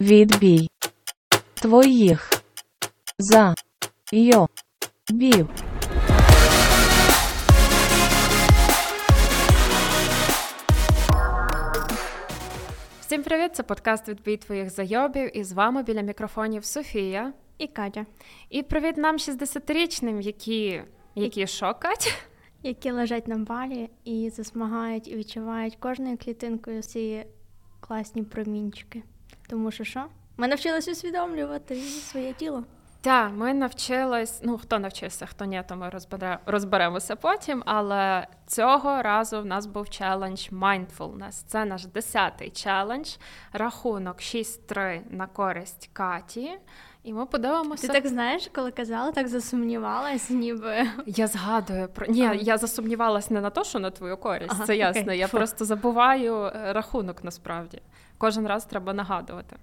Відбій 0.00 0.68
твоїх 1.54 2.30
за 3.18 3.54
йо 4.12 4.46
бів. 5.10 5.48
Всім 13.00 13.22
привіт! 13.22 13.50
Це 13.54 13.62
подкаст 13.62 14.08
«Відбій 14.08 14.36
твоїх 14.36 14.70
зайобів. 14.70 15.36
І 15.36 15.44
з 15.44 15.52
вами 15.52 15.82
біля 15.82 16.00
мікрофонів 16.00 16.64
Софія 16.64 17.32
і 17.58 17.66
Катя. 17.66 18.06
І 18.50 18.62
привіт 18.62 18.96
нам 18.96 19.16
60-річним, 19.16 20.20
які 20.20 20.82
які 21.14 21.46
що, 21.46 21.74
Катя? 21.74 22.10
Які 22.62 22.90
лежать 22.90 23.28
на 23.28 23.38
балі 23.38 23.90
і 24.04 24.30
засмагають 24.30 25.08
і 25.08 25.16
відчувають 25.16 25.76
кожною 25.76 26.18
клітинкою 26.18 26.82
ці 26.82 27.24
класні 27.80 28.22
промінчики. 28.22 29.02
Тому 29.50 29.70
що 29.70 29.84
що? 29.84 30.04
Ми 30.36 30.48
навчилися 30.48 30.90
усвідомлювати 30.90 31.76
своє 31.80 32.32
тіло. 32.32 32.64
Так, 33.00 33.32
ми 33.34 33.54
навчились. 33.54 34.40
Ну 34.42 34.58
хто 34.58 34.78
навчився, 34.78 35.26
хто 35.26 35.44
ні, 35.44 35.62
то 35.68 35.76
ми 35.76 35.92
розберемося 36.46 37.16
потім. 37.16 37.62
Але 37.66 38.26
цього 38.46 39.02
разу 39.02 39.42
в 39.42 39.46
нас 39.46 39.66
був 39.66 39.90
челендж 39.90 40.48
Mindfulness. 40.48 41.44
Це 41.46 41.64
наш 41.64 41.86
десятий 41.86 42.50
челендж. 42.50 43.08
Рахунок 43.52 44.16
6-3 44.16 45.00
на 45.10 45.26
користь 45.26 45.90
Каті. 45.92 46.50
І 47.02 47.12
ми 47.12 47.26
подивимося. 47.26 47.86
Ти 47.86 47.92
так 47.92 48.06
знаєш, 48.06 48.50
коли 48.54 48.70
казала, 48.70 49.12
так 49.12 49.28
засумнівалась, 49.28 50.30
ніби 50.30 50.86
я 51.06 51.26
згадую 51.26 51.88
про 51.88 52.06
ні, 52.06 52.24
ага. 52.24 52.34
я 52.34 52.58
засумнівалась 52.58 53.30
не 53.30 53.40
на 53.40 53.50
те, 53.50 53.64
що 53.64 53.78
на 53.78 53.90
твою 53.90 54.16
користь. 54.16 54.52
Ага, 54.52 54.66
це 54.66 54.76
ясно. 54.76 55.02
Окей. 55.02 55.18
Я 55.18 55.26
Фу. 55.26 55.36
просто 55.36 55.64
забуваю 55.64 56.44
е, 56.44 56.72
рахунок 56.72 57.24
насправді. 57.24 57.82
Кожен 58.20 58.46
раз 58.46 58.64
треба 58.64 58.92
нагадувати. 58.92 59.56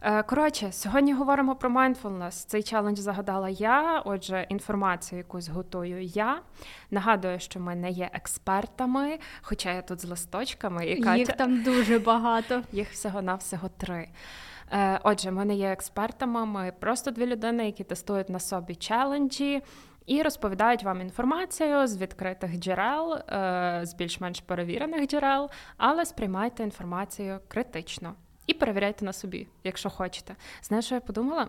Е, 0.00 0.22
коротше, 0.22 0.72
сьогодні 0.72 1.12
говоримо 1.12 1.56
про 1.56 1.70
mindfulness. 1.70 2.30
Цей 2.30 2.62
челендж 2.62 2.98
загадала 2.98 3.48
я. 3.48 4.02
Отже, 4.04 4.46
інформацію 4.48 5.18
якусь 5.18 5.48
готую 5.48 6.02
я. 6.02 6.40
Нагадую, 6.90 7.40
що 7.40 7.60
ми 7.60 7.74
не 7.74 7.90
є 7.90 8.10
експертами, 8.12 9.18
хоча 9.42 9.72
я 9.72 9.82
тут 9.82 10.00
з 10.00 10.04
листочками 10.04 10.86
і 10.86 10.96
Катя... 10.96 11.16
їх 11.16 11.28
там 11.28 11.62
дуже 11.62 11.98
багато. 11.98 12.62
Їх 12.72 12.90
всього-навсього 12.90 13.70
три. 13.76 14.08
Е, 14.72 15.00
отже, 15.02 15.30
ми 15.30 15.44
не 15.44 15.54
є 15.54 15.72
експертами. 15.72 16.46
Ми 16.46 16.72
просто 16.80 17.10
дві 17.10 17.26
людини, 17.26 17.66
які 17.66 17.84
тестують 17.84 18.28
на 18.28 18.38
собі 18.38 18.74
челенджі. 18.74 19.62
І 20.06 20.22
розповідають 20.22 20.82
вам 20.82 21.00
інформацію 21.00 21.86
з 21.86 21.96
відкритих 21.96 22.58
джерел, 22.58 23.14
е, 23.14 23.80
з 23.82 23.94
більш-менш 23.94 24.40
перевірених 24.40 25.06
джерел, 25.06 25.50
але 25.76 26.04
сприймайте 26.04 26.62
інформацію 26.62 27.40
критично. 27.48 28.14
І 28.46 28.54
перевіряйте 28.54 29.04
на 29.04 29.12
собі, 29.12 29.48
якщо 29.64 29.90
хочете. 29.90 30.36
Знаєш, 30.62 30.84
що 30.84 30.94
я 30.94 31.00
подумала? 31.00 31.48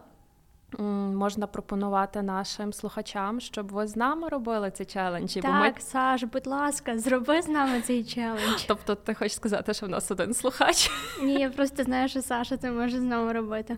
Можна 1.13 1.47
пропонувати 1.47 2.21
нашим 2.21 2.73
слухачам, 2.73 3.39
щоб 3.39 3.71
ви 3.71 3.87
з 3.87 3.95
нами 3.95 4.29
робили 4.29 4.71
ці 4.71 4.85
челенджі. 4.85 5.41
Так, 5.41 5.51
бо 5.51 5.57
ми... 5.57 5.73
Саш, 5.79 6.23
будь 6.23 6.47
ласка, 6.47 6.99
зроби 6.99 7.41
з 7.41 7.47
нами 7.47 7.81
цей 7.81 8.03
челендж. 8.03 8.63
Тобто, 8.67 8.95
ти 8.95 9.13
хочеш 9.13 9.35
сказати, 9.35 9.73
що 9.73 9.85
в 9.85 9.89
нас 9.89 10.11
один 10.11 10.33
слухач? 10.33 10.91
Ні, 11.23 11.33
я 11.33 11.49
просто 11.49 11.83
знаю, 11.83 12.07
що 12.09 12.21
Саша 12.21 12.57
це 12.57 12.71
може 12.71 12.99
з 12.99 13.03
нами 13.03 13.33
робити. 13.33 13.77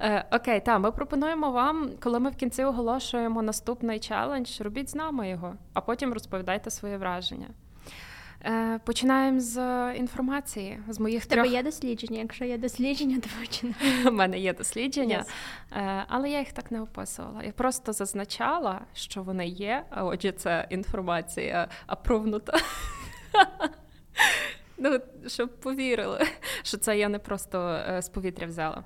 Е, 0.00 0.24
Окей, 0.32 0.60
так, 0.60 0.80
ми 0.80 0.92
пропонуємо 0.92 1.50
вам, 1.50 1.90
коли 2.00 2.20
ми 2.20 2.30
в 2.30 2.36
кінці 2.36 2.64
оголошуємо 2.64 3.42
наступний 3.42 4.00
челендж, 4.00 4.60
робіть 4.60 4.90
з 4.90 4.94
нами 4.94 5.28
його, 5.28 5.54
а 5.74 5.80
потім 5.80 6.12
розповідайте 6.12 6.70
свої 6.70 6.96
враження. 6.96 7.46
Е, 8.44 8.80
починаємо 8.84 9.40
з 9.40 9.58
інформації 9.96 10.80
з 10.88 11.00
моїх 11.00 11.22
В 11.22 11.26
тебе 11.26 11.48
є 11.48 11.62
дослідження. 11.62 12.18
Якщо 12.18 12.44
є 12.44 12.58
дослідження, 12.58 13.20
то 13.20 13.28
починай. 13.40 14.06
У 14.06 14.10
мене 14.10 14.38
є 14.38 14.54
дослідження, 14.54 15.24
yes. 15.72 16.04
але 16.08 16.30
я 16.30 16.38
їх 16.38 16.52
так 16.52 16.70
не 16.70 16.80
описувала. 16.80 17.42
Я 17.42 17.52
просто 17.52 17.92
зазначала, 17.92 18.80
що 18.94 19.22
вони 19.22 19.46
є. 19.46 19.84
А 19.90 20.04
отже, 20.04 20.32
це 20.32 20.66
інформація 20.70 21.68
апровнута. 21.86 22.58
Ну, 24.80 25.00
щоб 25.26 25.60
повірили, 25.60 26.26
що 26.62 26.76
це 26.76 26.98
я 26.98 27.08
не 27.08 27.18
просто 27.18 27.58
е, 27.58 28.02
з 28.02 28.08
повітря 28.08 28.46
взяла. 28.46 28.84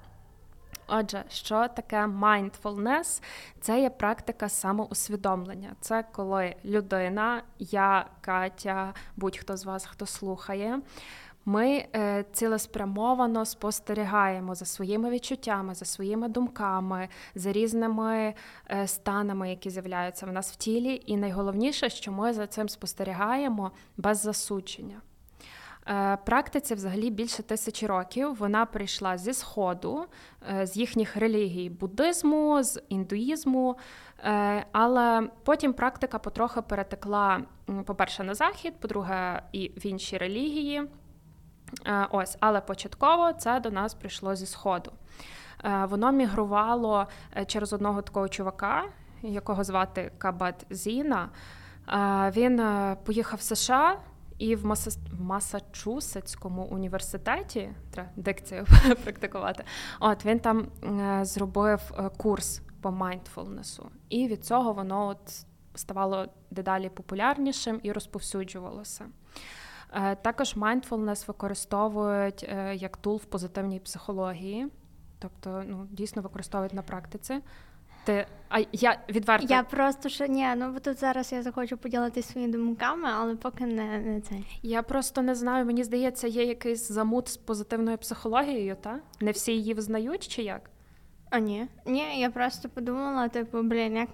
Отже, 0.87 1.25
що 1.29 1.69
таке 1.69 1.97
mindfulness? 2.07 3.23
Це 3.61 3.81
є 3.81 3.91
практика 3.91 4.49
самоусвідомлення. 4.49 5.73
Це 5.81 6.05
коли 6.13 6.55
людина, 6.65 7.43
я, 7.59 8.07
Катя, 8.21 8.95
будь-хто 9.17 9.57
з 9.57 9.65
вас, 9.65 9.87
хто 9.87 10.07
слухає, 10.07 10.81
ми 11.45 11.87
е, 11.97 12.25
цілеспрямовано 12.33 13.45
спостерігаємо 13.45 14.55
за 14.55 14.65
своїми 14.65 15.11
відчуттями, 15.11 15.75
за 15.75 15.85
своїми 15.85 16.29
думками, 16.29 17.09
за 17.35 17.53
різними 17.53 18.35
е, 18.71 18.87
станами, 18.89 19.51
які 19.51 19.71
з'являються 19.71 20.27
в 20.27 20.33
нас 20.33 20.53
в 20.53 20.57
тілі. 20.57 21.03
І 21.07 21.17
найголовніше, 21.17 21.91
що 21.91 22.13
ми 22.13 22.33
за 22.33 22.47
цим 22.47 22.69
спостерігаємо 22.69 23.71
без 23.97 24.21
засудження. 24.21 25.01
Е, 25.89 26.19
практиці 26.25 26.75
взагалі 26.75 27.11
більше 27.11 27.43
тисячі 27.43 27.87
років. 27.87 28.35
Вона 28.35 28.67
прийшла 28.67 29.19
зі 29.19 29.33
сходу, 29.33 30.05
е, 30.51 30.67
з 30.67 30.77
їхніх 30.77 31.17
релігій 31.17 31.71
буддизму, 31.71 32.63
з 32.63 32.83
індуїзму, 32.89 33.77
е, 34.25 34.67
але 34.73 35.29
потім 35.45 35.73
практика 35.73 36.19
потрохи 36.19 36.63
перетекла, 36.63 37.41
по-перше, 37.85 38.25
на 38.25 38.35
захід, 38.35 38.81
по-друге, 38.81 39.43
і 39.53 39.69
в 39.69 39.87
інші 39.87 40.19
релігії. 40.19 40.83
Ось, 42.11 42.37
але 42.41 42.61
початково 42.61 43.33
це 43.33 43.61
до 43.61 43.71
нас 43.71 43.95
прийшло 43.95 44.35
зі 44.35 44.47
сходу. 44.47 44.93
Воно 45.85 46.13
мігрувало 46.13 47.07
через 47.47 47.73
одного 47.73 48.03
такого 48.03 48.29
чувака, 48.29 48.85
якого 49.23 49.65
звати 49.65 50.13
Кабат 50.19 50.67
Зіна. 50.71 51.29
Він 52.37 52.63
поїхав 53.05 53.39
в 53.39 53.43
США. 53.43 53.97
І 54.43 54.57
в 54.57 54.67
Маса... 54.67 55.01
Масачусетському 55.21 56.63
університеті 56.63 57.71
треба 57.91 58.11
дикцію 58.17 58.67
практикувати. 59.05 59.65
От 60.01 60.25
він 60.25 60.39
там 60.39 60.67
е, 60.85 61.25
зробив 61.25 61.81
е, 61.99 62.11
курс 62.17 62.63
по 62.81 62.91
майндфулнесу, 62.91 63.91
і 64.09 64.29
від 64.29 64.45
цього 64.45 64.73
воно 64.73 65.07
от 65.07 65.47
ставало 65.75 66.27
дедалі 66.51 66.89
популярнішим 66.89 67.81
і 67.83 67.93
розповсюджувалося. 67.93 69.07
Е, 69.93 70.17
також 70.17 70.57
майндфулнес 70.57 71.29
використовують 71.29 72.43
як 72.75 72.97
тул 72.97 73.17
в 73.17 73.25
позитивній 73.25 73.81
психології, 73.81 74.69
тобто 75.19 75.63
ну, 75.67 75.87
дійсно 75.91 76.23
використовують 76.23 76.75
на 76.75 76.83
практиці. 76.83 77.41
Ти, 78.05 78.27
а 78.49 78.61
я 78.73 78.99
відверто... 79.09 79.47
Я 79.51 79.63
просто 79.63 80.09
що 80.09 80.27
ні, 80.27 80.47
ну 80.57 80.73
бо 80.73 80.81
тут 80.81 81.01
зараз 81.01 81.33
я 81.33 81.43
захочу 81.43 81.77
поділитися 81.77 82.33
своїми 82.33 82.53
думками, 82.53 83.09
але 83.15 83.37
поки 83.37 83.67
не 83.67 83.99
не 83.99 84.21
це. 84.21 84.35
Я 84.63 84.83
просто 84.83 85.23
не 85.23 85.35
знаю. 85.35 85.67
Мені 85.67 85.85
здається, 85.85 86.29
є 86.29 86.45
якийсь 86.45 86.89
замут 86.89 87.29
з 87.29 87.37
позитивною 87.37 87.99
психологією, 87.99 88.77
та 88.81 88.99
не 89.21 89.31
всі 89.31 89.53
її 89.53 89.75
визнають 89.75 90.29
чи 90.29 90.43
як? 90.43 90.71
А 91.31 91.39
ні, 91.39 91.67
ні, 91.87 92.21
я 92.21 92.31
просто 92.31 92.69
подумала, 92.69 93.29
типу, 93.29 93.63
блін, 93.63 93.97
як 93.97 94.09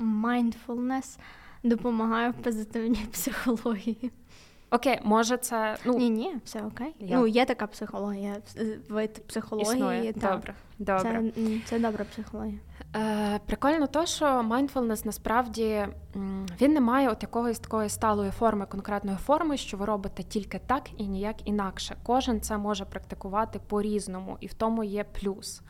mindfulness 0.00 1.18
допомагає 1.62 2.30
в 2.30 2.34
позитивній 2.34 3.06
психології. 3.12 4.10
Окей, 4.70 5.00
може, 5.02 5.36
це 5.36 5.76
ну 5.84 5.98
ні, 5.98 6.10
ні, 6.10 6.36
все 6.44 6.62
окей. 6.62 6.94
Я... 6.98 7.16
Ну 7.16 7.26
є 7.26 7.44
така 7.44 7.66
психологія, 7.66 8.36
вид 8.88 9.26
психології. 9.26 9.74
Існує. 9.74 10.12
Так. 10.12 10.30
Добре, 10.30 10.54
добре. 10.78 11.32
Це, 11.34 11.60
це 11.64 11.78
добра 11.78 12.04
психологія. 12.04 12.58
Е, 12.96 13.40
Прикольно, 13.46 13.86
то 13.86 14.06
що 14.06 14.26
mindfulness 14.26 15.06
насправді 15.06 15.86
він 16.60 16.72
не 16.72 16.80
має 16.80 17.08
от 17.08 17.22
якоїсь 17.22 17.58
такої 17.58 17.88
сталої 17.88 18.30
форми, 18.30 18.66
конкретної 18.66 19.16
форми, 19.16 19.56
що 19.56 19.76
ви 19.76 19.84
робите 19.84 20.22
тільки 20.22 20.60
так 20.66 20.82
і 20.96 21.06
ніяк 21.06 21.48
інакше. 21.48 21.96
Кожен 22.02 22.40
це 22.40 22.58
може 22.58 22.84
практикувати 22.84 23.60
по-різному, 23.68 24.36
і 24.40 24.46
в 24.46 24.54
тому 24.54 24.84
є 24.84 25.04
плюс. 25.04 25.62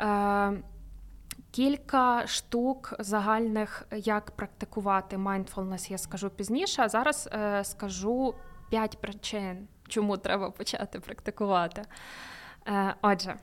Е, 0.00 0.52
Кілька 1.50 2.26
штук 2.26 2.94
загальних, 2.98 3.86
як 3.90 4.30
практикувати 4.30 5.16
mindfulness, 5.16 5.90
я 5.90 5.98
скажу 5.98 6.30
пізніше. 6.30 6.82
А 6.82 6.88
зараз 6.88 7.28
е, 7.32 7.64
скажу 7.64 8.34
п'ять 8.70 8.98
причин, 9.00 9.68
чому 9.88 10.16
треба 10.16 10.50
почати 10.50 11.00
практикувати. 11.00 11.82
Е, 12.66 12.94
Отже, 13.02 13.34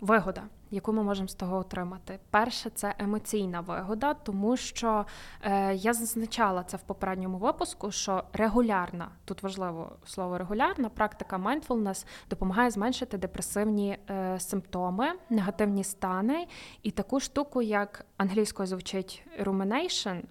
вигода 0.00 0.42
яку 0.70 0.92
ми 0.92 1.02
можемо 1.02 1.28
з 1.28 1.34
того 1.34 1.56
отримати. 1.56 2.18
Перше, 2.30 2.70
це 2.70 2.94
емоційна 2.98 3.60
вигода, 3.60 4.14
тому 4.14 4.56
що 4.56 5.06
е, 5.42 5.74
я 5.74 5.92
зазначала 5.92 6.62
це 6.62 6.76
в 6.76 6.82
попередньому 6.82 7.38
випуску, 7.38 7.90
що 7.90 8.24
регулярна, 8.32 9.08
тут 9.24 9.42
важливо 9.42 9.92
слово 10.06 10.38
регулярна, 10.38 10.88
практика 10.88 11.36
mindfulness 11.36 12.06
допомагає 12.30 12.70
зменшити 12.70 13.18
депресивні 13.18 13.98
е, 14.10 14.40
симптоми, 14.40 15.06
негативні 15.30 15.84
стани 15.84 16.46
і 16.82 16.90
таку 16.90 17.20
штуку, 17.20 17.62
як 17.62 18.06
англійською 18.16 18.66
звучить 18.66 19.26
rumination, 19.42 20.22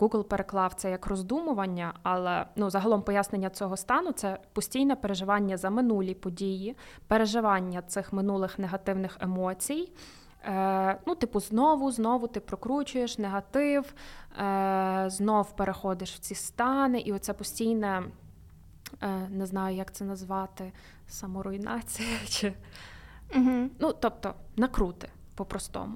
Google 0.00 0.22
переклав 0.22 0.74
це 0.74 0.90
як 0.90 1.06
роздумування, 1.06 1.94
але 2.02 2.46
ну, 2.56 2.70
загалом 2.70 3.02
пояснення 3.02 3.50
цього 3.50 3.76
стану 3.76 4.12
це 4.12 4.38
постійне 4.52 4.96
переживання 4.96 5.56
за 5.56 5.70
минулі 5.70 6.14
події, 6.14 6.76
переживання 7.06 7.82
цих 7.82 8.12
минулих 8.12 8.58
негативних 8.58 9.16
емоцій. 9.20 9.92
Е, 10.44 10.98
Ну, 11.06 11.14
типу, 11.14 11.40
знову, 11.40 11.92
знову 11.92 12.26
ти 12.26 12.40
прокручуєш 12.40 13.18
негатив, 13.18 13.94
е, 14.38 15.04
знов 15.08 15.56
переходиш 15.56 16.14
в 16.14 16.18
ці 16.18 16.34
стани, 16.34 17.00
і 17.00 17.12
оце 17.12 17.32
постійне, 17.32 18.02
е, 19.02 19.28
не 19.30 19.46
знаю, 19.46 19.76
як 19.76 19.92
це 19.92 20.04
назвати, 20.04 20.72
саморуйнація. 21.08 22.18
чи... 22.28 22.54
Угу. 23.36 23.68
Ну, 23.78 23.92
тобто, 24.00 24.34
накрути 24.56 25.08
по-простому. 25.34 25.94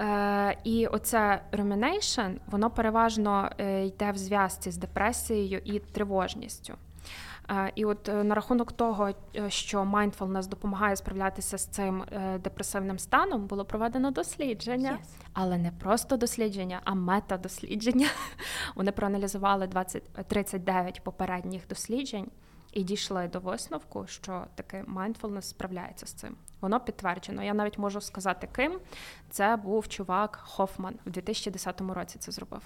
Е, 0.00 0.56
І 0.64 0.86
оце 0.86 1.42
rumination, 1.52 2.36
воно 2.46 2.70
переважно 2.70 3.50
е, 3.58 3.86
йде 3.86 4.10
в 4.10 4.18
зв'язці 4.18 4.70
з 4.70 4.76
депресією 4.76 5.60
і 5.64 5.78
тривожністю. 5.78 6.74
Е, 7.50 7.72
і 7.74 7.84
от 7.84 8.08
е, 8.08 8.24
на 8.24 8.34
рахунок 8.34 8.72
того, 8.72 9.10
що 9.48 9.82
mindfulness 9.82 10.48
допомагає 10.48 10.96
справлятися 10.96 11.58
з 11.58 11.66
цим 11.66 12.04
депресивним 12.40 12.98
станом, 12.98 13.46
було 13.46 13.64
проведено 13.64 14.10
дослідження, 14.10 14.98
yes. 15.02 15.06
але 15.32 15.58
не 15.58 15.70
просто 15.70 16.16
дослідження, 16.16 16.80
а 16.84 16.94
метадослідження. 16.94 18.08
Вони 18.74 18.92
проаналізували 18.92 19.66
20, 19.66 20.02
39 20.12 21.04
попередніх 21.04 21.68
досліджень 21.68 22.30
і 22.72 22.82
дійшли 22.82 23.28
до 23.28 23.40
висновку, 23.40 24.06
що 24.06 24.44
таке 24.54 24.84
mindfulness 24.84 25.42
справляється 25.42 26.06
з 26.06 26.12
цим. 26.12 26.36
Воно 26.62 26.80
підтверджено. 26.80 27.42
Я 27.42 27.54
навіть 27.54 27.78
можу 27.78 28.00
сказати, 28.00 28.48
ким 28.56 28.78
це 29.30 29.56
був 29.56 29.88
чувак 29.88 30.40
Хофман 30.42 30.94
в 31.06 31.10
2010 31.10 31.80
році. 31.80 32.18
Це 32.18 32.32
зробив. 32.32 32.62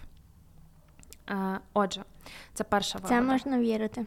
Отже, 1.74 2.02
це 2.54 2.64
перша 2.64 2.98
вигода. 2.98 3.14
Це 3.14 3.20
можна 3.22 3.58
вірити. 3.58 4.06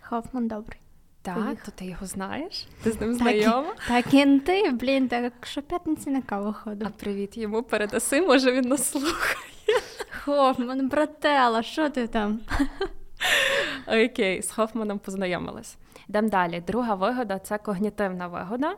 Хофман 0.00 0.48
добрий. 0.48 0.80
Так, 1.22 1.62
то 1.64 1.70
ти 1.70 1.84
його 1.84 2.06
знаєш? 2.06 2.66
Ти 2.82 2.92
з 2.92 3.00
ним 3.00 3.14
знайома? 3.14 3.74
Так, 3.88 4.14
і 4.14 4.38
ти, 4.38 4.70
блін, 4.70 5.08
так 5.08 5.32
що 5.42 5.62
п'ятниці 5.62 6.10
на 6.10 6.22
каву 6.22 6.52
ходив. 6.52 6.88
А 6.88 6.90
привіт 6.90 7.36
йому 7.36 7.62
передаси, 7.62 8.22
може 8.22 8.52
він 8.52 8.68
нас 8.68 8.90
слухає. 8.90 9.80
Хофман, 10.24 10.88
братела, 10.88 11.62
що 11.62 11.90
ти 11.90 12.06
там? 12.06 12.40
Окей, 13.86 14.42
з 14.42 14.50
Хофманом 14.50 14.98
познайомилась. 14.98 15.76
Йдемо 16.08 16.28
далі. 16.28 16.62
Друга 16.66 16.94
вигода 16.94 17.38
це 17.38 17.58
когнітивна 17.58 18.26
вигода. 18.26 18.76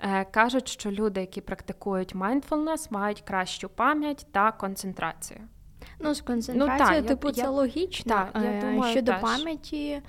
Е, 0.00 0.24
кажуть, 0.24 0.68
що 0.68 0.90
люди, 0.90 1.20
які 1.20 1.40
практикують 1.40 2.14
mindfulness, 2.14 2.86
мають 2.90 3.20
кращу 3.20 3.68
пам'ять 3.68 4.26
та 4.32 4.52
концентрацію. 4.52 5.40
Ну, 5.98 6.14
з 6.14 6.20
концентрацією, 6.20 7.02
ну, 7.02 7.08
типу, 7.08 7.28
я, 7.28 7.34
це 7.34 7.40
я, 7.40 7.50
логічно. 7.50 8.14
Так, 8.14 8.42
я 8.44 8.60
думаю, 8.60 8.92
Щодо 8.92 9.12
теж. 9.12 9.20
пам'яті. 9.20 10.02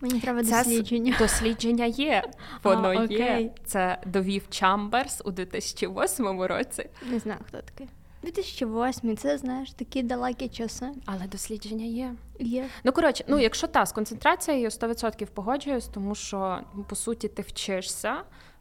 Мені 0.00 0.20
треба 0.20 0.44
це 0.44 0.58
дослідження. 0.58 1.16
Дослідження 1.18 1.84
є. 1.84 2.22
Воно 2.62 2.88
а, 2.88 3.04
є. 3.04 3.50
Це 3.64 3.98
довів 4.06 4.46
Чамберс 4.50 5.22
у 5.24 5.30
2008 5.30 6.42
році. 6.42 6.90
Не 7.10 7.18
знаю, 7.18 7.40
хто 7.48 7.58
такий. 7.58 7.88
2008, 8.24 9.16
це 9.16 9.38
знаєш 9.38 9.72
такі 9.72 10.02
далекі 10.02 10.48
часи. 10.48 10.86
Але 11.06 11.26
дослідження 11.26 11.84
є. 11.84 12.14
Є. 12.38 12.66
Ну 12.84 12.92
коротше, 12.92 13.24
ну 13.28 13.38
якщо 13.38 13.66
та 13.66 13.86
з 13.86 13.92
концентрацією 13.92 14.68
100% 14.68 15.26
погоджуюсь, 15.26 15.88
тому 15.88 16.14
що 16.14 16.60
по 16.88 16.96
суті 16.96 17.28
ти 17.28 17.42
вчишся 17.42 18.16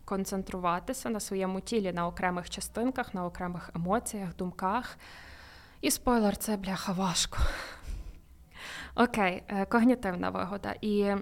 концентруватися 0.06 1.10
на 1.10 1.20
своєму 1.20 1.62
тілі, 1.62 1.94
на 1.94 2.08
окремих 2.08 2.50
частинках, 2.50 3.14
на 3.14 3.26
окремих 3.26 3.70
емоціях, 3.76 4.36
думках. 4.36 4.98
І 5.82 5.92
спойлер, 5.92 6.38
це 6.38 6.58
бляха 6.58 6.92
важко. 6.92 7.38
Окей, 8.96 9.44
е, 9.48 9.66
когнітивна 9.66 10.30
вигода. 10.30 10.76
І 10.82 11.16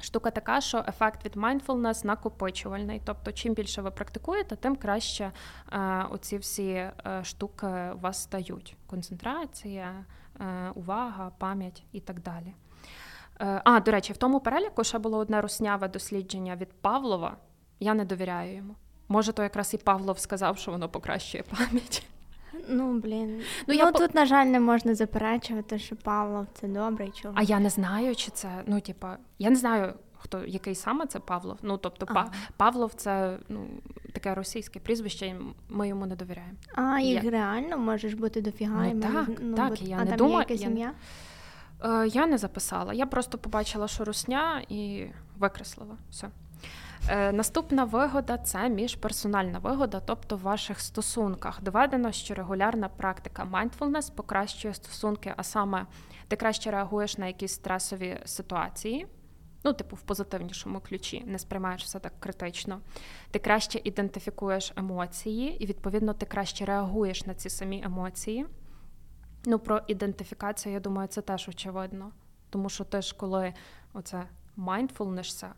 штука 0.00 0.30
така, 0.30 0.60
що 0.60 0.84
ефект 0.88 1.24
від 1.24 1.36
mindfulness 1.36 2.06
накопичувальний. 2.06 3.02
Тобто, 3.04 3.32
чим 3.32 3.54
більше 3.54 3.82
ви 3.82 3.90
практикуєте, 3.90 4.56
тим 4.56 4.76
краще 4.76 5.32
е, 5.72 6.06
оці 6.10 6.38
всі 6.38 6.70
е, 6.70 6.92
штуки 7.22 7.66
у 7.66 7.98
вас 7.98 8.22
стають: 8.22 8.76
концентрація, 8.86 10.04
е, 10.40 10.70
увага, 10.74 11.32
пам'ять 11.38 11.82
і 11.92 12.00
так 12.00 12.20
далі. 12.20 12.54
Е, 13.40 13.60
а, 13.64 13.80
до 13.80 13.90
речі, 13.90 14.12
в 14.12 14.16
тому 14.16 14.40
переліку 14.40 14.84
ще 14.84 14.98
було 14.98 15.18
одне 15.18 15.40
русняве 15.40 15.88
дослідження 15.88 16.56
від 16.56 16.72
Павлова. 16.72 17.36
Я 17.80 17.94
не 17.94 18.04
довіряю 18.04 18.56
йому. 18.56 18.74
Може, 19.08 19.32
то 19.32 19.42
якраз 19.42 19.74
і 19.74 19.76
Павлов 19.76 20.18
сказав, 20.18 20.58
що 20.58 20.70
воно 20.70 20.88
покращує 20.88 21.42
пам'ять. 21.42 22.06
Ну, 22.68 22.98
блін. 22.98 23.36
Ну, 23.38 23.44
ну 23.68 23.74
я 23.74 23.92
тут, 23.92 24.12
по... 24.12 24.18
на 24.18 24.26
жаль, 24.26 24.46
не 24.46 24.60
можна 24.60 24.94
заперечувати, 24.94 25.78
що 25.78 25.96
Павлов 25.96 26.46
це 26.54 26.68
добрий 26.68 27.10
чоловік. 27.10 27.40
А 27.40 27.42
я 27.42 27.60
не 27.60 27.70
знаю, 27.70 28.16
чи 28.16 28.30
це, 28.30 28.62
ну, 28.66 28.80
типа, 28.80 29.16
я 29.38 29.50
не 29.50 29.56
знаю, 29.56 29.94
хто 30.18 30.44
який 30.44 30.74
саме 30.74 31.06
це 31.06 31.20
Павлов. 31.20 31.58
Ну, 31.62 31.78
тобто, 31.78 32.06
ага. 32.08 32.30
Павлов 32.56 32.94
це 32.94 33.38
ну, 33.48 33.66
таке 34.12 34.34
російське 34.34 34.80
прізвище, 34.80 35.36
ми 35.68 35.88
йому 35.88 36.06
не 36.06 36.16
довіряємо. 36.16 36.54
А, 36.74 37.00
їх 37.00 37.24
я... 37.24 37.30
реально 37.30 37.78
можеш 37.78 38.14
бути 38.14 38.40
дофіга. 38.40 38.86
Ну, 38.94 39.00
так, 39.00 39.28
ну, 39.40 39.56
так, 39.56 39.68
бо... 39.68 39.76
я 39.80 39.96
а 39.96 40.04
не 40.04 40.10
там 40.10 40.18
думаю. 40.18 40.34
Є 40.34 40.38
якась 40.38 40.60
сім'я? 40.60 40.92
Е, 41.84 42.06
я 42.06 42.26
не 42.26 42.38
записала. 42.38 42.92
Я 42.92 43.06
просто 43.06 43.38
побачила, 43.38 43.88
що 43.88 44.04
русня 44.04 44.62
і 44.68 45.06
викреслила 45.38 45.96
все. 46.10 46.28
Е, 47.08 47.32
наступна 47.32 47.84
вигода 47.84 48.38
це 48.38 48.68
міжперсональна 48.68 49.58
вигода, 49.58 50.00
тобто 50.00 50.36
в 50.36 50.40
ваших 50.40 50.80
стосунках. 50.80 51.62
Доведено, 51.62 52.12
що 52.12 52.34
регулярна 52.34 52.88
практика 52.88 53.48
mindfulness 53.52 54.12
покращує 54.14 54.74
стосунки, 54.74 55.34
а 55.36 55.42
саме 55.42 55.86
ти 56.28 56.36
краще 56.36 56.70
реагуєш 56.70 57.18
на 57.18 57.26
якісь 57.26 57.52
стресові 57.52 58.20
ситуації. 58.24 59.06
Ну, 59.64 59.72
типу, 59.72 59.96
в 59.96 60.00
позитивнішому 60.00 60.80
ключі, 60.80 61.22
не 61.26 61.38
сприймаєш 61.38 61.84
все 61.84 61.98
так 61.98 62.12
критично. 62.20 62.80
Ти 63.30 63.38
краще 63.38 63.80
ідентифікуєш 63.84 64.72
емоції, 64.76 65.62
і, 65.62 65.66
відповідно, 65.66 66.14
ти 66.14 66.26
краще 66.26 66.64
реагуєш 66.64 67.26
на 67.26 67.34
ці 67.34 67.50
самі 67.50 67.82
емоції. 67.84 68.46
Ну, 69.44 69.58
про 69.58 69.80
ідентифікацію, 69.86 70.72
я 70.72 70.80
думаю, 70.80 71.08
це 71.08 71.22
теж 71.22 71.48
очевидно. 71.48 72.10
Тому 72.50 72.68
що 72.68 72.84
ти 72.84 73.02
ж, 73.02 73.14
коли 73.18 73.54
оце 73.92 74.24
Е, 74.58 75.54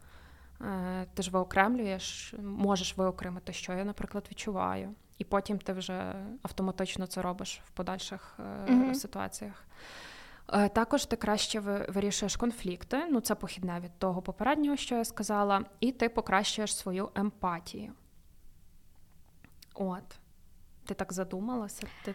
ти 1.14 1.22
ж 1.22 1.30
виокремлюєш, 1.30 2.34
можеш 2.42 2.96
виокремити, 2.96 3.52
що 3.52 3.72
я, 3.72 3.84
наприклад, 3.84 4.26
відчуваю, 4.30 4.94
і 5.18 5.24
потім 5.24 5.58
ти 5.58 5.72
вже 5.72 6.14
автоматично 6.42 7.06
це 7.06 7.22
робиш 7.22 7.60
в 7.66 7.70
подальших 7.70 8.38
mm-hmm. 8.38 8.94
ситуаціях. 8.94 9.64
Е, 10.52 10.68
також 10.68 11.06
ти 11.06 11.16
краще 11.16 11.60
вирішуєш 11.60 12.36
конфлікти, 12.36 13.06
ну 13.10 13.20
це 13.20 13.34
похідне 13.34 13.80
від 13.80 13.98
того 13.98 14.22
попереднього, 14.22 14.76
що 14.76 14.94
я 14.94 15.04
сказала, 15.04 15.64
і 15.80 15.92
ти 15.92 16.08
покращуєш 16.08 16.76
свою 16.76 17.10
емпатію. 17.14 17.92
От. 19.74 20.18
Ти 20.84 20.94
так 20.94 21.12
задумалася? 21.12 21.86
Ти... 22.04 22.14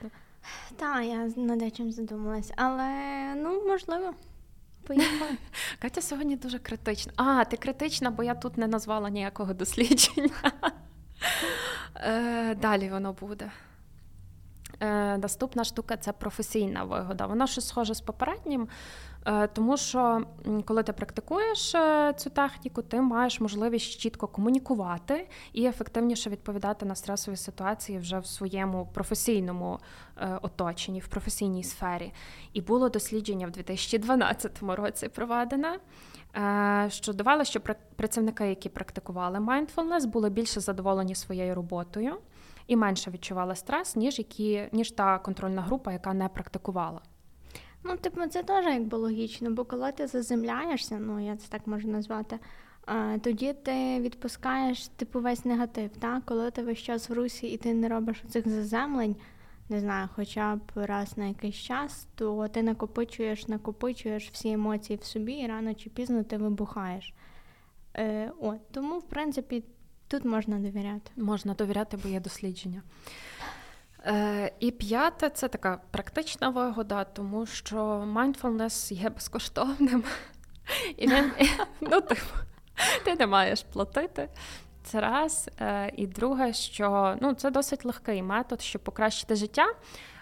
Так, 0.75 1.05
я 1.05 1.17
над 1.35 1.75
чим 1.75 1.91
задумалась, 1.91 2.51
але 2.57 2.89
ну 3.35 3.67
можливо. 3.67 4.13
Поїхали. 4.83 5.31
Катя 5.79 6.01
сьогодні 6.01 6.35
дуже 6.35 6.59
критична. 6.59 7.13
А, 7.15 7.45
ти 7.45 7.57
критична, 7.57 8.11
бо 8.11 8.23
я 8.23 8.35
тут 8.35 8.57
не 8.57 8.67
назвала 8.67 9.09
ніякого 9.09 9.53
дослідження. 9.53 10.33
Е, 11.95 12.55
далі 12.55 12.89
воно 12.89 13.13
буде. 13.13 13.51
Е, 14.81 15.17
наступна 15.17 15.63
штука 15.63 15.97
це 15.97 16.11
професійна 16.11 16.83
вигода. 16.83 17.25
Вона 17.25 17.47
щось 17.47 17.67
схоже 17.67 17.93
з 17.93 18.01
попереднім, 18.01 18.67
е, 19.25 19.47
тому 19.47 19.77
що 19.77 20.21
коли 20.65 20.83
ти 20.83 20.93
практикуєш 20.93 21.75
е, 21.75 22.13
цю 22.17 22.29
техніку, 22.29 22.81
ти 22.81 23.01
маєш 23.01 23.39
можливість 23.39 23.99
чітко 23.99 24.27
комунікувати 24.27 25.27
і 25.53 25.65
ефективніше 25.65 26.29
відповідати 26.29 26.85
на 26.85 26.95
стресові 26.95 27.35
ситуації 27.35 27.99
вже 27.99 28.19
в 28.19 28.25
своєму 28.25 28.89
професійному 28.93 29.79
оточенні, 30.41 30.99
в 30.99 31.07
професійній 31.07 31.63
сфері. 31.63 32.13
І 32.53 32.61
було 32.61 32.89
дослідження 32.89 33.47
в 33.47 33.51
2012 33.51 34.61
році 34.63 35.09
проведене. 35.09 35.79
Що 36.89 37.13
давало, 37.13 37.43
що 37.43 37.59
працівники, 37.95 38.47
які 38.47 38.69
практикували 38.69 39.39
mindfulness, 39.39 40.05
були 40.05 40.29
більше 40.29 40.59
задоволені 40.59 41.15
своєю 41.15 41.55
роботою 41.55 42.17
і 42.67 42.75
менше 42.75 43.11
відчувала 43.11 43.55
стрес, 43.55 43.95
ніж 43.95 44.19
які 44.19 44.69
ніж 44.71 44.91
та 44.91 45.19
контрольна 45.19 45.61
група, 45.61 45.91
яка 45.91 46.13
не 46.13 46.27
практикувала. 46.29 47.01
Ну, 47.83 47.97
типу, 47.97 48.27
це 48.27 48.43
теж 48.43 48.65
якби 48.65 48.97
логічно, 48.97 49.51
бо 49.51 49.65
коли 49.65 49.91
ти 49.91 50.07
заземляєшся, 50.07 50.99
ну 50.99 51.25
я 51.25 51.35
це 51.35 51.47
так 51.49 51.67
можу 51.67 51.87
назвати, 51.87 52.39
тоді 53.21 53.53
ти 53.53 53.99
відпускаєш 53.99 54.87
типу 54.87 55.19
весь 55.19 55.45
негатив. 55.45 55.89
Так? 55.99 56.25
Коли 56.25 56.51
ти 56.51 56.63
весь 56.63 56.77
час 56.77 57.09
в 57.09 57.13
русі 57.13 57.47
і 57.47 57.57
ти 57.57 57.73
не 57.73 57.89
робиш 57.89 58.23
цих 58.29 58.47
заземлень, 58.47 59.15
не 59.69 59.79
знаю, 59.79 60.09
хоча 60.15 60.55
б 60.55 60.61
раз 60.75 61.17
на 61.17 61.25
якийсь 61.25 61.55
час, 61.55 62.07
то 62.15 62.47
ти 62.47 62.63
накопичуєш, 62.63 63.47
накопичуєш 63.47 64.29
всі 64.31 64.51
емоції 64.51 64.99
в 65.01 65.03
собі, 65.03 65.33
і 65.33 65.47
рано 65.47 65.73
чи 65.73 65.89
пізно 65.89 66.23
ти 66.23 66.37
вибухаєш. 66.37 67.13
Е, 67.97 68.31
от, 68.39 68.71
Тому, 68.71 68.99
в 68.99 69.03
принципі, 69.03 69.63
Тут 70.11 70.25
можна 70.25 70.59
довіряти. 70.59 71.11
Можна 71.17 71.53
довіряти, 71.53 71.97
бо 71.97 72.09
є 72.09 72.19
дослідження. 72.19 72.81
Е, 74.05 74.51
І 74.59 74.71
п'яте 74.71 75.29
це 75.29 75.47
така 75.47 75.81
практична 75.91 76.49
вигода, 76.49 77.03
тому 77.03 77.45
що 77.45 77.77
mindfulness 78.15 78.93
є 78.93 79.09
безкоштовним. 79.09 80.03
І 80.97 81.07
він, 81.07 81.31
ну, 81.81 82.01
типу, 82.01 82.25
ти 83.05 83.15
не 83.15 83.27
маєш 83.27 83.63
платити. 83.63 84.29
Це 84.83 85.01
раз. 85.01 85.49
Е, 85.59 85.91
І 85.97 86.07
друге, 86.07 86.53
що 86.53 87.17
ну, 87.21 87.33
це 87.33 87.51
досить 87.51 87.85
легкий 87.85 88.23
метод, 88.23 88.61
щоб 88.61 88.83
покращити 88.83 89.35
життя. 89.35 89.65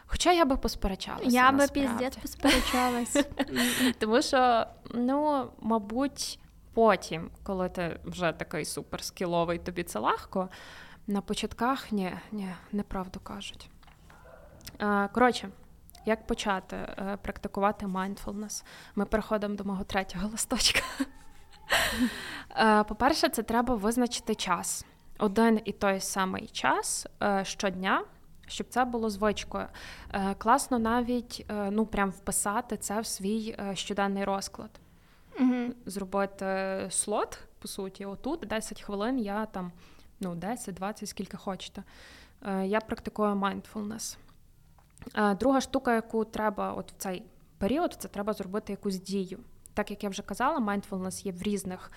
Хоча 0.06 0.32
я 0.32 0.46
би 0.46 0.58
посперечалася. 0.58 1.30
Я 1.30 1.52
би 1.52 1.68
піздець 1.68 2.16
посперечалась. 2.16 3.26
Тому 4.00 4.22
що, 4.22 4.66
ну, 4.94 5.52
мабуть, 5.62 6.40
потім, 6.74 7.30
коли 7.44 7.70
ти 7.70 8.00
вже 8.06 8.32
такий 8.32 8.66
суперскіловий, 8.66 9.58
тобі 9.58 9.84
це 9.84 10.00
легко. 10.00 10.50
На 11.08 11.22
початках 11.22 11.92
ні, 11.92 12.14
ні, 12.32 12.50
неправду 12.72 13.20
кажуть. 13.20 13.70
Е, 14.82 15.08
Коротше, 15.08 15.50
як 16.06 16.28
почати 16.28 16.76
е, 16.76 17.18
практикувати 17.22 17.86
mindfulness? 17.86 18.64
Ми 18.96 19.06
переходимо 19.06 19.56
до 19.56 19.64
мого 19.64 19.84
третього 19.84 20.28
листочка. 20.28 20.82
Е, 22.58 22.84
По-перше, 22.84 23.30
це 23.30 23.44
треба 23.44 23.76
визначити 23.76 24.36
час. 24.36 24.86
Один 25.18 25.62
і 25.66 25.72
той 25.72 26.00
самий 26.00 26.48
час 26.48 27.08
щодня, 27.44 28.04
щоб 28.48 28.68
це 28.68 28.86
було 28.86 29.10
звичкою. 29.10 29.68
Класно 30.38 30.80
навіть 30.80 31.46
ну, 31.50 31.86
прям 31.86 32.10
вписати 32.10 32.78
це 32.78 33.02
в 33.02 33.06
свій 33.06 33.58
щоденний 33.74 34.24
розклад. 34.24 34.70
Мгм. 35.40 35.74
Зробити 35.86 36.88
слот, 36.90 37.40
по 37.60 37.68
суті, 37.68 38.06
отут 38.06 38.40
10 38.40 38.82
хвилин 38.82 39.20
я 39.20 39.46
там, 39.46 39.72
ну, 40.20 40.36
10-20, 40.36 41.06
скільки 41.06 41.38
хочете. 41.38 41.84
Е, 42.42 42.68
Я 42.68 42.80
практикую 42.80 43.36
mindfulness. 43.36 44.18
Е, 45.16 45.36
Друга 45.36 45.62
штука, 45.62 45.96
яку 45.96 46.26
треба 46.26 46.74
от 46.74 46.92
в 46.92 46.96
цей 46.98 47.24
період, 47.58 47.94
це 48.00 48.08
треба 48.08 48.34
зробити 48.34 48.74
якусь 48.74 49.02
дію. 49.02 49.40
Так 49.74 49.92
як 49.92 50.04
я 50.04 50.10
вже 50.10 50.22
казала, 50.22 50.60
mindfulness 50.60 51.26
є 51.26 51.32
в 51.32 51.42
різних 51.42 51.92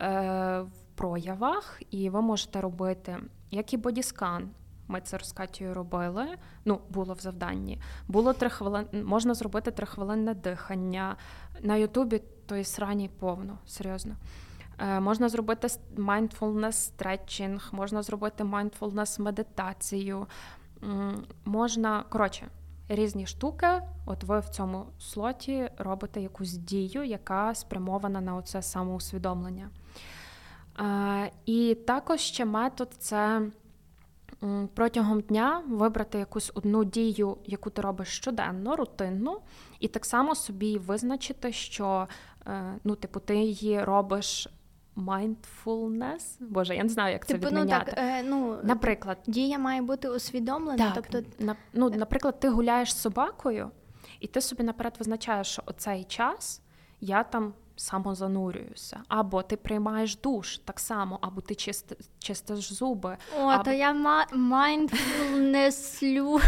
е, 0.00 0.64
проявах, 0.94 1.82
і 1.90 2.10
ви 2.10 2.20
можете 2.22 2.60
робити 2.60 3.16
як 3.50 3.72
і 3.72 3.76
бодіскан. 3.76 4.50
Ми 4.88 5.00
це 5.00 5.18
з 5.22 5.32
Катєю 5.32 5.74
робили. 5.74 6.26
Ну, 6.64 6.80
було 6.88 7.14
в 7.14 7.20
завданні. 7.20 7.82
Було 8.08 8.32
три 8.32 8.50
хвилин, 8.50 8.86
можна 8.92 9.34
зробити 9.34 9.70
трихвилинне 9.70 10.34
дихання. 10.34 11.16
На 11.60 11.76
Ютубі 11.76 12.22
тої 12.48 12.64
срані 12.64 13.10
повно, 13.18 13.58
серйозно. 13.66 14.16
Е, 14.78 15.00
можна 15.00 15.28
зробити 15.28 15.68
mindfulness 15.96 16.72
стретчинг, 16.72 17.68
можна 17.72 18.02
зробити 18.02 18.44
mindfulness 18.44 19.20
медитацію. 19.20 20.26
Можна, 21.44 22.04
коротше, 22.08 22.46
різні 22.88 23.26
штуки. 23.26 23.66
От 24.06 24.24
ви 24.24 24.40
в 24.40 24.48
цьому 24.48 24.86
слоті 24.98 25.70
робите 25.78 26.20
якусь 26.20 26.52
дію, 26.52 27.04
яка 27.04 27.54
спрямована 27.54 28.20
на 28.20 28.36
оце 28.36 28.62
самоусвідомлення. 28.62 29.70
Е, 30.80 31.30
І 31.46 31.74
також 31.74 32.20
ще 32.20 32.44
метод 32.44 32.94
це 32.98 33.42
протягом 34.74 35.20
дня 35.20 35.62
вибрати 35.68 36.18
якусь 36.18 36.52
одну 36.54 36.84
дію, 36.84 37.36
яку 37.44 37.70
ти 37.70 37.82
робиш 37.82 38.08
щоденно, 38.08 38.76
рутинну, 38.76 39.40
і 39.80 39.88
так 39.88 40.06
само 40.06 40.34
собі 40.34 40.78
визначити, 40.78 41.52
що 41.52 42.08
е, 42.46 42.78
ну, 42.84 42.94
типу, 42.94 43.20
ти 43.20 43.36
її 43.36 43.84
робиш 43.84 44.48
mindfulness. 44.96 46.36
Боже, 46.40 46.76
я 46.76 46.82
не 46.82 46.88
знаю, 46.88 47.12
як 47.12 47.26
це 47.26 47.38
Типу, 47.38 47.54
ну 47.54 47.66
так, 47.66 47.94
е, 47.96 48.22
ну, 48.22 48.58
Наприклад, 48.62 49.18
дія 49.26 49.58
має 49.58 49.82
бути 49.82 50.08
усвідомлена, 50.08 50.92
так, 50.92 51.06
тобто 51.10 51.44
на, 51.44 51.56
ну, 51.72 51.90
наприклад, 51.90 52.40
ти 52.40 52.48
гуляєш 52.48 52.94
з 52.94 53.00
собакою, 53.00 53.70
і 54.20 54.26
ти 54.26 54.40
собі 54.40 54.62
наперед 54.62 54.94
визначаєш, 54.98 55.46
що 55.46 55.62
оцей 55.66 56.04
час 56.04 56.62
я 57.00 57.22
там 57.22 57.54
самозанурююся. 57.78 59.00
Або 59.08 59.42
ти 59.42 59.56
приймаєш 59.56 60.16
душ 60.16 60.58
так 60.58 60.80
само, 60.80 61.18
або 61.20 61.40
ти 61.40 61.54
чисти, 61.54 61.96
чистиш 62.18 62.72
зуби. 62.72 63.16
О, 63.38 63.42
або... 63.42 63.64
то 63.64 63.72
я 63.72 63.92
ма- 63.92 64.26
mindfulnesslю. 64.32 66.40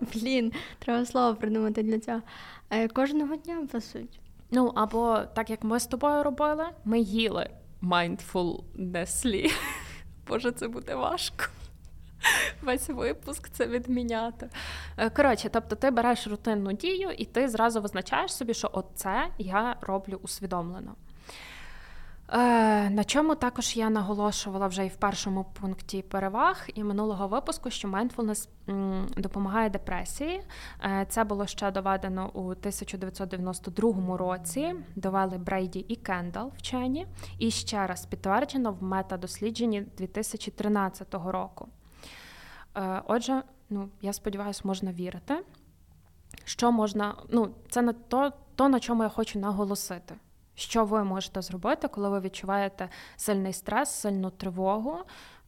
Блін, 0.14 0.52
треба 0.78 1.06
слово 1.06 1.36
придумати 1.36 1.82
для 1.82 1.98
цього. 1.98 2.22
Е, 2.70 2.88
Кожного 2.88 3.36
дня, 3.36 3.66
по 3.72 3.80
суті. 3.80 4.20
Ну, 4.50 4.72
або 4.74 5.18
так 5.34 5.50
як 5.50 5.64
ми 5.64 5.80
з 5.80 5.86
тобою 5.86 6.22
робили, 6.22 6.64
ми 6.84 7.00
їли 7.00 7.50
mindfulnessly. 7.82 9.52
Боже, 10.28 10.52
це 10.52 10.68
буде 10.68 10.94
важко. 10.94 11.44
Весь 12.62 12.88
випуск 12.88 13.48
це 13.48 13.66
відміняти. 13.66 14.48
Е, 14.96 15.10
Коротше, 15.10 15.48
тобто 15.52 15.76
ти 15.76 15.90
береш 15.90 16.26
рутинну 16.26 16.72
дію, 16.72 17.10
і 17.10 17.24
ти 17.24 17.48
зразу 17.48 17.80
визначаєш 17.80 18.34
собі, 18.34 18.54
що 18.54 18.70
оце 18.72 19.28
я 19.38 19.76
роблю 19.80 20.20
усвідомлено. 20.22 20.94
Е, 22.32 22.90
на 22.90 23.04
чому 23.04 23.34
також 23.34 23.76
я 23.76 23.90
наголошувала 23.90 24.66
вже 24.66 24.86
і 24.86 24.88
в 24.88 24.96
першому 24.96 25.44
пункті 25.60 26.02
переваг 26.02 26.68
і 26.74 26.84
минулого 26.84 27.28
випуску, 27.28 27.70
що 27.70 27.88
mindfulness 27.88 28.48
допомагає 29.16 29.70
депресії. 29.70 30.42
Е, 30.84 31.06
це 31.08 31.24
було 31.24 31.46
ще 31.46 31.70
доведено 31.70 32.30
у 32.34 32.40
1992 32.40 34.16
році. 34.16 34.74
Довели 34.96 35.38
Брейді 35.38 35.78
і 35.78 35.96
Кендал 35.96 36.52
вчені, 36.56 37.06
і 37.38 37.50
ще 37.50 37.86
раз 37.86 38.06
підтверджено 38.06 38.72
в 38.72 38.82
метадослідженні 38.82 39.80
2013 39.80 41.14
року. 41.14 41.68
Е, 42.78 43.02
отже, 43.06 43.42
ну 43.70 43.88
я 44.02 44.12
сподіваюся, 44.12 44.60
можна 44.64 44.92
вірити. 44.92 45.44
Що 46.44 46.72
можна, 46.72 47.14
ну, 47.28 47.54
це 47.70 47.82
на 47.82 47.92
то, 47.92 48.32
то, 48.54 48.68
на 48.68 48.80
чому 48.80 49.02
я 49.02 49.08
хочу 49.08 49.38
наголосити. 49.38 50.14
Що 50.54 50.84
ви 50.84 51.04
можете 51.04 51.42
зробити, 51.42 51.88
коли 51.88 52.08
ви 52.08 52.20
відчуваєте 52.20 52.88
сильний 53.16 53.52
стрес, 53.52 53.90
сильну 53.90 54.30
тривогу, 54.30 54.98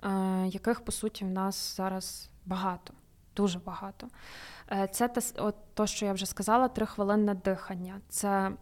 е, 0.02 0.46
яких 0.46 0.84
по 0.84 0.92
суті 0.92 1.24
в 1.24 1.30
нас 1.30 1.76
зараз 1.76 2.30
багато, 2.46 2.94
дуже 3.36 3.58
багато. 3.58 4.08
Е, 4.72 4.88
це 4.92 5.08
те, 5.08 5.20
от 5.36 5.54
то, 5.74 5.86
що 5.86 6.06
я 6.06 6.12
вже 6.12 6.26
сказала, 6.26 6.68
трихвилинне 6.68 7.34
дихання. 7.34 8.00
Це 8.08 8.52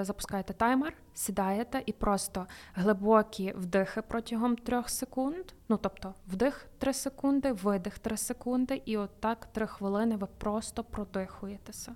запускаєте 0.00 0.52
таймер, 0.52 0.92
сідаєте 1.14 1.82
і 1.86 1.92
просто 1.92 2.46
глибокі 2.74 3.52
вдихи 3.56 4.02
протягом 4.02 4.56
трьох 4.56 4.88
секунд. 4.88 5.44
Ну 5.68 5.78
тобто 5.82 6.14
вдих 6.28 6.66
3 6.78 6.92
секунди, 6.92 7.52
видих 7.52 7.98
3 7.98 8.16
секунди, 8.16 8.82
і 8.84 8.96
отак 8.96 9.46
3 9.52 9.66
хвилини 9.66 10.16
ви 10.16 10.26
просто 10.38 10.84
продихуєтеся. 10.84 11.94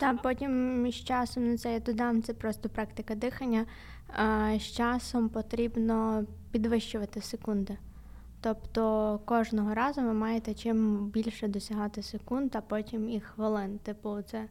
Та 0.00 0.14
потім 0.14 0.90
з 0.90 0.94
часом 0.94 1.50
ну, 1.50 1.58
це 1.58 1.72
я 1.72 1.80
додам, 1.80 2.22
це 2.22 2.34
просто 2.34 2.68
практика 2.68 3.14
дихання. 3.14 3.66
З 4.58 4.62
часом 4.62 5.28
потрібно 5.28 6.24
підвищувати 6.50 7.20
секунди. 7.20 7.78
Тобто 8.40 9.20
кожного 9.24 9.74
разу 9.74 10.02
ви 10.02 10.12
маєте 10.12 10.54
чим 10.54 11.06
більше 11.06 11.48
досягати 11.48 12.02
секунд, 12.02 12.56
а 12.56 12.60
потім 12.60 13.08
і 13.08 13.20
хвилин. 13.20 13.78
Типу, 13.78 14.22
це 14.22 14.48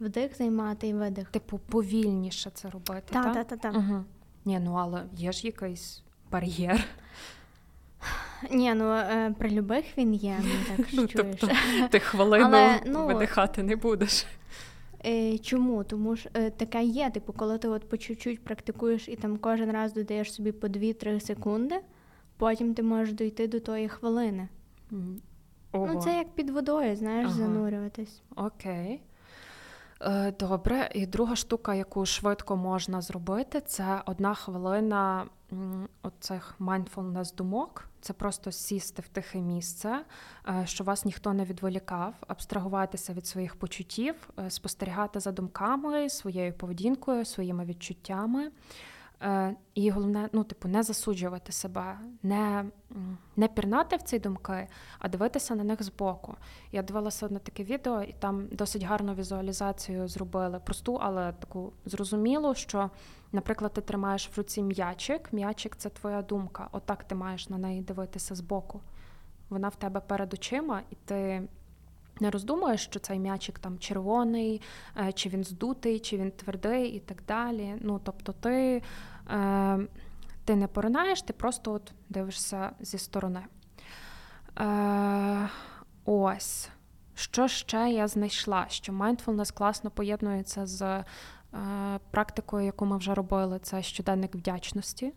вдих 0.00 0.36
займати 0.36 0.88
і 0.88 0.94
видих. 0.94 1.28
Типу, 1.30 1.58
повільніше 1.58 2.50
це 2.54 2.70
робити. 2.70 3.02
Та, 3.10 3.22
так? 3.22 3.34
та, 3.34 3.44
та, 3.44 3.56
та. 3.56 3.78
Угу. 3.78 4.04
Ні, 4.44 4.58
ну 4.58 4.74
але 4.74 5.02
є 5.12 5.32
ж 5.32 5.46
якийсь 5.46 6.02
бар'єр. 6.30 6.84
Ні, 8.50 8.74
ну 8.74 8.90
е, 8.92 9.34
при 9.38 9.50
любих 9.50 9.98
він 9.98 10.14
є, 10.14 10.36
ну 10.42 10.76
так 10.76 10.86
Ну, 10.92 11.06
чуєш. 11.06 11.36
тобто, 11.40 11.56
ти 11.90 12.00
хвилину 12.00 12.44
Але, 12.44 12.80
ну, 12.86 13.06
видихати 13.06 13.62
не 13.62 13.76
будеш. 13.76 14.26
Е, 15.06 15.38
чому? 15.38 15.84
Тому 15.84 16.16
ж 16.16 16.30
е, 16.34 16.50
таке 16.50 16.82
є, 16.82 17.10
типу, 17.10 17.32
коли 17.32 17.58
ти 17.58 17.68
от 17.68 17.88
по 17.88 17.96
чуть-чуть 17.96 18.44
практикуєш 18.44 19.08
і 19.08 19.16
там 19.16 19.36
кожен 19.36 19.72
раз 19.72 19.92
додаєш 19.92 20.34
собі 20.34 20.52
по 20.52 20.66
2-3 20.66 21.20
секунди, 21.20 21.74
потім 22.36 22.74
ти 22.74 22.82
можеш 22.82 23.14
дойти 23.14 23.48
до 23.48 23.60
тої 23.60 23.88
хвилини. 23.88 24.48
Ого. 25.72 25.90
Ну, 25.94 26.00
це 26.00 26.16
як 26.16 26.28
під 26.34 26.50
водою, 26.50 26.96
знаєш, 26.96 27.26
Ага. 27.26 27.36
занурюватись. 27.38 28.22
Окей. 28.36 29.00
Е, 30.00 30.32
Добре, 30.38 30.90
і 30.94 31.06
друга 31.06 31.36
штука, 31.36 31.74
яку 31.74 32.06
швидко 32.06 32.56
можна 32.56 33.00
зробити, 33.00 33.60
це 33.60 34.02
одна 34.06 34.34
хвилина 34.34 35.26
оцих 36.02 36.54
mindfulness 36.60 37.34
думок. 37.34 37.84
Це 38.00 38.12
просто 38.12 38.52
сісти 38.52 39.02
в 39.02 39.08
тихе 39.08 39.38
місце, 39.38 40.04
е, 40.48 40.62
що 40.66 40.84
вас 40.84 41.04
ніхто 41.04 41.32
не 41.32 41.44
відволікав, 41.44 42.14
абстрагуватися 42.26 43.12
від 43.12 43.26
своїх 43.26 43.56
почуттів, 43.56 44.14
е, 44.38 44.50
спостерігати 44.50 45.20
за 45.20 45.32
думками, 45.32 46.10
своєю 46.10 46.52
поведінкою, 46.52 47.24
своїми 47.24 47.64
відчуттями. 47.64 48.50
Е, 49.22 49.54
І 49.74 49.90
головне, 49.90 50.28
ну, 50.32 50.44
типу, 50.44 50.68
не 50.68 50.82
засуджувати 50.82 51.52
себе, 51.52 51.98
не, 52.22 52.64
не 53.36 53.48
пірнати 53.48 53.96
в 53.96 54.02
ці 54.02 54.18
думки, 54.18 54.68
а 54.98 55.08
дивитися 55.08 55.54
на 55.54 55.64
них 55.64 55.82
збоку. 55.82 56.34
Я 56.72 56.82
дивилася 56.82 57.28
на 57.28 57.38
таке 57.38 57.64
відео, 57.64 58.02
і 58.02 58.12
там 58.12 58.48
досить 58.52 58.82
гарну 58.82 59.14
візуалізацію 59.14 60.08
зробили. 60.08 60.60
Просту, 60.64 60.98
але 61.02 61.32
таку 61.32 61.72
зрозумілу, 61.84 62.54
що, 62.54 62.90
наприклад, 63.32 63.72
ти 63.72 63.80
тримаєш 63.80 64.28
в 64.28 64.38
руці 64.38 64.62
м'ячик. 64.62 65.32
М'ячик 65.32 65.76
це 65.76 65.88
твоя 65.88 66.22
думка. 66.22 66.68
Отак 66.72 67.04
ти 67.04 67.14
маєш 67.14 67.48
на 67.48 67.58
неї 67.58 67.82
дивитися 67.82 68.34
збоку. 68.34 68.80
Вона 69.48 69.68
в 69.68 69.76
тебе 69.76 70.00
перед 70.00 70.34
очима, 70.34 70.82
і 70.90 70.94
ти 70.94 71.42
не 72.20 72.30
роздумуєш, 72.30 72.84
що 72.84 73.00
цей 73.00 73.18
м'ячик 73.18 73.58
там 73.58 73.78
червоний, 73.78 74.62
е, 74.96 75.12
чи 75.12 75.28
він 75.28 75.44
здутий, 75.44 75.98
чи 76.00 76.16
він 76.16 76.30
твердий 76.30 76.88
і 76.88 77.00
так 77.00 77.22
далі. 77.28 77.74
Ну, 77.80 78.00
тобто, 78.04 78.32
ти 78.32 78.82
е, 79.30 79.78
ти 80.44 80.56
не 80.56 80.66
поринаєш, 80.66 81.22
ти 81.22 81.32
просто 81.32 81.72
от 81.72 81.92
дивишся 82.08 82.70
зі 82.80 82.98
сторони. 82.98 83.40
Е, 84.58 85.48
Ось. 86.04 86.68
Що 87.14 87.48
ще 87.48 87.90
я 87.90 88.08
знайшла? 88.08 88.66
Що 88.68 88.92
mindfulness 88.92 89.54
класно 89.54 89.90
поєднується 89.90 90.66
з 90.66 91.04
практикою, 92.10 92.66
яку 92.66 92.86
ми 92.86 92.96
вже 92.98 93.14
робили, 93.14 93.58
це 93.58 93.82
щоденник 93.82 94.34
вдячності. 94.34 95.12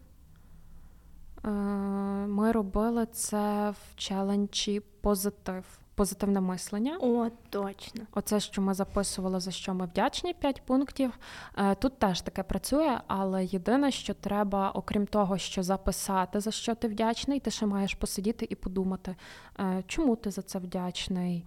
Ми 2.28 2.52
робили 2.52 3.06
це 3.06 3.70
в 3.70 3.96
челенджі 3.96 4.80
позитив 4.80 5.79
позитивне 6.00 6.42
мислення. 6.42 6.98
О, 7.02 7.28
точно. 7.50 8.02
Оце, 8.14 8.40
що 8.40 8.62
ми 8.62 8.74
записували, 8.74 9.40
за 9.40 9.52
що 9.52 9.74
ми 9.74 9.86
вдячні, 9.86 10.34
5 10.34 10.62
пунктів. 10.66 11.20
Е, 11.58 11.76
тут 11.76 12.00
теж 12.00 12.22
таке 12.22 12.44
працює, 12.44 13.00
але 13.08 13.46
єдине, 13.46 13.92
що 13.92 14.14
треба, 14.14 14.72
окрім 14.72 15.08
того, 15.08 15.38
що 15.38 15.64
записати, 15.64 16.40
за 16.40 16.52
що 16.52 16.76
ти 16.76 16.88
вдячний, 16.88 17.40
ти 17.40 17.52
ще 17.52 17.66
маєш 17.66 17.94
посидіти 17.94 18.48
і 18.50 18.56
подумати, 18.56 19.16
е, 19.60 19.84
чому 19.88 20.16
ти 20.16 20.32
за 20.32 20.42
це 20.42 20.60
вдячний, 20.60 21.46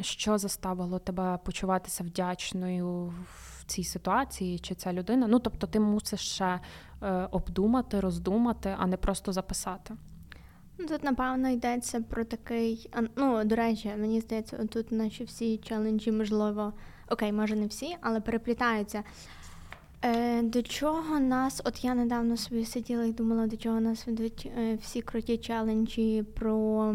що 0.00 0.38
заставило 0.38 0.98
тебе 0.98 1.38
почуватися 1.44 2.04
вдячною 2.04 3.12
в 3.34 3.64
цій 3.66 3.84
ситуації, 3.84 4.58
чи 4.58 4.74
ця 4.74 4.92
людина. 4.92 5.26
Ну, 5.26 5.38
тобто, 5.38 5.66
ти 5.66 5.80
мусиш 5.80 6.20
ще 6.20 6.60
е, 7.02 7.28
обдумати, 7.30 8.00
роздумати, 8.00 8.76
а 8.78 8.86
не 8.86 8.96
просто 8.96 9.32
записати. 9.32 9.94
Ну, 10.78 10.86
тут, 10.86 11.04
напевно, 11.04 11.48
йдеться 11.48 12.00
про 12.00 12.24
такий. 12.24 12.90
Ну, 13.16 13.44
до 13.44 13.56
речі, 13.56 13.92
мені 13.98 14.20
здається, 14.20 14.66
тут 14.66 14.92
наші 14.92 15.24
всі 15.24 15.56
челенджі, 15.58 16.12
можливо, 16.12 16.72
окей, 17.10 17.32
може 17.32 17.56
не 17.56 17.66
всі, 17.66 17.96
але 18.00 18.20
переплітаються. 18.20 19.04
Е, 20.04 20.42
До 20.42 20.62
чого 20.62 21.20
нас, 21.20 21.62
от 21.64 21.84
я 21.84 21.94
недавно 21.94 22.36
собі 22.36 22.64
сиділа 22.64 23.04
і 23.04 23.12
думала, 23.12 23.46
до 23.46 23.56
чого 23.56 23.80
нас 23.80 24.06
ведуть 24.06 24.50
е, 24.58 24.78
всі 24.82 25.02
круті 25.02 25.38
челенджі 25.38 26.24
про 26.34 26.94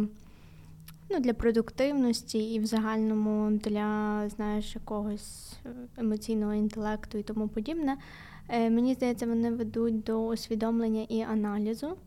ну, 1.10 1.20
для 1.20 1.34
продуктивності 1.34 2.54
і 2.54 2.60
в 2.60 2.66
загальному 2.66 3.58
для 3.58 4.24
знаєш, 4.30 4.76
якогось 4.76 5.54
е, 5.66 5.70
емоційного 5.98 6.54
інтелекту 6.54 7.18
і 7.18 7.24
тому 7.24 7.48
подібне. 7.48 7.98
Е, 8.50 8.70
Мені 8.70 8.94
здається, 8.94 9.26
вони 9.26 9.52
ведуть 9.52 10.04
до 10.04 10.26
усвідомлення 10.26 11.06
і 11.10 11.22
аналізу. 11.22 11.98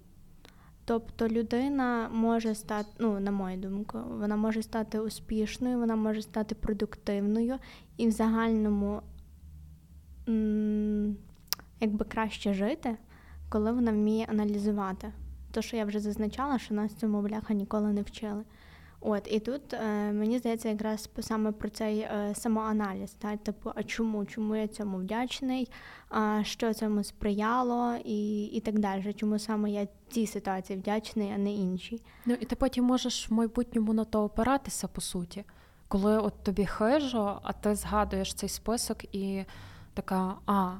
Тобто 0.89 1.29
людина 1.29 2.09
може 2.13 2.55
стати, 2.55 2.89
ну, 2.99 3.21
на 3.21 3.31
мою 3.31 3.57
думку, 3.57 3.99
вона 4.19 4.37
може 4.37 4.63
стати 4.63 5.01
успішною, 5.01 5.79
вона 5.79 5.97
може 5.97 6.23
стати 6.23 6.55
продуктивною 6.55 7.59
і 7.97 8.09
в 8.09 8.11
загальному 8.11 9.03
якби 11.81 12.05
краще 12.09 12.55
жити, 12.55 12.97
коли 13.49 13.73
вона 13.73 13.93
вміє 13.93 14.27
аналізувати. 14.29 15.13
То, 15.51 15.63
що 15.63 15.77
я 15.77 15.85
вже 15.85 16.01
зазначала, 16.01 16.59
що 16.59 16.75
нас 16.75 16.95
цьому 16.95 17.23
бляха 17.23 17.55
ніколи 17.55 17.93
не 17.93 18.03
вчили. 18.03 18.45
От 19.09 19.29
і 19.31 19.41
тут 19.41 19.73
е, 19.73 20.13
мені 20.13 20.39
здається, 20.39 20.69
якраз 20.69 21.11
саме 21.21 21.53
про 21.53 21.69
цей 21.69 21.99
е, 21.99 22.33
самоаналіз, 22.35 23.11
та 23.11 23.37
типу, 23.37 23.73
а 23.75 23.83
чому? 23.83 24.25
Чому 24.25 24.57
я 24.57 24.69
цьому 24.69 24.97
вдячний? 24.97 25.71
А 26.09 26.45
що 26.45 26.75
цьому 26.75 27.05
сприяло, 27.05 27.95
і 28.05 28.45
і 28.45 28.61
так 28.61 28.79
далі. 28.79 29.13
Чому 29.13 29.39
саме 29.39 29.71
я 29.71 29.89
цій 30.11 30.27
ситуації 30.27 30.79
вдячний, 30.79 31.33
а 31.35 31.39
не 31.39 31.53
іншій? 31.55 32.03
Ну 32.25 32.35
і 32.41 32.45
ти 32.45 32.57
потім 32.57 32.85
можеш 32.85 33.31
в 33.31 33.33
майбутньому 33.33 33.93
на 33.93 34.05
то 34.05 34.25
опиратися, 34.25 34.89
по 34.89 35.01
суті, 35.01 35.45
коли 35.89 36.19
от 36.19 36.43
тобі 36.43 36.67
хижо, 36.67 37.41
а 37.43 37.53
ти 37.53 37.75
згадуєш 37.75 38.35
цей 38.35 38.49
список 38.49 39.15
і 39.15 39.45
така, 39.95 40.35
а 40.47 40.73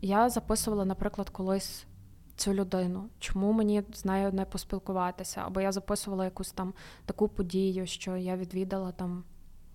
я 0.00 0.28
записувала, 0.28 0.84
наприклад, 0.84 1.30
колись 1.30 1.86
цю 2.36 2.54
людину, 2.54 3.08
чому 3.18 3.52
мені 3.52 3.82
з 3.92 4.04
нею 4.04 4.32
не 4.32 4.44
поспілкуватися? 4.44 5.42
Або 5.46 5.60
я 5.60 5.72
записувала 5.72 6.24
якусь 6.24 6.52
там 6.52 6.74
таку 7.06 7.28
подію, 7.28 7.86
що 7.86 8.16
я 8.16 8.36
відвідала 8.36 8.92
там 8.92 9.24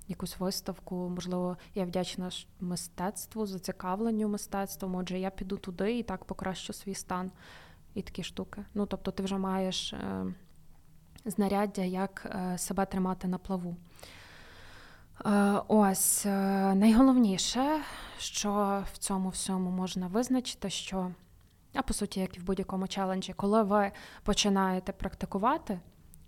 якусь 0.07 0.39
виставку, 0.39 0.95
можливо, 0.95 1.57
я 1.75 1.85
вдячна 1.85 2.29
мистецтву, 2.59 3.45
зацікавленню 3.45 4.27
мистецтвом. 4.27 4.95
Отже, 4.95 5.19
я 5.19 5.29
піду 5.29 5.57
туди 5.57 5.97
і 5.97 6.03
так 6.03 6.25
покращу 6.25 6.73
свій 6.73 6.95
стан 6.95 7.31
і 7.93 8.01
такі 8.01 8.23
штуки. 8.23 8.65
Ну, 8.73 8.85
тобто, 8.85 9.11
ти 9.11 9.23
вже 9.23 9.37
маєш 9.37 9.93
е, 9.93 10.25
знаряддя, 11.25 11.81
як 11.81 12.31
е, 12.35 12.57
себе 12.57 12.85
тримати 12.85 13.27
на 13.27 13.37
плаву. 13.37 13.75
Е, 15.25 15.61
ось 15.67 16.25
е, 16.25 16.75
найголовніше, 16.75 17.81
що 18.17 18.83
в 18.93 18.97
цьому 18.97 19.29
всьому 19.29 19.69
можна 19.69 20.07
визначити, 20.07 20.69
що 20.69 21.11
а 21.73 21.81
по 21.81 21.93
суті, 21.93 22.19
як 22.19 22.37
і 22.37 22.39
в 22.39 22.43
будь-якому 22.43 22.87
челенджі, 22.87 23.33
коли 23.33 23.63
ви 23.63 23.91
починаєте 24.23 24.91
практикувати, 24.91 25.79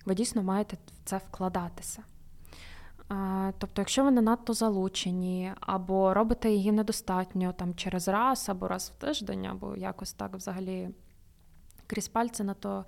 ви 0.06 0.16
дійсно 0.16 0.44
маєте 0.44 0.76
в 0.76 1.10
це 1.10 1.18
вкладатися. 1.18 2.04
Тобто, 3.58 3.82
якщо 3.82 4.04
ви 4.04 4.12
не 4.12 4.22
надто 4.22 4.54
залучені, 4.54 5.54
або 5.60 6.14
робите 6.14 6.52
її 6.52 6.72
недостатньо 6.72 7.54
там 7.54 7.76
через 7.76 8.08
раз, 8.08 8.50
або 8.50 8.68
раз 8.68 8.92
в 8.96 9.02
тиждень, 9.02 9.46
або 9.46 9.76
якось 9.76 10.14
так 10.14 10.36
взагалі 10.36 10.90
крізь 11.88 12.08
пальці 12.08 12.44
на 12.44 12.54
то 12.54 12.86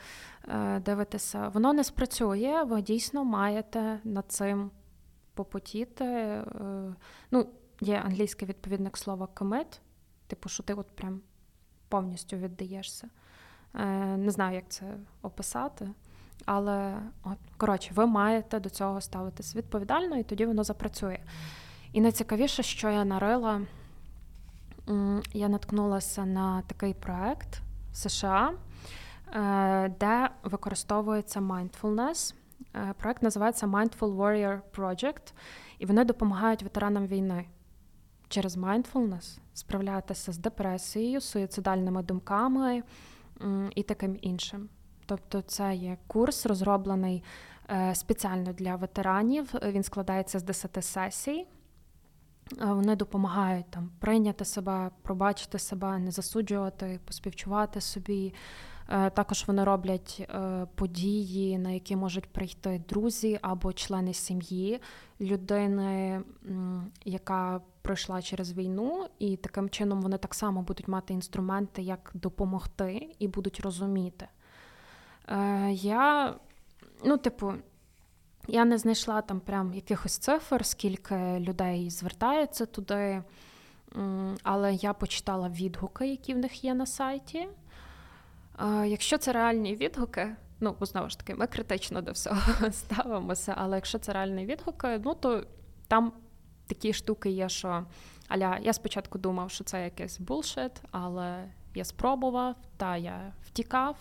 е, 0.48 0.80
дивитеся, 0.80 1.48
воно 1.48 1.74
не 1.74 1.84
спрацює, 1.84 2.63
ви 2.63 2.82
дійсно 2.82 3.24
маєте 3.24 4.00
над 4.04 4.26
цим 4.32 4.72
попотіти. 5.34 6.06
Е, 6.06 6.44
ну, 7.32 7.48
Є 7.82 8.02
англійський 8.06 8.48
відповідник 8.48 8.98
слова 8.98 9.28
commit, 9.36 9.80
типу, 10.28 10.50
що 10.50 10.63
ти 10.63 10.74
от 10.74 10.88
прям 10.96 11.22
повністю 11.94 12.38
віддаєшся. 12.38 13.08
Е, 13.76 13.86
не 14.18 14.32
знаю, 14.32 14.56
як 14.56 14.70
це 14.70 14.86
описати, 15.22 15.90
але 16.46 16.98
от, 17.24 17.38
коротше, 17.58 17.92
ви 17.96 18.06
маєте 18.06 18.60
до 18.60 18.70
цього 18.70 19.02
ставитись 19.02 19.56
відповідально, 19.56 20.18
і 20.18 20.24
тоді 20.24 20.46
воно 20.46 20.64
запрацює. 20.64 21.20
І 21.92 22.02
найцікавіше, 22.02 22.64
що 22.64 22.90
я 22.90 23.06
нарила, 23.06 23.62
я 25.34 25.50
наткнулася 25.50 26.26
на 26.26 26.62
такий 26.62 26.94
проект 26.94 27.62
в 27.92 27.96
США, 27.96 28.54
е, 29.36 29.90
де 30.00 30.30
використовується 30.44 31.40
mindfulness. 31.40 32.36
Е, 32.76 32.94
проект 32.98 33.24
називається 33.24 33.68
Mindful 33.68 34.16
Warrior 34.18 34.60
Project, 34.78 35.34
і 35.80 35.86
вони 35.86 36.06
допомагають 36.06 36.64
ветеранам 36.64 37.08
війни 37.08 37.46
через 38.34 38.58
mindfulness 38.58 39.38
справлятися 39.54 40.32
з 40.32 40.38
депресією, 40.38 41.22
суїцидальними 41.22 42.04
думками 42.04 42.84
і 43.76 43.84
таким 43.84 44.17
іншим. 44.22 44.69
Тобто, 45.06 45.41
це 45.41 45.76
є 45.76 45.98
курс, 46.08 46.46
розроблений 46.46 47.24
е, 47.69 47.96
спеціально 47.96 48.54
для 48.54 48.76
ветеранів. 48.76 49.54
Він 49.63 49.84
складається 49.84 50.39
з 50.39 50.43
10 50.43 50.86
сесій. 50.86 51.46
Вони 52.62 52.96
допомагають 52.96 53.66
там 53.70 53.92
прийняти 54.00 54.46
себе, 54.46 54.90
пробачити 55.02 55.60
себе, 55.60 56.00
не 56.00 56.12
засуджувати, 56.12 57.00
поспівчувати 57.06 57.82
собі. 57.82 58.34
Е, 58.90 59.10
також 59.10 59.44
вони 59.48 59.64
роблять 59.64 60.28
е, 60.30 60.68
події, 60.76 61.58
на 61.58 61.72
які 61.72 61.96
можуть 61.96 62.28
прийти 62.28 62.84
друзі 62.90 63.40
або 63.42 63.74
члени 63.74 64.14
сім'ї 64.14 64.82
людини, 65.22 66.22
яка 67.06 67.62
пройшла 67.82 68.22
через 68.22 68.54
війну, 68.54 69.08
і 69.20 69.38
таким 69.38 69.70
чином 69.70 70.02
вони 70.02 70.18
так 70.18 70.34
само 70.34 70.62
будуть 70.62 70.88
мати 70.88 71.14
інструменти, 71.14 71.82
як 71.82 72.12
допомогти, 72.14 73.16
і 73.20 73.28
будуть 73.28 73.60
розуміти. 73.60 74.28
Е, 75.28 75.72
Я, 75.72 76.34
ну, 77.06 77.18
типу, 77.18 77.54
я 78.48 78.66
не 78.66 78.78
знайшла 78.78 79.22
там 79.22 79.40
прям 79.40 79.74
якихось 79.74 80.18
цифр, 80.18 80.66
скільки 80.66 81.40
людей 81.40 81.90
звертається 81.90 82.66
туди, 82.66 83.24
але 84.44 84.74
я 84.74 84.94
почитала 84.94 85.50
відгуки, 85.50 86.08
які 86.08 86.34
в 86.34 86.38
них 86.38 86.64
є 86.64 86.74
на 86.74 86.86
сайті. 86.86 87.48
Якщо 88.86 89.18
це 89.18 89.34
реальні 89.34 89.76
відгуки, 89.76 90.36
ну, 90.60 90.76
знову 90.82 91.10
ж 91.10 91.18
таки, 91.18 91.36
ми 91.36 91.48
критично 91.48 92.02
до 92.02 92.12
всього 92.12 92.42
ставимося, 92.72 93.54
але 93.58 93.78
якщо 93.78 94.00
це 94.00 94.14
реальні 94.14 94.46
відгуки, 94.46 95.02
ну 95.06 95.14
то 95.14 95.44
там 95.88 96.14
такі 96.68 96.94
штуки 96.94 97.30
є, 97.30 97.50
що 97.50 97.86
аля 98.28 98.58
я 98.62 98.74
спочатку 98.74 99.18
думав, 99.18 99.52
що 99.52 99.64
це 99.64 99.84
якийсь 99.84 100.20
булшит, 100.20 100.72
але 100.92 101.50
я 101.76 101.86
спробував, 101.86 102.56
та 102.78 102.98
я 102.98 103.34
втікав. 103.48 103.98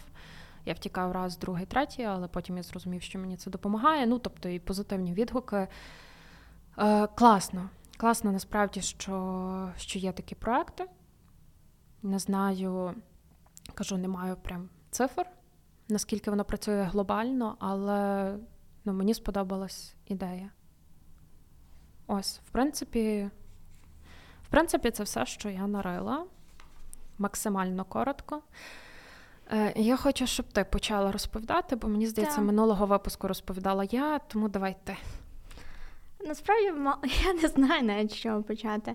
Я 0.64 0.74
втікав 0.74 1.12
раз, 1.12 1.38
другий, 1.38 1.66
третій, 1.66 2.02
але 2.02 2.28
потім 2.28 2.56
я 2.56 2.62
зрозумів, 2.62 3.02
що 3.02 3.18
мені 3.18 3.36
це 3.36 3.50
допомагає. 3.50 4.06
Ну, 4.06 4.18
тобто, 4.18 4.48
і 4.48 4.58
позитивні 4.58 5.14
відгуки. 5.14 5.68
Е, 6.78 7.06
Класно. 7.06 7.70
Класно, 7.96 8.32
насправді, 8.32 8.80
що 8.80 9.72
що 9.76 9.98
є 9.98 10.12
такі 10.12 10.34
проекти. 10.34 10.86
Не 12.02 12.18
знаю, 12.18 12.94
кажу, 13.74 13.96
не 13.96 14.08
маю 14.08 14.36
прям 14.36 14.68
цифр, 14.90 15.26
наскільки 15.88 16.30
воно 16.30 16.44
працює 16.44 16.82
глобально, 16.82 17.56
але 17.58 18.34
ну, 18.84 18.92
мені 18.92 19.14
сподобалась 19.14 19.94
ідея. 20.06 20.50
Ось, 22.06 22.40
в 22.46 22.50
принципі, 22.50 23.30
в 24.42 24.48
принципі, 24.48 24.90
це 24.90 25.02
все, 25.02 25.26
що 25.26 25.48
я 25.48 25.66
нарила 25.66 26.26
максимально 27.18 27.84
коротко. 27.84 28.42
Е, 29.52 29.72
Я 29.76 29.96
хочу, 29.96 30.26
щоб 30.26 30.46
ти 30.46 30.64
почала 30.64 31.12
розповідати, 31.12 31.76
бо 31.76 31.88
мені 31.88 32.06
здається, 32.06 32.36
Так. 32.36 32.44
минулого 32.46 32.86
випуску 32.86 33.28
розповідала 33.28 33.84
я, 33.90 34.18
тому 34.18 34.48
давай 34.48 34.76
ти. 34.84 34.96
Насправді 36.26 36.66
я 37.26 37.32
не 37.42 37.48
знаю 37.48 37.82
навіть 37.82 38.12
з 38.12 38.16
чого 38.16 38.42
почати. 38.42 38.94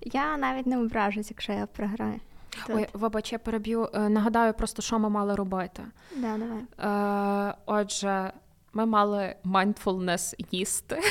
Я 0.00 0.36
навіть 0.36 0.66
не 0.66 0.78
ображусь, 0.78 1.30
якщо 1.30 1.52
я 1.52 1.66
програю. 1.66 2.20
Тут. 2.66 2.76
Ой, 2.76 2.88
вибач, 2.92 3.32
я 3.32 3.38
переб'ю. 3.38 3.88
Е, 3.94 4.08
Нагадаю 4.08 4.54
просто, 4.54 4.82
що 4.82 4.98
ми 4.98 5.08
мали 5.08 5.34
робити. 5.34 5.82
Да, 6.16 6.36
давай. 6.38 7.50
Е, 7.50 7.54
Отже, 7.66 8.32
ми 8.72 8.86
мали 8.86 9.34
mindfulness 9.44 10.34
їсти. 10.50 11.00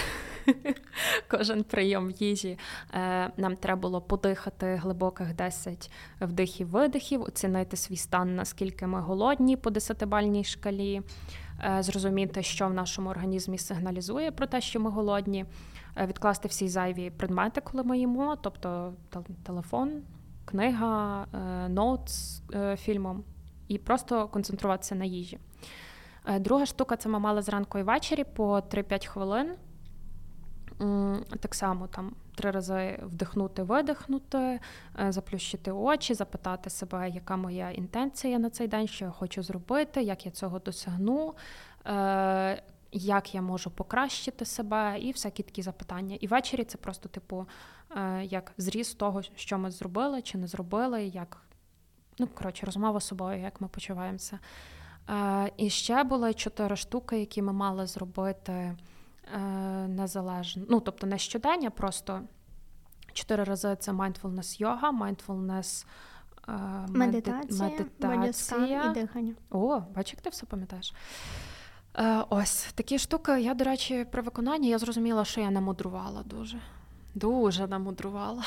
Кожен 1.27 1.63
прийом 1.63 2.11
їжі. 2.11 2.57
Е, 2.93 3.31
Нам 3.37 3.55
треба 3.55 3.81
було 3.81 4.01
подихати 4.01 4.75
глибоких 4.75 5.35
10 5.35 5.91
вдихів-видихів, 6.21 7.21
оцінити 7.21 7.77
свій 7.77 7.97
стан, 7.97 8.35
наскільки 8.35 8.87
ми 8.87 9.01
голодні 9.01 9.57
по 9.57 9.69
10-бальній 9.69 10.43
шкалі, 10.43 11.01
е, 11.63 11.83
зрозуміти, 11.83 12.43
що 12.43 12.67
в 12.67 12.73
нашому 12.73 13.09
організмі 13.09 13.57
сигналізує 13.57 14.31
про 14.31 14.47
те, 14.47 14.61
що 14.61 14.79
ми 14.79 14.89
голодні, 14.89 15.45
е, 15.97 16.05
відкласти 16.05 16.47
всі 16.47 16.67
зайві 16.67 17.09
предмети, 17.09 17.61
коли 17.61 17.83
ми 17.83 17.97
їмо, 17.97 18.37
тобто 18.41 18.93
телефон, 19.43 20.01
книга, 20.45 21.25
ноут 21.69 22.09
з 22.09 22.41
фільмом, 22.77 23.23
і 23.67 23.77
просто 23.77 24.27
концентруватися 24.27 24.95
на 24.95 25.05
їжі. 25.05 25.39
Друга 26.39 26.65
штука 26.65 26.97
це 26.97 27.09
ми 27.09 27.19
мали 27.19 27.41
зранку 27.41 27.79
і 27.79 27.83
ввечері 27.83 28.23
по 28.23 28.59
3-5 28.59 29.05
хвилин. 29.05 29.55
Так 31.39 31.55
само 31.55 31.87
там 31.87 32.15
три 32.35 32.51
рази 32.51 32.99
вдихнути, 33.03 33.63
видихнути, 33.63 34.59
е, 34.99 35.11
заплющити 35.11 35.71
очі, 35.71 36.13
запитати 36.13 36.69
себе, 36.69 37.09
яка 37.09 37.37
моя 37.37 37.71
інтенція 37.71 38.39
на 38.39 38.49
цей 38.49 38.67
день, 38.67 38.87
що 38.87 39.05
я 39.05 39.11
хочу 39.11 39.43
зробити, 39.43 40.03
як 40.03 40.25
я 40.25 40.31
цього 40.31 40.59
досягну, 40.59 41.33
е, 41.85 42.63
як 42.91 43.35
я 43.35 43.41
можу 43.41 43.71
покращити 43.71 44.45
себе, 44.45 44.99
і 44.99 45.11
всякі 45.11 45.43
такі 45.43 45.61
запитання. 45.61 46.17
І 46.19 46.27
ввечері 46.27 46.63
це 46.63 46.77
просто, 46.77 47.09
типу, 47.09 47.45
е, 47.97 48.23
як 48.23 48.53
зріз 48.57 48.93
того, 48.93 49.21
що 49.35 49.57
ми 49.57 49.71
зробили 49.71 50.21
чи 50.21 50.37
не 50.37 50.47
зробили, 50.47 51.03
як 51.03 51.41
ну, 52.19 52.27
коротше, 52.27 52.65
розмова 52.65 52.99
з 52.99 53.07
собою, 53.07 53.41
як 53.41 53.61
ми 53.61 53.67
почуваємося. 53.67 54.39
І 55.57 55.69
ще 55.69 56.03
були 56.03 56.33
чотири 56.33 56.75
штуки, 56.75 57.19
які 57.19 57.41
ми 57.41 57.53
мали 57.53 57.85
зробити 57.85 58.75
незалежно. 59.87 60.65
Ну, 60.69 60.79
тобто 60.79 61.07
не 61.07 61.17
щодення, 61.17 61.69
просто 61.69 62.21
чотири 63.13 63.43
рази 63.43 63.75
це 63.79 63.91
mindfulness 63.91 64.61
йога, 64.61 64.91
mindfulness 64.91 65.85
е, 66.47 66.51
Медитація, 66.89 67.69
медитація. 67.69 68.91
і 68.91 68.93
дихання. 68.93 69.33
О, 69.51 69.79
бачиш, 69.95 70.13
як 70.13 70.21
ти 70.21 70.29
все 70.29 70.45
пам'ятаєш. 70.45 70.93
Е, 71.97 72.23
ось 72.29 72.67
такі 72.75 72.99
штуки. 72.99 73.41
Я, 73.41 73.53
до 73.53 73.63
речі, 73.63 74.05
при 74.11 74.21
виконанні 74.21 74.69
я 74.69 74.77
зрозуміла, 74.77 75.25
що 75.25 75.41
я 75.41 75.51
намудрувала 75.51 76.23
дуже. 76.23 76.57
Дуже 77.15 77.67
намудрувала. 77.67 78.43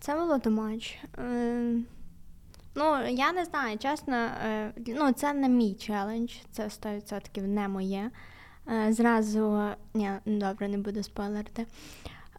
Це 0.00 0.14
було 0.14 0.38
тумач. 0.38 0.98
Е, 1.18 1.74
ну, 2.74 3.06
я 3.08 3.32
не 3.32 3.44
знаю, 3.44 3.78
чесно, 3.78 4.16
е, 4.16 4.72
ну, 4.86 5.12
це 5.12 5.32
не 5.32 5.48
мій 5.48 5.74
челендж, 5.74 6.32
це 6.50 6.64
100% 6.68 7.42
не 7.46 7.68
моє. 7.68 8.10
Е, 8.68 8.92
зразу, 8.92 9.68
ні, 9.94 10.10
добре, 10.26 10.68
не 10.68 10.78
буду 10.78 11.02
спойлерити. 11.02 11.66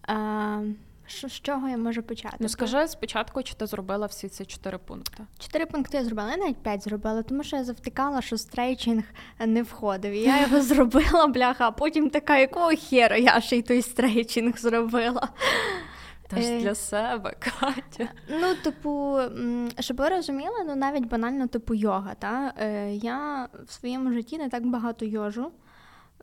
Е, 0.10 0.64
що, 1.06 1.30
з 1.30 1.32
чого 1.32 1.70
я 1.70 1.78
можу 1.78 2.04
почати? 2.04 2.36
Ну 2.40 2.50
скажи 2.50 2.88
спочатку, 2.88 3.44
чи 3.44 3.54
ти 3.54 3.66
зробила 3.66 4.06
всі 4.08 4.30
ці 4.30 4.46
чотири 4.46 4.78
пункти. 4.78 5.24
Чотири 5.40 5.66
пункти 5.66 5.98
я 5.98 6.04
зробила, 6.04 6.32
я 6.32 6.38
навіть 6.38 6.58
п'ять 6.58 6.84
зробила, 6.84 7.24
тому 7.24 7.44
що 7.44 7.56
я 7.56 7.64
завтикала, 7.64 8.22
що 8.22 8.38
стрейчинг 8.38 9.04
не 9.40 9.64
входив. 9.64 10.14
І 10.14 10.20
я 10.20 10.42
його 10.42 10.62
зробила, 10.62 11.28
бляха, 11.28 11.68
а 11.68 11.72
потім 11.72 12.10
така, 12.10 12.38
якого 12.38 12.70
хера 12.70 13.18
я 13.18 13.42
ще 13.42 13.58
й 13.58 13.62
той 13.62 13.82
стрейчинг 13.82 14.58
зробила. 14.58 15.28
Та 16.28 16.42
ж 16.42 16.48
Е. 16.54 16.62
для 16.62 16.76
себе, 16.76 17.36
Катя. 17.40 18.10
Ну, 18.30 18.56
типу, 18.64 19.20
щоб 19.80 19.98
ви 19.98 20.10
розуміли, 20.10 20.64
ну 20.68 20.76
навіть 20.76 21.06
банально, 21.08 21.48
типу, 21.48 21.74
йога. 21.74 22.14
Та? 22.20 22.54
Я 22.92 23.48
в 23.66 23.72
своєму 23.72 24.12
житті 24.12 24.38
не 24.38 24.50
так 24.50 24.66
багато 24.66 25.06
йожу. 25.06 25.52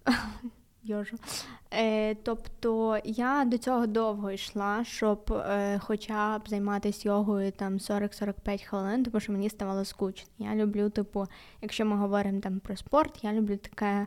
Йожу. 0.83 1.17
Е, 1.73 2.15
тобто 2.15 2.99
я 3.05 3.45
до 3.45 3.59
цього 3.59 3.87
довго 3.87 4.31
йшла, 4.31 4.85
щоб 4.85 5.33
е, 5.33 5.79
хоча 5.79 6.39
б 6.39 6.49
займатися 6.49 7.09
йогою 7.09 7.53
там 7.53 7.79
40-45 7.79 8.65
хвилин, 8.65 9.05
тому 9.05 9.21
що 9.21 9.33
мені 9.33 9.51
ставало 9.51 9.85
скучно. 9.85 10.31
Я 10.39 10.55
люблю, 10.55 10.91
типу, 10.91 11.27
якщо 11.63 11.85
ми 11.85 11.97
говоримо 11.97 12.41
там 12.41 12.61
про 12.61 12.77
спорт, 12.77 13.25
я 13.25 13.33
люблю 13.33 13.57
таке, 13.57 14.07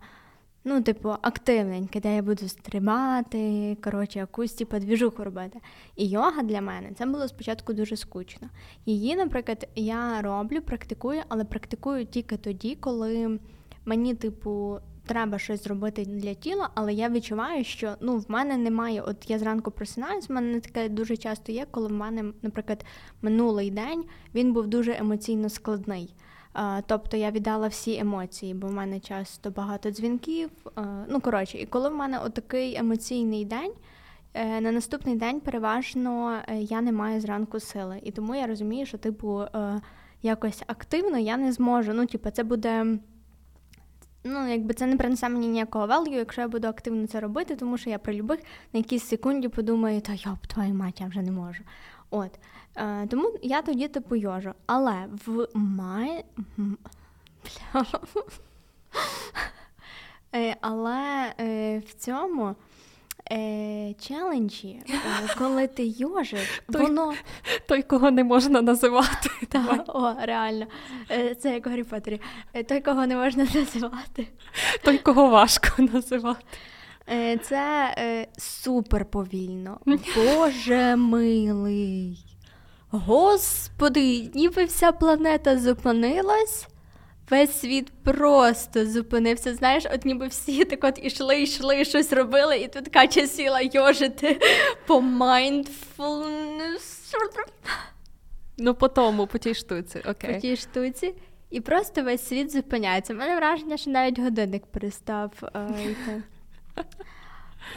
ну, 0.64 0.82
типу, 0.82 1.10
активненьке, 1.22 2.00
де 2.00 2.16
я 2.16 2.22
буду 2.22 2.48
стрибати, 2.48 3.78
коротше, 3.84 4.20
якусь 4.20 4.54
типу, 4.54 4.80
двіжуху 4.80 5.24
робити. 5.24 5.60
І 5.96 6.10
йога 6.10 6.44
для 6.44 6.62
мене 6.62 6.92
це 6.98 7.06
було 7.06 7.28
спочатку 7.28 7.74
дуже 7.74 7.98
скучно. 7.98 8.50
Її, 8.86 9.16
наприклад, 9.16 9.68
я 9.76 10.22
роблю, 10.22 10.62
практикую, 10.62 11.22
але 11.30 11.46
практикую 11.46 12.06
тільки 12.06 12.38
тоді, 12.38 12.76
коли 12.76 13.40
мені, 13.86 14.16
типу, 14.16 14.80
треба 15.06 15.40
щось 15.40 15.64
зробити 15.64 16.06
для 16.06 16.34
тіла, 16.34 16.70
але 16.76 16.94
я 16.94 17.10
відчуваю, 17.10 17.64
що 17.64 17.96
ну, 18.02 18.18
в 18.18 18.26
мене 18.28 18.58
немає. 18.58 19.02
От 19.02 19.30
я 19.30 19.40
зранку 19.40 19.72
просинаюсь, 19.72 20.30
в 20.30 20.34
мене 20.34 20.60
таке 20.60 20.90
дуже 20.90 21.18
часто 21.18 21.52
є, 21.52 21.66
коли 21.72 21.88
в 21.88 21.92
мене, 21.92 22.24
наприклад, 22.42 22.86
минулий 23.22 23.72
день 23.72 24.04
він 24.36 24.54
був 24.54 24.68
дуже 24.68 24.96
емоційно 25.00 25.50
складний. 25.50 26.16
Тобто 26.86 27.18
я 27.18 27.32
віддала 27.32 27.68
всі 27.68 27.98
емоції, 27.98 28.54
бо 28.54 28.68
в 28.68 28.74
мене 28.74 29.00
часто 29.00 29.52
багато 29.52 29.92
дзвінків. 29.92 30.50
Ну, 31.08 31.22
коротше, 31.22 31.58
і 31.58 31.66
коли 31.66 31.90
в 31.90 31.96
мене 31.96 32.20
отакий 32.20 32.76
емоційний 32.76 33.46
день, 33.46 33.72
е, 34.34 34.62
на 34.62 34.72
наступний 34.72 35.16
день 35.16 35.40
переважно 35.40 36.40
е, 36.48 36.58
я 36.58 36.82
не 36.82 36.92
маю 36.92 37.22
зранку 37.22 37.60
сили. 37.60 38.00
І 38.04 38.12
тому 38.12 38.36
я 38.36 38.48
розумію, 38.48 38.86
що, 38.86 38.98
типу, 38.98 39.42
е, 39.42 39.82
якось 40.22 40.64
активно 40.68 41.18
я 41.18 41.38
не 41.38 41.52
зможу. 41.52 41.94
Ну, 41.94 42.06
типу, 42.06 42.30
це 42.30 42.44
буде. 42.44 42.98
Ну, 44.24 44.48
якби 44.48 44.74
це 44.74 44.86
не 44.86 44.98
принесе 44.98 45.30
мені 45.30 45.48
ніякого 45.48 45.88
value, 45.88 46.14
якщо 46.14 46.42
я 46.42 46.48
буду 46.48 46.68
активно 46.68 47.08
це 47.08 47.20
робити, 47.20 47.56
тому 47.56 47.78
що 47.78 47.90
я 47.90 48.00
при 48.00 48.14
любих 48.14 48.40
на 48.74 48.78
якійсь 48.78 49.04
секунді 49.04 49.48
подумаю, 49.48 50.02
та 50.02 50.14
ёб 50.14 50.48
твою 50.48 50.74
мать, 50.74 51.02
я 51.02 51.08
вже 51.08 51.22
не 51.22 51.32
можу. 51.32 51.64
От. 52.10 52.40
Е, 52.76 53.08
тому 53.08 53.34
я 53.42 53.62
тоді 53.62 53.88
типу 53.88 54.16
йожу. 54.16 54.54
Але 54.66 55.06
в 55.26 55.48
май. 55.54 56.26
Е, 60.36 60.56
але 60.62 61.34
е, 61.40 61.80
в 61.80 61.94
цьому 61.94 62.56
е, 63.32 63.94
челенджі, 64.00 64.80
е, 64.90 64.94
коли 65.38 65.68
ти 65.68 65.86
йожиш, 65.86 66.62
Той- 66.74 66.82
воно. 66.82 67.14
Той, 67.68 67.82
кого 67.84 68.12
не 68.12 68.24
можна 68.24 68.62
називати. 68.62 69.30
Давай. 69.52 69.78
Та, 69.78 69.84
о, 69.94 70.16
реально. 70.26 70.66
Е, 71.12 71.36
Це 71.36 71.54
як 71.54 71.68
Гаррі 71.68 71.84
Поттері. 71.84 72.22
Е, 72.54 72.64
Той, 72.64 72.82
кого 72.82 73.08
не 73.08 73.16
можна 73.16 73.44
називати. 73.56 74.28
Той, 74.84 74.98
кого 74.98 75.30
важко 75.30 75.68
називати. 75.94 76.44
Це 77.44 77.94
е, 77.98 78.28
супер 78.38 79.06
повільно. 79.06 79.80
Боже 80.16 80.96
милий. 80.96 82.26
Господи, 82.92 84.32
ніби 84.34 84.66
вся 84.66 84.92
планета 84.92 85.58
зупинилась. 85.58 86.68
Весь 87.30 87.60
світ 87.60 87.92
просто 88.04 88.86
зупинився. 88.86 89.56
Знаєш, 89.56 89.84
от 89.94 90.06
ніби 90.06 90.28
всі 90.28 90.66
так 90.66 90.84
от 90.84 91.00
ішли, 91.04 91.42
йшли, 91.42 91.86
щось 91.86 92.14
робили, 92.14 92.58
і 92.58 92.68
тут 92.68 92.88
Катя 92.88 93.28
сіла 93.28 93.62
йожити 93.62 94.40
по 94.88 95.00
mindfulness. 95.00 97.04
Ну, 98.58 98.76
по 98.76 98.88
тому, 98.88 99.28
по 99.28 99.38
тій 99.38 99.54
штуці. 99.54 100.02
по 100.34 100.40
тій 100.42 100.56
штуці, 100.56 101.16
і 101.50 101.62
просто 101.62 102.04
весь 102.04 102.28
світ 102.28 102.52
зупиняється. 102.52 103.14
У 103.14 103.18
мене 103.18 103.36
враження, 103.36 103.78
що 103.78 103.92
навіть 103.92 104.20
годинник 104.20 104.66
перестав 104.66 105.32
е, 105.56 105.68
йти. 105.84 106.24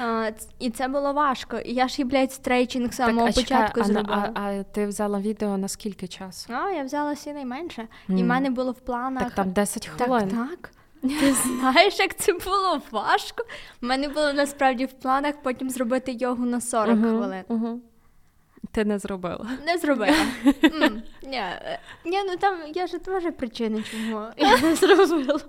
А, 0.01 0.31
і 0.59 0.71
це 0.71 0.89
було 0.89 1.13
важко. 1.13 1.59
І 1.59 1.75
я 1.75 1.89
ж, 1.89 2.03
і, 2.03 2.05
блядь, 2.05 2.33
стрейчинг 2.33 2.93
з 2.93 2.97
самого 2.97 3.27
а, 3.29 3.33
початку 3.33 3.81
на- 3.81 3.87
зробила. 3.87 4.31
а, 4.35 4.41
а 4.41 4.63
ти 4.63 4.87
взяла 4.87 5.21
відео 5.21 5.57
на 5.59 5.69
скільки 5.69 6.09
часу? 6.09 6.53
А, 6.53 6.71
я 6.71 6.83
взяла 6.85 7.13
всі 7.13 7.33
найменше. 7.33 7.89
І 8.09 8.13
в 8.13 8.27
мене 8.27 8.51
було 8.51 8.73
в 8.73 8.81
планах. 8.81 9.23
Так 9.25 9.35
там 9.35 9.53
10 9.53 9.83
так, 9.97 10.07
хвилин. 10.09 10.29
так. 10.31 10.71
Ти 11.21 11.33
знаєш, 11.33 11.99
як 11.99 12.17
це 12.17 12.33
було 12.33 12.81
важко? 12.91 13.45
У 13.83 13.87
мене 13.87 14.09
було 14.09 14.33
насправді 14.33 14.85
в 14.85 14.93
планах 14.93 15.35
потім 15.43 15.71
зробити 15.71 16.13
йогу 16.13 16.45
на 16.45 16.61
40 16.61 16.97
Мгм, 16.97 17.17
хвилин. 17.19 17.45
мгм. 17.49 17.83
Ти 18.73 18.85
не 18.85 18.99
зробила. 18.99 19.47
Не 19.67 19.79
зробила. 19.79 20.17
Ні, 21.23 21.43
ні, 22.05 22.19
ну 22.27 22.37
там 22.41 22.57
є 22.75 22.87
ж 22.87 22.99
теж 22.99 23.23
причини, 23.39 23.83
чому 23.91 24.21
я 24.37 24.61
не 24.61 24.75
зробила. 24.75 25.41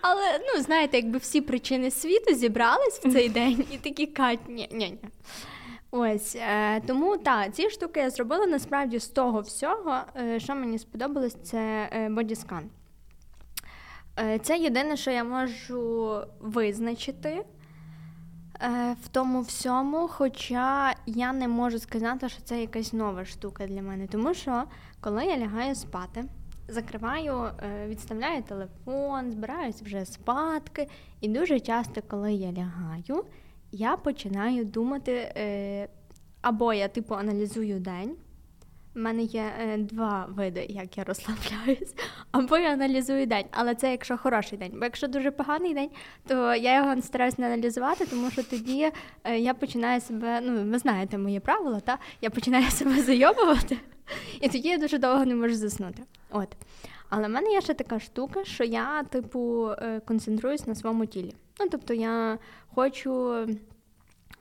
Але, 0.00 0.22
ну, 0.38 0.62
знаєте, 0.62 0.96
якби 0.96 1.18
всі 1.18 1.40
причини 1.40 1.90
світу 1.90 2.34
зібрались 2.34 3.00
в 3.04 3.12
цей 3.12 3.28
день 3.28 3.64
і 3.70 3.76
такі 3.76 4.06
кать, 4.06 4.48
ні, 4.48 4.68
ні, 4.72 4.90
ні. 5.02 5.08
Ось 5.90 6.36
е, 6.36 6.80
тому 6.86 7.16
так, 7.16 7.54
ці 7.54 7.70
штуки 7.70 8.00
я 8.00 8.10
зробила 8.10 8.46
насправді 8.46 8.98
з 8.98 9.08
того 9.08 9.40
всього, 9.40 9.96
е, 10.16 10.40
що 10.40 10.54
мені 10.54 10.78
сподобалось, 10.78 11.36
це 11.42 11.90
е, 11.92 12.08
бодіскан. 12.08 12.70
Е, 14.18 14.38
це 14.38 14.58
єдине, 14.58 14.96
що 14.96 15.10
я 15.10 15.24
можу 15.24 16.20
визначити 16.40 17.28
е, 18.62 18.96
в 19.02 19.08
тому 19.08 19.40
всьому, 19.40 20.08
хоча 20.08 20.94
я 21.06 21.32
не 21.32 21.48
можу 21.48 21.78
сказати, 21.78 22.28
що 22.28 22.42
це 22.42 22.60
якась 22.60 22.92
нова 22.92 23.24
штука 23.24 23.66
для 23.66 23.82
мене. 23.82 24.06
Тому 24.06 24.34
що 24.34 24.64
коли 25.00 25.24
я 25.24 25.38
лягаю 25.38 25.74
спати, 25.74 26.24
закриваю, 26.70 27.50
е, 27.62 27.86
відставляю 27.88 28.42
телефон, 28.42 29.32
збираюсь 29.32 29.82
вже 29.82 30.04
спадки, 30.04 30.88
і 31.20 31.28
дуже 31.28 31.60
часто, 31.60 32.02
коли 32.08 32.32
я 32.32 32.52
лягаю, 32.52 33.24
я 33.72 33.96
починаю 33.96 34.64
думати, 34.64 35.12
е, 35.12 35.88
або 36.40 36.72
я 36.72 36.88
типу 36.88 37.14
аналізую 37.14 37.80
день. 37.80 38.16
У 38.96 38.98
мене 38.98 39.22
є 39.22 39.52
е, 39.60 39.78
два 39.78 40.26
види, 40.30 40.66
як 40.68 40.98
я 40.98 41.04
розслабляюсь, 41.04 41.94
або 42.32 42.58
я 42.58 42.72
аналізую 42.72 43.26
день, 43.26 43.44
але 43.50 43.74
це 43.74 43.90
якщо 43.90 44.16
хороший 44.16 44.58
день. 44.58 44.72
Бо 44.74 44.84
якщо 44.84 45.08
дуже 45.08 45.30
поганий 45.30 45.74
день, 45.74 45.90
то 46.26 46.54
я 46.54 46.76
його 46.76 47.02
стараюсь 47.02 47.38
не 47.38 47.46
аналізувати, 47.46 48.06
тому 48.06 48.30
що 48.30 48.42
тоді 48.42 48.92
е, 49.24 49.38
я 49.38 49.54
починаю 49.54 50.00
себе, 50.00 50.40
ну 50.40 50.70
ви 50.70 50.78
знаєте 50.78 51.18
мої 51.18 51.40
правила, 51.40 51.80
та 51.80 51.98
я 52.20 52.30
починаю 52.30 52.64
себе 52.70 53.02
зайобувати, 53.02 53.76
і 54.40 54.48
тоді 54.48 54.68
я 54.68 54.78
дуже 54.78 54.98
довго 54.98 55.24
не 55.24 55.34
можу 55.34 55.54
заснути. 55.54 56.02
От. 56.30 56.56
Але 57.08 57.26
в 57.26 57.30
мене 57.30 57.52
є 57.52 57.60
ще 57.60 57.74
така 57.74 58.00
штука, 58.00 58.44
що 58.44 58.64
я, 58.64 59.02
типу, 59.02 59.70
е, 59.70 60.00
концентруюсь 60.00 60.66
на 60.66 60.74
своєму 60.74 61.06
тілі. 61.06 61.34
Ну, 61.60 61.68
тобто, 61.70 61.94
я 61.94 62.38
хочу, 62.74 63.46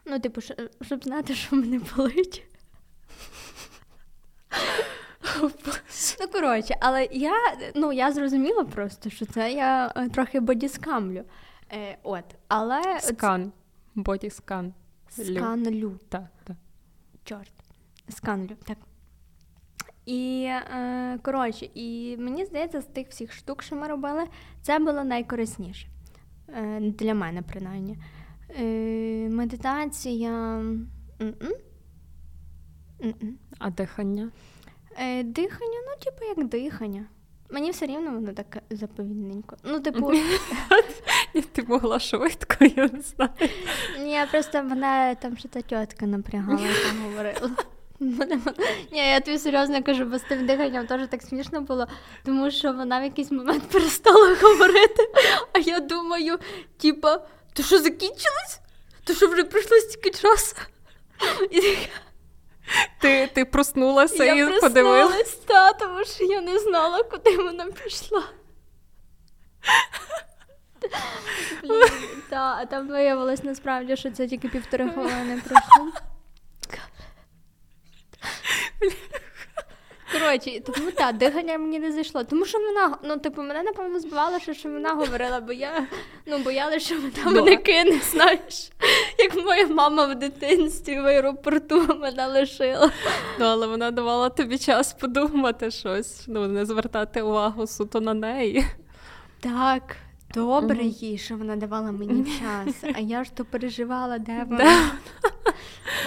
ну, 0.05 0.19
типу, 0.19 0.41
щоб 0.81 1.03
знати, 1.03 1.35
що 1.35 1.55
мене 1.55 1.81
болить. 1.95 2.43
Ну, 6.19 6.27
коротше, 6.31 6.75
але 6.81 7.07
я, 7.11 7.33
ну, 7.75 7.93
я 7.93 8.11
зрозуміла 8.11 8.63
просто, 8.63 9.09
що 9.09 9.25
це 9.25 9.51
я 9.51 9.93
е, 9.95 10.09
трохи 10.09 10.39
бодіскамлю. 10.39 11.23
Е, 11.71 11.97
от, 12.03 12.25
але 12.47 12.99
Скан. 12.99 13.51
Бодіскан. 13.95 14.73
Сканлю. 15.09 15.99
Так, 16.09 16.27
так. 16.43 16.57
Чорт. 17.23 17.51
Сканлю, 18.09 18.55
так. 18.65 18.77
І 20.09 20.43
е, 20.43 21.19
коротше, 21.21 21.69
і 21.73 22.17
мені 22.17 22.45
здається, 22.45 22.81
з 22.81 22.85
тих 22.85 23.07
всіх 23.09 23.33
штук, 23.33 23.63
що 23.63 23.75
ми 23.75 23.87
робили, 23.87 24.23
це 24.61 24.79
було 24.79 25.03
найкорисніше. 25.03 25.87
Е, 26.47 26.79
для 26.79 27.13
мене, 27.13 27.41
принаймні. 27.41 27.97
Е, 28.59 29.29
медитація. 29.29 30.29
М-м. 31.21 31.53
А 33.59 33.69
дихання? 33.69 34.31
Е, 34.99 35.23
дихання, 35.23 35.79
ну, 35.87 36.03
типу, 36.03 36.25
як 36.37 36.47
дихання. 36.47 37.05
Мені 37.49 37.71
все 37.71 37.85
рівно 37.85 38.11
воно 38.11 38.33
так 38.33 38.57
заповільненько. 38.69 39.57
Ну, 39.63 39.79
типу, 39.79 40.11
ти 41.51 41.63
могла 41.63 41.99
швидко, 41.99 42.65
я 42.65 42.89
не 42.93 43.01
знаю. 43.01 43.31
ні, 43.99 44.19
просто 44.31 44.63
мене 44.63 45.15
там 45.21 45.37
ще 45.37 45.47
та 45.47 45.61
тітка 45.61 46.05
напрягала, 46.05 46.61
яка 46.61 47.03
говорила. 47.03 47.51
Ні, 48.91 49.09
я 49.09 49.19
тобі 49.19 49.37
серйозно 49.37 49.83
кажу, 49.83 50.05
бо 50.05 50.17
з 50.17 50.21
тим 50.21 50.45
диханням 50.45 50.87
теж 50.87 51.01
так 51.09 51.21
смішно 51.21 51.61
було, 51.61 51.87
тому 52.25 52.51
що 52.51 52.73
вона 52.73 52.99
в 52.99 53.03
якийсь 53.03 53.31
момент 53.31 53.63
перестала 53.71 54.35
говорити, 54.41 55.09
а 55.53 55.59
я 55.59 55.79
думаю, 55.79 56.39
типа, 56.81 57.21
то 57.53 57.63
що 57.63 57.79
закінчилось? 57.79 58.59
То 59.03 59.13
що 59.13 59.27
вже 59.27 59.43
пройшло 59.43 59.77
стільки 59.77 60.09
часу? 60.11 60.55
І 61.51 61.61
Ти, 62.99 63.29
ти 63.33 63.45
проснулася 63.45 64.23
я 64.25 64.33
і 64.33 64.59
подивилася. 64.61 65.07
проснулась, 65.07 65.35
та, 65.35 65.73
тому 65.73 66.05
що 66.05 66.23
я 66.23 66.41
не 66.41 66.59
знала, 66.59 67.03
куди 67.03 67.37
вона 67.37 67.65
пішла. 67.65 68.23
Блін, 71.63 71.81
та, 72.29 72.57
а 72.61 72.65
там 72.65 72.87
виявилось 72.87 73.43
насправді, 73.43 73.95
що 73.97 74.11
це 74.11 74.27
тільки 74.27 74.47
півтори 74.49 74.89
хвилини 74.93 75.41
пройшло. 75.47 76.01
Коротше, 80.19 80.61
тому 80.65 80.91
так, 80.91 81.17
дихання 81.17 81.57
мені 81.57 81.79
не 81.79 81.91
зайшло. 81.91 82.23
Тому 82.23 82.45
що 82.45 82.57
вона, 82.59 82.97
ну, 83.03 83.17
типу, 83.17 83.41
мене 83.41 83.63
напевно 83.63 83.99
збивало, 83.99 84.39
що, 84.39 84.53
що 84.53 84.69
вона 84.69 84.93
говорила, 84.93 85.39
бо 85.39 85.53
я 85.53 85.87
ну, 86.25 86.37
боялася, 86.37 86.79
що 86.79 86.95
вона 86.95 87.41
мене 87.41 87.57
кине, 87.57 87.99
знаєш, 88.11 88.69
як 89.17 89.45
моя 89.45 89.67
мама 89.67 90.05
в 90.05 90.15
дитинстві 90.15 90.99
в 90.99 91.05
аеропорту 91.05 91.97
мене 91.99 92.27
лишила. 92.27 92.91
Ну, 93.39 93.45
але 93.45 93.67
вона 93.67 93.91
давала 93.91 94.29
тобі 94.29 94.57
час 94.57 94.93
подумати 94.93 95.71
щось, 95.71 96.23
ну, 96.27 96.47
не 96.47 96.65
звертати 96.65 97.21
увагу 97.21 97.67
суто 97.67 98.01
на 98.01 98.13
неї. 98.13 98.65
Так, 99.39 99.95
добре 100.33 100.83
їй, 100.83 101.17
що 101.17 101.37
вона 101.37 101.55
давала 101.55 101.91
мені 101.91 102.23
час, 102.23 102.83
а 102.95 102.99
я 102.99 103.23
ж 103.23 103.31
то 103.33 103.45
переживала, 103.45 104.17
де 104.17 104.43
вона. 104.49 104.91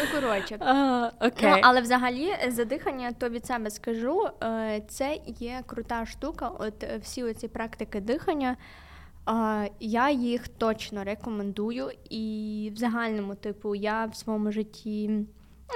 Ну, 0.01 0.21
коротше. 0.21 0.57
А, 0.61 1.11
окей. 1.21 1.51
Ну, 1.51 1.59
але 1.63 1.81
взагалі 1.81 2.35
е, 2.45 2.51
за 2.51 2.65
дихання, 2.65 3.13
то 3.13 3.29
від 3.29 3.47
себе 3.47 3.71
скажу, 3.71 4.29
е, 4.43 4.83
це 4.89 5.19
є 5.27 5.63
крута 5.67 6.07
штука. 6.07 6.49
От 6.59 6.83
е, 6.83 6.99
всі 7.03 7.25
оці 7.25 7.49
практики 7.49 8.01
дихання. 8.01 8.57
Я 9.81 10.11
їх 10.11 10.49
точно 10.49 11.05
рекомендую, 11.05 11.91
і 12.11 12.73
в 12.75 12.79
загальному, 12.79 13.35
типу, 13.35 13.75
я 13.75 14.07
в 14.07 14.17
своєму 14.17 14.53
житті 14.53 15.11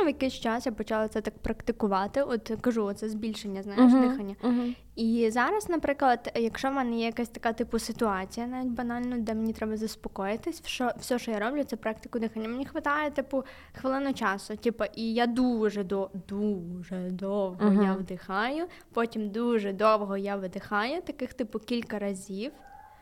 в 0.04 0.06
якийсь 0.06 0.32
час 0.34 0.66
я 0.66 0.72
почала 0.72 1.08
це 1.08 1.20
так 1.20 1.38
практикувати. 1.38 2.22
От 2.22 2.52
кажу, 2.60 2.92
це 2.92 3.08
збільшення, 3.08 3.62
знаєш, 3.62 3.92
Мгм, 3.92 4.08
дихання. 4.10 4.34
мгм. 4.42 4.74
І 4.96 5.30
зараз, 5.30 5.68
наприклад, 5.68 6.32
якщо 6.34 6.68
в 6.70 6.72
мене 6.72 6.96
є 6.98 7.04
якась 7.06 7.28
така 7.28 7.52
типу 7.52 7.78
ситуація, 7.78 8.46
навіть 8.46 8.68
банально, 8.70 9.16
де 9.18 9.34
мені 9.34 9.52
треба 9.52 9.76
заспокоїтись, 9.76 10.62
що 10.66 10.90
все, 11.00 11.18
що 11.18 11.30
я 11.30 11.38
роблю, 11.38 11.64
це 11.64 11.76
практику 11.76 12.18
дихання. 12.18 12.48
Мені 12.48 12.64
вистачає, 12.64 13.10
типу, 13.10 13.44
хвилину 13.72 14.12
часу. 14.14 14.56
Типу, 14.56 14.84
і 14.94 15.14
я 15.14 15.26
дуже 15.26 15.84
до 15.84 16.10
дуже 16.28 17.10
довго 17.10 17.70
Мгм. 17.70 17.82
я 17.82 17.92
вдихаю, 17.92 18.66
потім 18.92 19.28
дуже 19.30 19.72
довго 19.72 20.16
я 20.16 20.36
видихаю, 20.36 21.02
таких 21.02 21.34
типу 21.34 21.58
кілька 21.58 21.98
разів. 21.98 22.52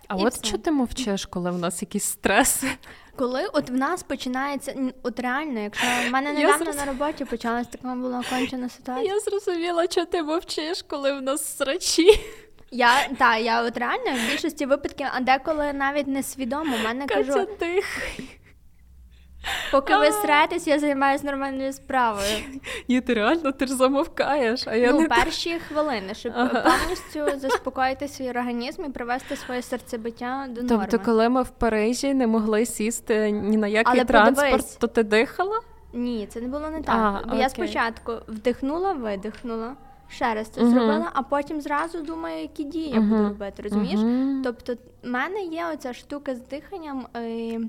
А 0.08 0.16
І 0.16 0.24
от 0.24 0.32
все. 0.32 0.44
що 0.44 0.58
ти 0.58 0.70
мовчиш, 0.70 1.26
коли 1.26 1.50
в 1.50 1.58
нас 1.58 1.82
якісь 1.82 2.04
стреси? 2.04 2.66
Коли 3.16 3.46
от 3.52 3.70
в 3.70 3.74
нас 3.74 4.02
починається, 4.02 4.74
от 5.02 5.20
реально, 5.20 5.60
якщо 5.60 5.86
в 6.08 6.10
мене 6.10 6.32
недавно 6.32 6.64
зрозум... 6.64 6.76
на 6.76 6.84
роботі 6.84 7.24
почалась 7.24 7.66
така 7.66 7.94
була 7.94 8.22
кончена 8.30 8.68
ситуація. 8.68 9.14
Я 9.14 9.20
зрозуміла, 9.20 9.86
що 9.90 10.04
ти 10.04 10.22
мовчиш, 10.22 10.82
коли 10.82 11.12
в 11.18 11.22
нас 11.22 11.56
срачі. 11.56 12.20
Я 12.70 13.08
та 13.18 13.36
я 13.36 13.62
от 13.62 13.78
реально 13.78 14.12
в 14.12 14.30
більшості 14.30 14.66
випадків, 14.66 15.06
а 15.12 15.20
деколи 15.20 15.72
навіть 15.72 16.06
несвідомо. 16.06 16.76
в 16.76 16.84
мене 16.84 17.06
кажу, 17.06 17.46
Тих. 17.58 17.84
Поки 19.72 19.96
ви 19.96 20.12
сретесь, 20.12 20.66
я 20.66 20.78
займаюся 20.78 21.26
нормальною 21.26 21.72
справою. 21.72 22.36
Ні, 22.88 23.00
ти 23.00 23.14
реально 23.14 23.52
ти 23.52 23.66
ж 23.66 23.74
замовкаєш, 23.74 24.66
а 24.66 24.74
я 24.74 24.92
ну, 24.92 25.00
не 25.00 25.08
перші 25.08 25.58
хвилини, 25.58 26.14
щоб 26.14 26.32
Ага. 26.36 26.60
повністю 26.78 27.38
заспокоїти 27.40 28.08
свій 28.08 28.30
організм 28.30 28.84
і 28.84 28.88
привести 28.88 29.36
своє 29.36 29.62
серцебиття 29.62 30.46
до 30.50 30.62
норми. 30.62 30.86
Тобто, 30.90 31.04
коли 31.06 31.28
ми 31.28 31.42
в 31.42 31.50
Парижі 31.50 32.14
не 32.14 32.26
могли 32.26 32.66
сісти 32.66 33.30
ні 33.30 33.56
на 33.56 33.66
який 33.66 33.94
Але 33.96 34.04
транспорт, 34.04 34.50
подивись. 34.50 34.76
то 34.76 34.86
ти 34.86 35.02
дихала? 35.02 35.60
Ні, 35.92 36.26
це 36.30 36.40
не 36.40 36.48
було 36.48 36.70
не 36.70 36.82
так. 36.82 37.22
А, 37.24 37.28
Бо 37.28 37.36
я 37.36 37.48
спочатку 37.48 38.12
вдихнула, 38.28 38.92
видихнула, 38.92 39.72
ще 40.08 40.34
раз 40.34 40.48
це 40.48 40.60
Мгм. 40.60 40.70
зробила, 40.70 41.10
а 41.12 41.22
потім 41.22 41.60
зразу 41.60 42.00
думаю, 42.02 42.40
які 42.42 42.64
дії 42.64 42.88
я 42.88 43.00
буду 43.00 43.22
робити. 43.22 43.62
Розумієш? 43.62 44.00
Мгм. 44.00 44.40
Тобто, 44.44 44.74
в 45.02 45.08
мене 45.08 45.40
є 45.40 45.66
оця 45.74 45.92
штука 45.92 46.34
з 46.34 46.40
диханням, 46.48 47.06
е, 47.16 47.60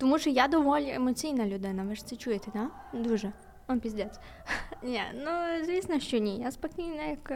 тому 0.00 0.18
що 0.18 0.30
я 0.30 0.48
доволі 0.48 0.90
емоційна 0.90 1.46
людина. 1.46 1.82
Ви 1.84 1.94
ж 1.94 2.06
це 2.06 2.16
чуєте, 2.16 2.50
так? 2.50 2.70
Дуже. 2.92 3.32
О, 3.68 3.76
піздець. 3.76 4.18
Ні, 4.82 5.00
ну 5.14 5.30
звісно, 5.64 6.00
що 6.00 6.18
ні. 6.18 6.38
Я 6.38 6.50
спокійна, 6.50 7.02
як. 7.04 7.30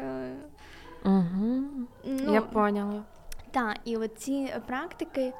Мгм. 1.05 1.88
Ну, 2.05 2.35
Я 2.35 2.40
поняла. 2.40 3.03
Так, 3.50 3.77
і 3.85 3.96
оці 3.96 4.55
практики 4.66 5.33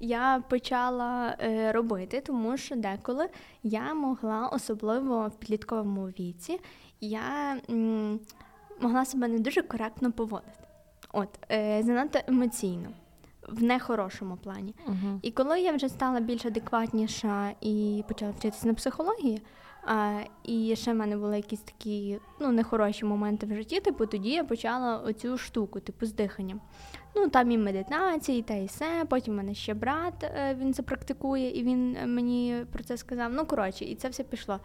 я 0.00 0.42
почала 0.48 1.36
е, 1.40 1.72
робити, 1.72 2.20
тому 2.20 2.56
що 2.56 2.76
деколи 2.76 3.28
я 3.62 3.94
могла, 3.94 4.48
особливо 4.48 5.28
в 5.28 5.30
підлітковому 5.38 6.06
віці, 6.06 6.60
я 7.00 7.56
м, 7.70 8.20
могла 8.80 9.04
себе 9.04 9.28
не 9.28 9.38
дуже 9.38 9.62
коректно 9.62 10.12
поводити. 10.12 10.52
От, 11.12 11.28
е, 11.52 11.82
занадто 11.82 12.18
емоційно, 12.26 12.88
в 13.50 13.62
нехорошому 13.62 14.36
плані. 14.36 14.74
Мгм. 14.86 15.18
І 15.22 15.30
коли 15.30 15.60
я 15.60 15.72
вже 15.72 15.88
стала 15.88 16.20
більш 16.20 16.46
адекватніша 16.46 17.52
і 17.60 18.04
почала 18.08 18.30
вчитися 18.30 18.68
на 18.68 18.74
психології, 18.74 19.42
А, 19.86 20.20
І 20.44 20.76
ще 20.76 20.92
в 20.92 20.96
мене 20.96 21.16
були 21.16 21.36
якісь 21.36 21.60
такі 21.60 22.18
ну, 22.40 22.52
нехороші 22.52 23.04
моменти 23.04 23.46
в 23.46 23.54
житті. 23.54 23.80
Типу, 23.80 24.06
тоді 24.06 24.30
я 24.30 24.44
почала 24.44 24.98
оцю 24.98 25.38
штуку, 25.38 25.80
типу, 25.80 26.06
з 26.06 26.12
диханням. 26.12 26.60
Ну, 27.16 27.28
там 27.28 27.50
і 27.50 27.58
медитації, 27.58 28.42
та 28.42 28.54
і 28.54 28.66
все. 28.66 29.04
Потім 29.08 29.34
в 29.34 29.36
мене 29.36 29.54
ще 29.54 29.74
брат 29.74 30.24
е, 30.24 30.56
він 30.60 30.74
це 30.74 30.82
практикує, 30.82 31.50
і 31.50 31.62
він 31.62 31.96
мені 32.14 32.64
про 32.72 32.84
це 32.84 32.96
сказав. 32.96 33.32
Ну, 33.32 33.46
коротше, 33.46 33.84
і 33.84 33.94
це 33.94 34.08
все 34.08 34.22
пішло. 34.22 34.60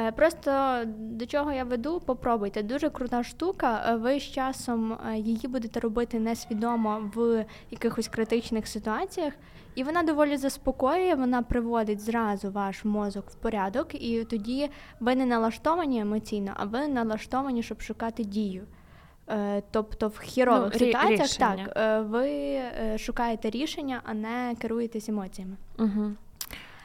Е, 0.00 0.12
просто 0.12 0.80
до 0.86 1.26
чого 1.26 1.52
я 1.52 1.64
веду, 1.64 2.00
попробуйте. 2.00 2.62
Дуже 2.62 2.90
крута 2.90 3.22
штука. 3.24 3.84
Е, 3.88 3.96
ви 3.96 4.20
з 4.20 4.22
часом 4.22 4.98
її 5.14 5.48
будете 5.48 5.80
робити 5.80 6.18
несвідомо 6.18 7.10
в 7.14 7.44
якихось 7.70 8.08
критичних 8.08 8.66
ситуаціях, 8.66 9.32
і 9.74 9.84
вона 9.84 10.02
доволі 10.02 10.36
заспокоює, 10.36 11.14
вона 11.14 11.42
приводить 11.42 12.00
зразу 12.00 12.50
ваш 12.50 12.84
мозок 12.84 13.30
в 13.30 13.34
порядок, 13.34 13.94
і 13.94 14.24
тоді 14.24 14.70
ви 15.00 15.14
не 15.14 15.26
налаштовані 15.26 16.00
емоційно, 16.00 16.52
а 16.56 16.64
ви 16.64 16.88
налаштовані, 16.88 17.62
щоб 17.62 17.80
шукати 17.80 18.24
дію. 18.24 18.66
Е, 19.28 19.62
тобто 19.70 20.08
в 20.08 20.18
хірових 20.18 20.72
ну, 20.72 20.78
ситуаціях 20.78 21.20
рішення. 21.20 21.66
так 21.66 21.76
е, 21.76 22.00
ви 22.00 22.28
е, 22.28 22.96
шукаєте 22.98 23.50
рішення, 23.50 24.00
а 24.04 24.14
не 24.14 24.56
керуєтесь 24.60 25.08
емоціями. 25.08 25.56
Угу. 25.78 26.12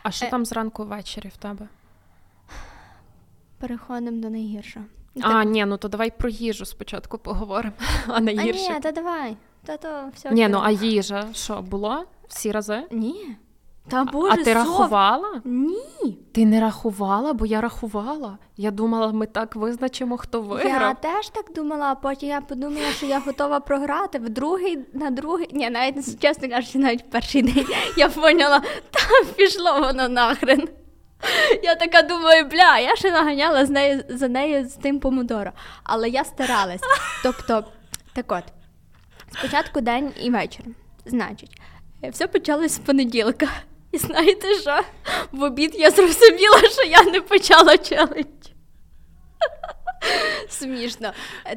А 0.04 0.12
що 0.12 0.26
е... 0.26 0.30
там 0.30 0.46
зранку 0.46 0.84
ввечері 0.84 1.28
в 1.28 1.38
тебе? 1.38 1.68
Переходимо 3.60 4.22
до 4.22 4.30
найгіршого. 4.30 4.86
А, 5.22 5.22
так... 5.22 5.46
ні, 5.46 5.66
ну 5.66 5.78
то 5.78 5.88
давай 5.88 6.12
про 6.18 6.30
їжу 6.30 6.66
спочатку 6.66 7.18
поговоримо. 7.18 7.74
А 8.08 8.20
найгірше. 8.20 8.68
А 8.70 8.74
ні, 8.74 8.80
та 8.80 8.92
давай. 8.92 9.38
Та 9.66 9.78
то 9.78 10.10
все. 10.16 10.32
Ні, 10.32 10.48
ну 10.48 10.60
а 10.64 10.72
їжа 10.72 11.28
що 11.34 11.62
було 11.62 12.04
всі 12.28 12.52
рази? 12.52 12.84
Ні. 12.92 13.36
Та 13.88 14.04
Боже, 14.04 14.32
А 14.34 14.36
ти 14.36 14.44
сов... 14.44 14.54
рахувала? 14.54 15.42
Ні. 15.44 16.18
Ти 16.32 16.46
не 16.46 16.62
рахувала, 16.62 17.34
бо 17.34 17.46
я 17.46 17.62
рахувала. 17.62 18.38
Я 18.58 18.72
думала, 18.72 19.12
ми 19.12 19.26
так 19.26 19.56
визначимо, 19.56 20.18
хто 20.18 20.42
виграв. 20.42 20.82
Я 20.82 20.94
теж 20.94 21.30
так 21.30 21.46
думала, 21.56 21.86
а 21.86 21.96
потім 21.96 22.30
я 22.30 22.42
подумала, 22.42 22.92
що 22.92 23.06
я 23.06 23.20
готова 23.20 23.60
програти 23.60 24.20
в 24.20 24.30
другий 24.30 24.80
на 24.94 25.10
другий. 25.10 25.50
Ні, 25.54 25.70
навіть 25.70 26.22
чесно 26.22 26.50
кажучи, 26.50 26.80
навіть 26.80 27.02
в 27.02 27.10
перший 27.10 27.42
день 27.42 27.66
я 27.98 28.10
поняла, 28.10 28.60
там 28.92 29.28
пішло 29.36 29.80
воно 29.80 30.10
нахрен. 30.10 30.68
Я 31.64 31.76
така 31.76 32.02
думаю, 32.02 32.46
бля, 32.46 32.80
я 32.80 32.96
ще 32.96 33.12
наганяла 33.12 33.66
з 33.66 33.70
нею 33.70 34.04
за 34.10 34.28
нею 34.28 34.70
з 34.70 34.74
тим 34.74 35.00
помодоро. 35.00 35.52
Але 35.84 36.10
я 36.10 36.24
старалась. 36.24 36.82
Тобто, 37.24 37.66
так 38.14 38.32
от, 38.32 38.44
спочатку 39.38 39.82
день 39.82 40.12
і 40.22 40.30
вечір. 40.30 40.66
Значить, 41.06 41.62
все 42.12 42.28
почалось 42.28 42.72
з 42.72 42.80
понеділка. 42.80 43.48
І 43.92 43.98
знаєте 43.98 44.56
що? 44.56 44.82
В 45.32 45.44
обід 45.44 45.76
я 45.76 45.92
зрозуміла, 45.92 46.60
що 46.60 46.84
я 46.84 47.04
не 47.04 47.22
почала 47.22 47.78
челендж. 47.78 48.26
Смішно. 50.50 51.14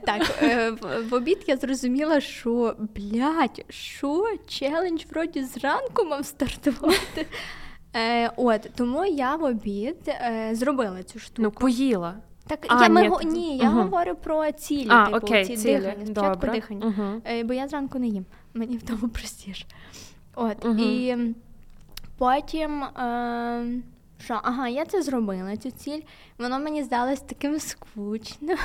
Так, 0.07 0.43
е, 0.43 0.71
в 1.11 1.15
обід 1.15 1.39
я 1.47 1.57
зрозуміла, 1.57 2.21
що 2.21 2.77
блядь, 2.79 3.65
що 3.69 4.27
челендж 4.49 5.05
вроді 5.11 5.45
зранку 5.45 6.05
мав 6.05 6.27
стартувати. 6.27 7.27
Е, 7.97 8.31
От, 8.37 8.71
тому 8.75 9.05
я 9.05 9.37
в 9.37 9.45
обід 9.45 9.97
е, 10.09 10.51
зробила 10.53 11.03
цю 11.03 11.19
штуку. 11.19 11.43
Ну, 11.43 11.51
поїла. 11.51 12.15
Так, 12.47 12.67
а, 12.69 12.83
я 12.83 12.89
ні, 12.89 13.11
ні, 13.25 13.57
я 13.57 13.71
угу. 13.71 13.83
говорю 13.83 14.15
про 14.15 14.53
цілі, 14.53 14.89
а, 14.91 15.05
типу, 15.05 15.17
окей, 15.17 15.45
ці 15.45 15.57
цілі. 15.57 15.77
дихання. 15.77 16.07
Спочатку 16.07 16.35
Добре. 16.35 16.53
дихання. 16.53 16.87
Угу. 16.87 17.23
Е, 17.25 17.45
бо 17.45 17.55
я 17.55 17.69
зранку 17.69 17.99
не 17.99 18.07
їм. 18.07 18.25
Мені 18.55 18.77
в 18.77 18.83
тому 18.83 19.09
простіше. 19.09 19.67
От, 20.35 20.65
угу. 20.65 20.75
і 20.79 21.17
потім. 22.19 22.83
Е, 22.83 23.83
що, 24.25 24.41
ага, 24.43 24.69
я 24.69 24.85
це 24.85 25.03
зробила, 25.03 25.57
цю 25.57 25.71
ціль. 25.71 26.01
Воно 26.39 26.59
мені 26.59 26.83
здалось 26.83 27.21
таким 27.21 27.61
скучним. 27.61 28.59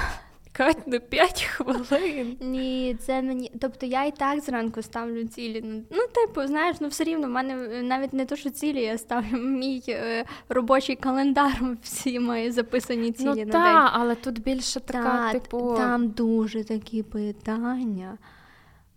Кать, 0.53 0.87
на 0.87 0.99
5 0.99 1.43
хвилин. 1.43 2.37
Ні, 2.41 2.97
це 2.99 3.21
мені. 3.21 3.51
Тобто 3.61 3.85
я 3.85 4.05
і 4.05 4.11
так 4.11 4.39
зранку 4.39 4.81
ставлю 4.81 5.27
цілі. 5.27 5.61
Ну, 5.65 5.83
ну, 5.91 6.03
типу, 6.13 6.47
знаєш, 6.47 6.77
ну 6.79 6.87
все 6.87 7.03
рівно 7.03 7.27
в 7.27 7.29
мене 7.29 7.83
навіть 7.83 8.13
не 8.13 8.25
то, 8.25 8.35
що 8.35 8.49
цілі, 8.49 8.81
я 8.81 8.97
ставлю 8.97 9.37
мій 9.37 9.83
е, 9.89 10.25
робочий 10.49 10.95
календар, 10.95 11.61
всі 11.81 12.19
мої 12.19 12.51
записані 12.51 13.11
цілі 13.11 13.27
ну, 13.27 13.45
на 13.45 13.51
та, 13.51 13.63
день. 13.63 13.89
але 13.93 14.15
тут 14.15 14.43
більше 14.43 14.79
така, 14.79 15.03
та, 15.03 15.31
типу. 15.31 15.75
Там 15.77 16.09
дуже 16.09 16.63
такі 16.63 17.03
питання. 17.03 18.17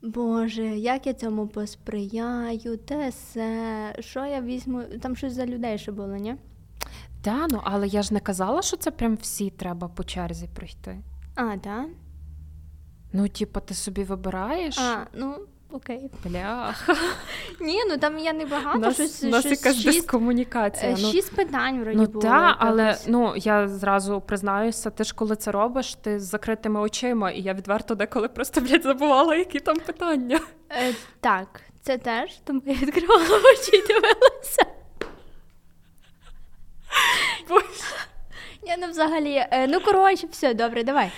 Боже, 0.03 0.65
як 0.67 1.07
я 1.07 1.15
цьому 1.15 1.47
посприяю, 1.47 2.77
те 2.77 3.09
все, 3.09 3.95
що 4.01 4.27
я 4.27 4.41
візьму, 4.41 4.83
там 5.03 5.17
щось 5.17 5.33
за 5.33 5.47
людей 5.47 5.79
ще 5.79 5.93
було, 5.93 6.17
ні? 6.17 6.37
Так, 7.23 7.47
ну 7.51 7.61
але 7.65 7.87
я 7.87 8.03
ж 8.03 8.15
не 8.15 8.21
казала, 8.21 8.63
що 8.63 8.77
це 8.77 8.91
прям 8.91 9.17
всі 9.17 9.51
треба 9.51 9.89
по 9.89 10.05
черзі 10.05 10.49
пройти. 10.55 10.99
А, 11.37 11.57
так? 11.57 11.87
Ну, 13.13 13.29
типу, 13.29 13.61
ти 13.61 13.75
собі 13.75 14.05
вибираєш? 14.05 14.79
А, 14.79 15.07
ну, 15.15 15.37
окей. 15.71 16.11
Блях. 16.25 16.89
Ні, 17.61 17.85
ну 17.89 17.99
там 17.99 18.19
я 18.19 18.33
не 18.33 18.47
багато. 18.47 18.79
Нас, 18.79 18.95
щось, 18.95 19.23
нас 19.23 19.47
щось, 19.47 19.65
якась 19.65 19.77
шість, 19.77 19.99
дискомунікація. 19.99 20.93
Е, 20.93 20.97
ну, 20.99 21.11
шість 21.11 21.37
питань 21.37 21.81
вроді 21.81 21.97
ну, 21.99 22.07
було. 22.07 22.23
Так, 22.23 22.57
але 22.59 22.99
ну, 23.07 23.35
я 23.37 23.69
зразу 23.69 24.21
признаюся, 24.21 24.91
ти 24.91 25.05
ж 25.05 25.15
коли 25.15 25.37
це 25.37 25.53
робиш, 25.53 25.95
ти 25.95 26.21
з 26.21 26.23
закритими 26.23 26.81
очима, 26.81 27.31
і 27.31 27.41
я 27.41 27.55
відверто 27.55 27.95
деколи 27.95 28.29
просто 28.29 28.61
блядь, 28.61 28.83
забувала, 28.83 29.37
які 29.37 29.61
там 29.61 29.77
питання. 29.77 30.41
Е, 30.71 30.95
Так, 31.21 31.61
це 31.83 31.99
теж, 31.99 32.31
тому 32.45 32.63
я 32.67 32.75
відкривала 32.75 33.25
очі 33.53 33.77
і 33.77 33.87
дивилася. 33.87 34.67
Я 38.67 38.77
ну 38.77 38.87
взагалі, 38.91 39.47
е, 39.51 39.67
ну 39.67 39.81
коротше, 39.81 40.27
все, 40.31 40.55
добре, 40.55 40.85
давай. 40.85 41.11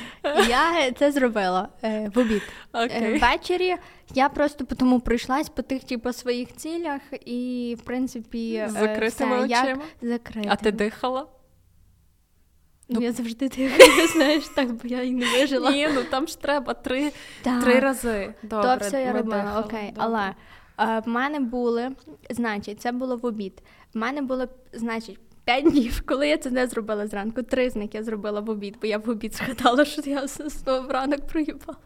Я 0.49 0.93
це 0.93 1.13
зробила 1.13 1.69
е, 1.85 2.11
в 2.15 2.19
обід. 2.19 2.43
Okay. 2.73 3.21
Ввечері 3.21 3.77
я 4.15 4.29
просто 4.29 4.65
тому 4.65 5.01
пройшлась 5.01 5.49
по 5.49 5.63
тих 5.63 5.85
типу, 5.85 6.13
своїх 6.13 6.57
цілях 6.57 7.01
і, 7.25 7.77
в 7.79 7.83
принципі, 7.83 8.55
е, 8.55 8.69
закритими 8.69 9.37
все, 9.37 9.45
очима. 9.45 9.67
Як 9.69 9.79
закритими. 10.03 10.47
А 10.49 10.57
ти 10.57 10.73
дихала? 10.73 11.27
Ну, 12.89 13.01
Я 13.01 13.13
завжди 13.13 13.49
дихаю, 13.49 14.09
знаєш, 14.13 14.49
так, 14.49 14.73
бо 14.73 14.81
я 14.85 15.03
і 15.03 15.11
не 15.11 15.27
вижила. 15.33 15.71
Ні, 15.71 15.89
ну 15.95 16.03
там 16.11 16.27
ж 16.27 16.41
треба 16.41 16.75
три 16.75 17.13
три 17.63 17.81
рази. 17.81 18.35
Добре, 18.43 18.77
То 18.79 18.85
все 18.87 19.03
я 19.03 19.13
робила, 19.13 19.65
окей. 19.67 19.87
Добре. 19.87 19.95
Але 19.97 20.35
а, 20.77 20.99
в 20.99 21.09
мене 21.09 21.41
були, 21.41 21.91
значить, 22.31 22.81
це 22.81 22.93
було 22.93 23.17
в 23.17 23.27
обід. 23.27 23.63
В 23.95 23.99
мене 23.99 24.23
було, 24.23 24.47
значить, 24.73 25.19
П'ять 25.49 25.65
днів, 25.65 26.03
коли 26.07 26.29
я 26.29 26.39
це 26.39 26.51
не 26.51 26.67
зробила 26.67 27.07
зранку, 27.07 27.43
три 27.43 27.71
з 27.71 27.77
них 27.77 27.95
я 27.95 28.03
зробила 28.03 28.41
в 28.41 28.51
обід, 28.51 28.79
бо 28.81 28.87
я 28.87 28.99
в 28.99 29.09
обід 29.11 29.35
згадала, 29.35 29.85
що 29.85 30.03
я 30.05 30.27
знову 30.27 30.89
ранок 30.89 31.27
проїбала. 31.27 31.79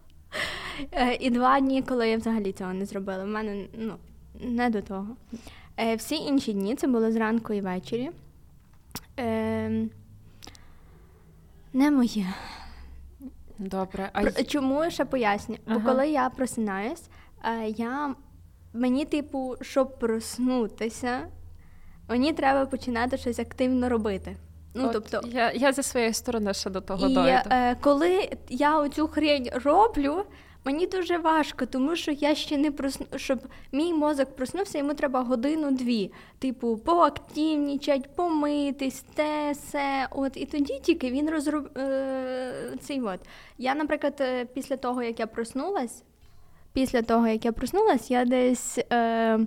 Е, 0.92 1.14
і 1.14 1.31
два 1.31 1.61
дні, 1.61 1.83
коли 1.83 2.09
я 2.09 2.16
взагалі 2.16 2.53
цього 2.53 2.72
не 2.72 2.87
зробила. 2.87 3.25
У 3.25 3.27
мене 3.27 3.66
ну, 3.79 3.94
не 4.40 4.70
до 4.70 4.83
того. 4.83 5.16
Е, 5.77 5.96
всі 5.96 6.14
інші 6.14 6.53
дні 6.53 6.75
це 6.75 6.87
було 6.87 7.12
зранку 7.12 7.53
і 7.53 7.61
ввечері. 7.61 8.11
Е, 9.18 9.88
не 11.72 11.90
моє. 11.90 12.27
Добре. 13.59 14.11
А... 14.12 14.42
Чому 14.42 14.90
ще 14.90 15.05
поясню? 15.05 15.57
Ага. 15.66 15.79
Бо 15.79 15.90
коли 15.90 16.09
я 16.09 16.31
просинаюсь, 16.31 17.03
я 17.77 18.14
мені, 18.72 19.05
типу, 19.05 19.57
щоб 19.61 19.98
проснутися. 19.98 21.29
Мені 22.12 22.33
треба 22.33 22.66
починати 22.66 23.16
щось 23.16 23.38
активно 23.38 23.88
робити. 23.88 24.37
Ну, 24.75 24.87
От, 24.87 24.92
тобто, 24.92 25.20
Я 25.29 25.53
я 25.53 25.72
зі 25.72 25.83
своєї 25.83 26.12
сторони 26.12 26.55
ще 26.55 26.70
до 26.70 26.81
того 26.81 27.09
і, 27.09 27.14
дойду. 27.14 27.38
Е, 27.51 27.77
Коли 27.81 28.31
я 28.48 28.79
оцю 28.79 29.09
хрень 29.09 29.51
роблю, 29.64 30.25
мені 30.64 30.87
дуже 30.87 31.18
важко, 31.18 31.66
тому 31.66 31.96
що 31.96 32.11
я 32.11 32.35
ще 32.35 32.59
не 32.59 32.70
просну, 32.70 33.07
щоб 33.16 33.38
мій 33.72 33.92
мозок 33.92 34.37
проснувся, 34.37 34.79
йому 34.79 34.94
треба 34.94 35.22
годину-дві. 35.22 36.12
Типу, 36.38 36.77
поактивнічать, 36.77 38.16
помитись, 38.16 39.05
те, 39.14 39.53
все. 39.53 40.09
От, 40.11 40.37
І 40.37 40.46
тоді 40.46 40.79
тільки 40.83 41.11
він 41.11 41.31
розроб... 41.31 41.79
Е, 41.79 42.53
цей 42.81 43.01
от. 43.01 43.20
Я, 43.59 43.75
наприклад, 43.75 44.14
е, 44.20 44.44
після 44.44 44.77
того, 44.77 45.03
як 45.03 45.20
я 45.20 45.27
проснулась, 45.27 46.03
після 46.72 47.03
того, 47.03 47.29
як 47.29 47.44
я 47.44 47.53
проснулась, 47.53 48.11
я 48.11 48.25
десь. 48.25 48.79
Е, 48.92 49.38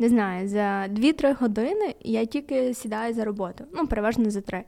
не 0.00 0.08
знаю, 0.08 0.48
за 0.48 0.86
2-3 0.88 1.38
години 1.40 1.94
я 2.00 2.24
тільки 2.24 2.74
сідаю 2.74 3.14
за 3.14 3.24
роботу. 3.24 3.64
Ну, 3.72 3.86
переважно 3.86 4.30
за 4.30 4.40
3. 4.40 4.64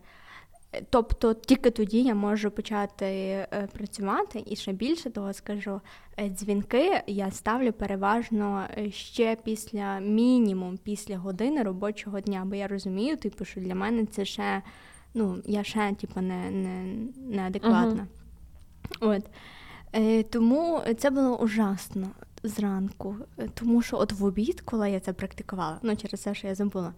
Тобто 0.90 1.35
тільки 1.35 1.71
тоді 1.71 2.03
я 2.03 2.14
можу 2.14 2.51
почати 2.51 3.07
е, 3.07 3.68
працювати 3.72 4.43
і 4.47 4.57
ще 4.57 4.72
більше 4.72 5.11
того 5.11 5.33
скажу, 5.33 5.80
е, 6.16 6.28
дзвінки 6.28 7.03
я 7.07 7.30
ставлю 7.30 7.72
переважно 7.72 8.64
е, 8.78 8.91
ще 8.91 9.37
після 9.45 10.01
мінімум 10.01 10.78
після 10.78 11.18
години 11.18 11.62
робочого 11.62 12.20
дня, 12.20 12.43
бо 12.47 12.55
я 12.55 12.68
розумію, 12.68 13.16
типу, 13.16 13.45
що 13.45 13.61
для 13.61 13.74
мене 13.74 14.07
це 14.07 14.24
ще 14.24 14.62
ну, 15.14 15.43
я 15.47 15.64
ще 15.64 15.95
типу, 16.01 16.20
не, 16.20 16.51
не, 16.51 16.97
неадекватна. 17.16 18.07
Uh-huh. 19.01 19.16
От. 19.16 19.30
Тому 20.30 20.80
це 20.99 21.11
було 21.11 21.37
ужасно 21.37 22.11
зранку, 22.43 23.16
е, 23.38 23.49
тому 23.55 23.82
що 23.82 23.97
от 23.99 24.12
в 24.12 24.24
обід, 24.24 24.61
коли 24.61 24.90
я 24.90 25.01
це 25.01 25.12
практикувала, 25.12 25.78
ну 25.82 25.97
через 25.97 26.20
те, 26.20 26.34
що 26.34 26.47
я 26.47 26.55
забула, 26.55 26.93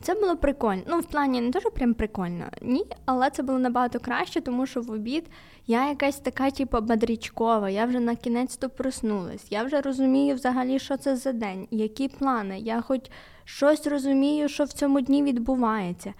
Це 0.00 0.14
було 0.14 0.36
прикольно. 0.36 0.82
Ну, 0.86 1.00
в 1.00 1.04
плані 1.04 1.40
не 1.40 1.50
дуже 1.50 1.70
прям 1.70 1.94
прикольно, 1.94 2.44
ні, 2.62 2.86
але 3.04 3.30
це 3.30 3.42
було 3.42 3.58
набагато 3.58 4.00
краще, 4.00 4.40
тому 4.40 4.66
що 4.66 4.80
в 4.80 4.90
обід 4.90 5.24
я 5.66 5.88
якась 5.88 6.18
така, 6.18 6.50
типу, 6.50 6.80
бадрічкова, 6.80 7.70
я 7.70 7.84
вже 7.84 8.00
на 8.00 8.16
кінець 8.16 8.56
то 8.56 8.70
проснулась. 8.70 9.46
Я 9.50 9.62
вже 9.62 9.80
розумію 9.80 10.34
взагалі, 10.34 10.78
що 10.78 10.96
це 10.96 11.16
за 11.16 11.32
день, 11.32 11.68
які 11.70 12.08
плани. 12.08 12.58
Я 12.58 12.80
хоч 12.80 13.00
щось 13.44 13.86
розумію, 13.86 14.48
що 14.48 14.64
в 14.64 14.72
цьому 14.72 15.00
дні 15.00 15.22
відбувається. 15.22 16.14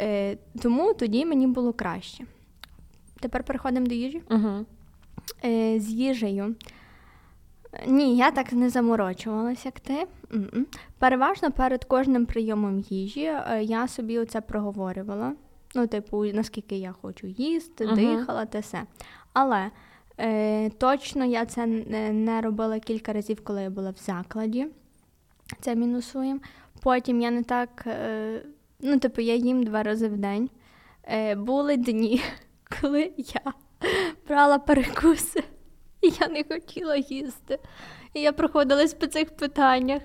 Е, 0.00 0.36
Тому 0.62 0.94
тоді 0.94 1.26
мені 1.26 1.46
було 1.46 1.72
краще. 1.72 2.24
Тепер 3.20 3.44
переходимо 3.44 3.86
до 3.86 3.94
їжі. 3.94 4.22
Угу. 4.30 4.66
Е, 5.44 5.80
З 5.80 5.90
їжею. 5.90 6.54
Ні, 7.86 8.16
я 8.16 8.30
так 8.30 8.52
не 8.52 8.70
заморочувалася, 8.70 9.62
як 9.64 9.80
ти. 9.80 10.06
М-м. 10.34 10.66
Переважно 10.98 11.52
перед 11.52 11.84
кожним 11.84 12.26
прийомом 12.26 12.78
їжі 12.78 13.24
е, 13.24 13.60
я 13.62 13.88
собі 13.88 14.18
оце 14.18 14.40
проговорювала. 14.40 15.32
Ну, 15.74 15.86
типу, 15.86 16.24
наскільки 16.24 16.76
я 16.76 16.92
хочу 17.02 17.26
їсти, 17.26 17.86
Мгм. 17.86 17.96
дихала 17.96 18.44
те 18.46 18.60
все. 18.60 18.82
Але 19.32 19.70
е, 20.20 20.70
точно 20.70 21.24
я 21.24 21.46
це 21.46 21.66
не, 21.66 22.12
не 22.12 22.40
робила 22.40 22.78
кілька 22.80 23.12
разів, 23.12 23.44
коли 23.44 23.62
я 23.62 23.70
була 23.70 23.90
в 23.90 23.96
закладі. 23.96 24.66
Це 25.60 25.74
мінусуємо. 25.74 26.40
Потім 26.82 27.20
я 27.20 27.30
не 27.30 27.42
так. 27.42 27.84
Е, 27.86 28.42
ну, 28.80 28.98
типу, 28.98 29.20
я 29.20 29.34
їм 29.34 29.62
два 29.62 29.82
рази 29.82 30.08
в 30.08 30.16
день. 30.16 30.50
Е, 31.04 31.34
були 31.34 31.76
дні, 31.76 32.22
коли 32.80 33.12
я 33.16 33.52
брала 34.28 34.58
перекуси, 34.58 35.44
і 36.02 36.12
я 36.20 36.28
не 36.28 36.44
хотіла 36.50 36.96
їсти. 36.96 37.58
І 38.14 38.20
я 38.20 38.32
проходилась 38.32 38.94
по 38.94 39.06
цих 39.06 39.36
питаннях. 39.36 40.02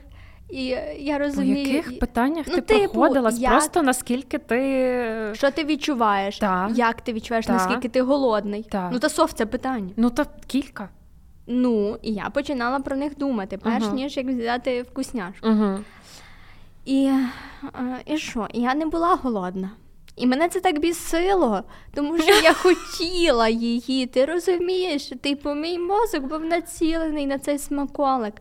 І 0.49 0.65
я 0.99 1.17
По 1.17 1.23
розумію, 1.23 1.57
яких 1.73 1.99
питаннях 1.99 2.45
Ну, 2.49 2.55
ти 2.55 2.61
типу, 2.61 2.93
проходилась? 2.93 3.39
як- 3.39 3.51
Просто 3.51 3.83
наскільки 3.83 4.37
ти. 4.37 5.31
що 5.33 5.51
ти 5.51 5.63
відчуваєш, 5.63 6.37
Так. 6.39 6.71
як 6.77 7.01
ти 7.01 7.13
відчуваєш, 7.13 7.45
Так. 7.45 7.55
наскільки 7.55 7.89
ти 7.89 8.01
голодний. 8.01 8.63
Так. 8.63 8.89
Ну, 8.93 8.99
та 8.99 9.09
сов 9.09 9.31
це 9.31 9.45
питання. 9.45 9.89
Ну, 9.97 10.09
то 10.09 10.25
кілька. 10.47 10.89
Ну, 11.47 11.97
і 12.01 12.13
я 12.13 12.29
починала 12.29 12.79
про 12.79 12.95
них 12.95 13.17
думати, 13.17 13.57
перш 13.57 13.83
Ага. 13.83 13.95
ніж 13.95 14.17
як 14.17 14.25
взяти 14.27 14.81
вкусняшку. 14.81 15.49
Угу. 15.49 15.77
І, 16.85 17.05
е, 17.05 18.01
і 18.05 18.17
що? 18.17 18.47
Я 18.53 18.75
не 18.75 18.85
була 18.85 19.15
голодна. 19.15 19.71
І 20.15 20.27
мене 20.27 20.49
це 20.49 20.59
так 20.59 20.79
бісило, 20.79 21.63
тому 21.93 22.17
що 22.17 22.33
я 22.41 22.53
хотіла 22.53 23.49
її. 23.49 24.05
Ти 24.05 24.25
розумієш? 24.25 25.11
Типу, 25.21 25.53
мій 25.53 25.79
мозок 25.79 26.23
був 26.23 26.45
націлений 26.45 27.25
на 27.27 27.39
цей 27.39 27.57
смаколик. 27.59 28.33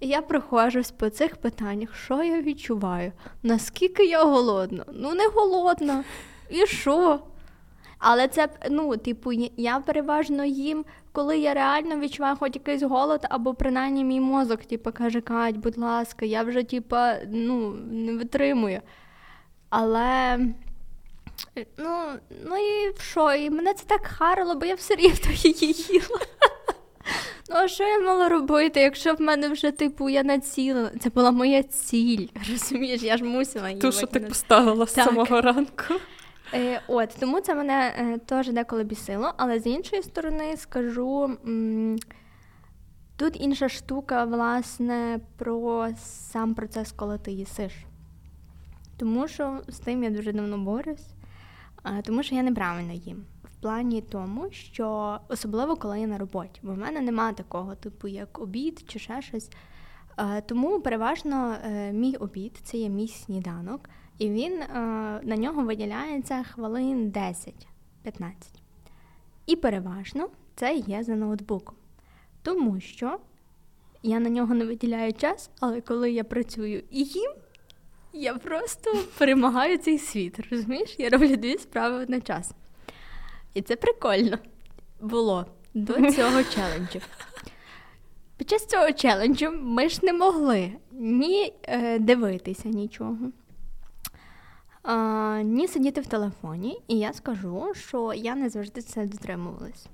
І 0.00 0.08
я 0.08 0.22
проходжусь 0.22 0.90
по 0.90 1.10
цих 1.10 1.36
питаннях, 1.36 1.96
що 1.96 2.22
я 2.22 2.42
відчуваю, 2.42 3.12
наскільки 3.42 4.04
я 4.04 4.24
голодна. 4.24 4.84
Ну, 4.92 5.14
не 5.14 5.26
голодна. 5.26 6.04
І 6.50 6.66
що? 6.66 7.20
Але 7.98 8.28
це, 8.28 8.48
ну, 8.70 8.96
типу, 8.96 9.32
я- 9.56 9.80
переважно 9.80 10.44
їм, 10.44 10.84
коли 11.12 11.38
я 11.38 11.54
реально 11.54 11.96
відчуваю 11.96 12.36
хоч 12.36 12.54
якийсь 12.54 12.82
голод, 12.82 13.26
або 13.30 13.54
принаймні 13.54 14.04
мій 14.04 14.20
мозок, 14.20 14.64
типу, 14.64 14.92
каже, 14.92 15.20
Кать, 15.20 15.56
будь 15.56 15.78
ласка, 15.78 16.24
я 16.26 16.42
вже, 16.42 16.62
типу, 16.62 16.96
ну, 17.30 17.70
не 17.90 18.12
витримую. 18.12 18.80
Але. 19.70 20.38
Ну, 21.78 21.98
ну 22.44 22.56
і 22.56 22.92
що? 23.00 23.32
І 23.34 23.50
мене 23.50 23.74
це 23.74 23.84
так 23.86 24.06
харило, 24.06 24.54
бо 24.54 24.66
я 24.66 24.74
все 24.74 24.94
рівно 24.94 25.30
її 25.34 25.72
їла. 25.90 26.18
Ну, 27.50 27.56
а 27.56 27.68
що 27.68 27.84
я 27.84 27.98
мала 28.00 28.28
робити, 28.28 28.80
якщо 28.80 29.14
в 29.14 29.20
мене 29.20 29.48
вже, 29.48 29.70
типу, 29.70 30.08
я 30.08 30.22
націлена? 30.22 30.90
Це 31.00 31.10
була 31.10 31.30
моя 31.30 31.62
ціль. 31.62 32.26
Розумієш, 32.50 33.02
я 33.02 33.16
ж 33.16 33.24
мусила 33.24 33.68
її. 33.68 33.80
Ту, 33.80 33.92
що 33.92 34.06
ти 34.06 34.20
поставила 34.20 34.86
з 34.86 34.94
самого 34.94 35.40
ранку. 35.40 35.94
Е, 36.54 36.80
от, 36.88 37.08
тому 37.20 37.40
це 37.40 37.54
мене 37.54 37.94
е, 37.98 38.18
теж 38.18 38.48
деколи 38.48 38.84
бісило, 38.84 39.34
але 39.36 39.60
з 39.60 39.66
іншої 39.66 40.02
сторони 40.02 40.56
скажу. 40.56 41.36
М- 41.46 41.96
тут 43.16 43.40
інша 43.40 43.68
штука, 43.68 44.24
власне, 44.24 45.20
про 45.38 45.88
сам 46.32 46.54
процес, 46.54 46.92
коли 46.92 47.18
ти 47.18 47.32
їсиш. 47.32 47.72
Тому 48.98 49.28
що 49.28 49.60
з 49.68 49.78
тим 49.78 50.04
я 50.04 50.10
дуже 50.10 50.32
давно 50.32 50.58
борюсь, 50.58 51.06
тому 52.04 52.22
що 52.22 52.34
я 52.34 52.42
неправильно 52.42 52.92
їм. 52.92 53.24
В 53.44 53.62
плані 53.62 54.02
тому, 54.02 54.50
що 54.50 55.18
особливо 55.28 55.76
коли 55.76 56.00
я 56.00 56.06
на 56.06 56.18
роботі, 56.18 56.60
бо 56.62 56.72
в 56.72 56.78
мене 56.78 57.00
немає 57.00 57.34
такого, 57.34 57.74
типу, 57.74 58.08
як 58.08 58.38
обід 58.38 58.84
чи 58.86 58.98
ще 58.98 59.22
щось. 59.22 59.50
Тому 60.46 60.80
переважно 60.80 61.56
е, 61.64 61.92
мій 61.92 62.16
обід 62.16 62.60
це 62.64 62.76
є 62.76 62.88
мій 62.88 63.08
сніданок, 63.08 63.88
і 64.18 64.30
він 64.30 64.52
е, 64.52 64.68
на 65.22 65.36
нього 65.36 65.64
виділяється 65.64 66.42
хвилин 66.42 67.10
10-15. 67.10 68.32
І 69.46 69.56
переважно 69.56 70.28
це 70.56 70.74
є 70.74 71.02
за 71.02 71.14
ноутбуком. 71.14 71.74
Тому 72.42 72.80
що 72.80 73.18
я 74.02 74.20
на 74.20 74.28
нього 74.28 74.54
не 74.54 74.64
виділяю 74.64 75.12
час, 75.12 75.50
але 75.60 75.80
коли 75.80 76.12
я 76.12 76.24
працюю 76.24 76.82
і 76.90 77.04
їм, 77.04 77.32
я 78.12 78.34
просто 78.34 79.04
перемагаю 79.18 79.78
цей 79.78 79.98
світ. 79.98 80.40
Розумієш? 80.50 80.94
Я 80.98 81.08
роблю 81.08 81.36
дві 81.36 81.58
справи 81.58 81.96
одночасно. 81.96 82.56
І 83.54 83.62
це 83.62 83.76
прикольно 83.76 84.38
було 85.00 85.46
до 85.74 85.94
цього 86.12 86.42
челенджу. 86.42 87.00
Під 88.36 88.50
час 88.50 88.66
цього 88.66 88.92
челенджу 88.92 89.50
ми 89.62 89.88
ж 89.88 89.98
не 90.02 90.12
могли 90.12 90.72
ні 90.92 91.52
е, 91.62 91.98
дивитися 91.98 92.68
нічого, 92.68 93.18
а, 94.82 95.40
ні 95.44 95.68
сидіти 95.68 96.00
в 96.00 96.06
телефоні. 96.06 96.78
І 96.88 96.98
я 96.98 97.12
скажу, 97.12 97.72
що 97.74 98.12
я 98.12 98.34
не 98.34 98.48
завжди 98.48 98.82
це 98.82 99.06
дотримувалась. 99.06 99.86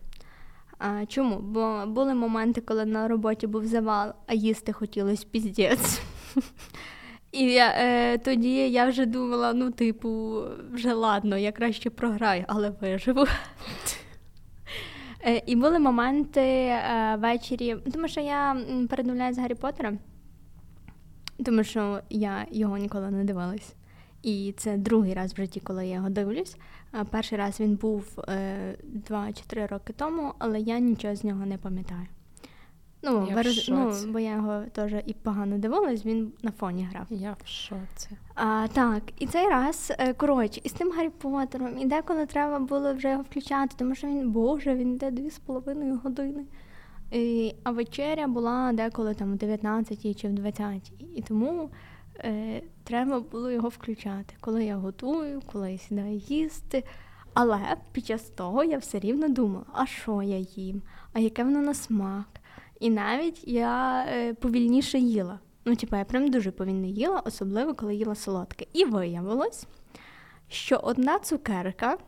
А, 0.79 1.07
чому? 1.07 1.39
Бо 1.39 1.85
були 1.87 2.15
моменти, 2.15 2.61
коли 2.61 2.85
на 2.85 3.09
роботі 3.09 3.47
був 3.47 3.67
завал, 3.67 4.13
а 4.27 4.35
їсти 4.35 4.73
хотілося 4.73 5.27
піздець. 5.31 6.01
І 7.33 7.45
я, 7.45 7.69
е, 7.77 8.19
тоді 8.19 8.71
я 8.71 8.87
вже 8.89 9.07
думала, 9.07 9.53
ну, 9.53 9.71
типу, 9.71 10.43
вже 10.73 10.93
ладно, 10.95 11.39
я 11.39 11.53
краще 11.53 11.91
програю, 11.91 12.45
але 12.49 12.71
виживу. 12.81 13.25
Е, 15.27 15.43
І 15.47 15.57
були 15.57 15.79
моменти 15.79 16.41
е, 16.41 17.17
ввечері, 17.19 17.77
тому 17.93 18.09
що 18.09 18.21
я 18.21 18.51
м, 18.53 18.89
передивляюсь 18.89 19.39
Гаррі 19.39 19.55
Поттера, 19.55 19.93
тому 21.45 21.65
що 21.65 22.01
я 22.11 22.47
його 22.51 22.79
ніколи 22.79 23.11
не 23.11 23.25
дивилась. 23.25 23.75
І 24.23 24.55
це 24.57 24.77
другий 24.77 25.15
раз 25.15 25.33
в 25.33 25.37
житті, 25.37 25.61
коли 25.61 25.87
я 25.87 25.95
його 25.95 26.09
дивлюсь. 26.11 26.57
А 26.93 27.05
Перший 27.05 27.39
раз 27.39 27.61
він 27.61 27.75
був 27.75 28.05
е, 28.29 28.75
2 28.83 29.33
чи 29.33 29.43
3 29.47 29.67
роки 29.67 29.93
тому, 29.93 30.33
але 30.39 30.61
я 30.61 30.79
нічого 30.79 31.17
з 31.17 31.25
нього 31.25 31.47
не 31.47 31.59
пам'ятаю. 31.59 32.07
Ну, 33.03 33.27
Я 33.29 33.35
ви 33.35 33.43
в 33.43 33.45
роз- 33.45 33.71
ну, 34.07 34.13
бо 34.13 34.19
я 34.19 34.35
його 34.35 34.63
теж 34.73 34.93
і 35.07 35.13
погано 35.15 35.59
дивилась, 35.59 36.07
він 36.07 36.33
на 36.43 36.51
фоні 36.53 36.89
грав. 36.93 37.07
Я 37.11 37.37
в 37.45 37.49
шоці. 37.49 38.09
А, 38.35 38.67
так, 38.73 39.03
і 39.19 39.27
цей 39.27 39.49
раз, 39.49 39.93
е, 39.99 40.13
коротше, 40.15 40.61
і 40.65 40.69
з 40.69 40.73
тим 40.73 40.93
Гаррі 40.93 41.09
Поттером, 41.09 41.79
і 41.79 41.87
деколи 41.87 42.27
треба 42.27 42.59
було 42.59 42.95
вже 42.95 43.11
його 43.11 43.23
включати, 43.23 43.75
тому 43.79 43.95
що 43.95 44.07
він, 44.07 44.31
боже, 44.31 44.75
він 44.75 44.93
йде 44.95 45.11
дві 45.11 45.31
з 45.31 45.39
половиною 45.39 46.01
години. 46.05 46.45
І, 47.13 47.55
а 47.65 47.71
вечеря 47.71 48.27
була 48.27 48.73
деколи 48.73 49.15
там 49.15 49.33
в 49.33 49.37
19 49.37 50.21
чи 50.21 50.29
в 50.29 50.33
20. 50.33 50.93
І 51.17 51.23
тому 51.23 51.71
е, 52.19 52.63
треба 52.85 53.21
було 53.21 53.51
його 53.51 53.69
включати, 53.69 54.35
коли 54.41 54.65
я 54.65 54.77
готую, 54.77 55.43
коли 55.53 55.73
я 55.73 55.79
сідаю 55.79 56.17
їсти. 56.17 56.85
Але 57.35 57.59
під 57.93 58.07
час 58.07 58.23
того 58.23 58.65
я 58.65 58.79
все 58.79 58.99
рівно 58.99 59.29
думала, 59.29 59.65
а 59.73 59.87
що 59.87 60.23
я 60.23 60.39
їм, 60.39 60.83
а 61.13 61.19
яке 61.19 61.45
воно 61.45 61.63
на 61.63 61.75
смак. 61.75 62.27
І 62.81 62.91
навіть 62.91 63.49
я 63.49 64.05
е, 64.09 64.35
повільніше 64.35 64.99
їла. 64.99 65.39
Ну, 65.65 65.77
типу, 65.77 65.97
я 65.97 66.05
прям 66.05 66.31
дуже 66.31 66.51
повільно 66.51 66.87
їла, 66.87 67.23
особливо 67.27 67.75
коли 67.75 67.95
їла 67.95 68.15
солодке. 68.15 68.67
І 68.73 68.85
виявилось, 68.85 69.67
що 70.49 70.77
одна 70.77 71.19
цукерка 71.19 71.99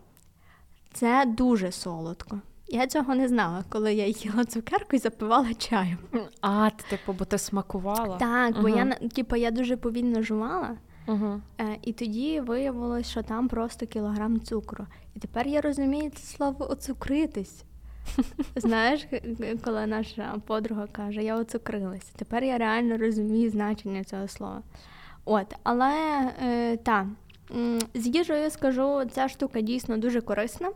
це 0.93 1.25
дуже 1.27 1.73
солодко. 1.73 2.41
Я 2.69 2.87
цього 2.87 3.15
не 3.15 3.29
знала, 3.29 3.65
коли 3.69 3.95
я 3.95 4.07
їла 4.07 4.45
цукерку 4.45 4.97
і 4.97 4.99
запивала 4.99 5.55
чаєм. 5.55 5.99
А, 6.41 6.71
ти 6.71 6.85
типу, 6.97 7.13
бо 7.13 7.25
ти 7.25 7.39
смакувала. 7.39 8.17
Так, 8.17 8.63
бо 8.63 8.69
Ага. 8.69 8.77
я 9.01 9.09
типу, 9.09 9.37
я 9.37 9.51
дуже 9.51 9.77
повільно 9.77 10.23
жувала, 10.23 10.77
Угу. 11.09 11.41
і 11.83 11.93
тоді 11.93 12.41
виявилось, 12.41 13.11
що 13.11 13.23
там 13.23 13.49
просто 13.49 13.87
кілограм 13.87 14.41
цукру. 14.41 14.87
І 15.17 15.21
тепер 15.21 15.47
я 15.47 15.61
розумію 15.61 16.11
це 16.11 16.37
слово 16.37 16.71
оцукритись. 16.71 17.65
Знаєш, 18.57 19.07
коли 19.65 19.87
наша 19.87 20.35
подруга 20.47 20.87
каже, 20.93 21.23
я 21.23 21.37
оцукрилася. 21.37 22.13
Тепер 22.17 22.45
я 22.45 22.59
реально 22.59 22.99
розумію 22.99 23.51
значення 23.51 24.05
цього 24.05 24.29
слова. 24.29 24.63
От, 25.25 25.55
але 25.63 25.93
е, 26.43 26.77
та, 26.77 27.07
з 27.95 28.07
їжею 28.07 28.51
скажу, 28.51 29.05
ця 29.13 29.29
штука 29.29 29.61
дійсно 29.61 29.99
дуже 29.99 30.21
корисна, 30.21 30.71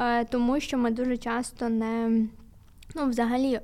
е, 0.00 0.24
тому 0.24 0.60
що 0.60 0.78
ми 0.78 0.90
дуже 0.90 1.16
часто 1.16 1.68
не. 1.68 2.26
Ну, 2.94 3.08
взагалі, 3.08 3.60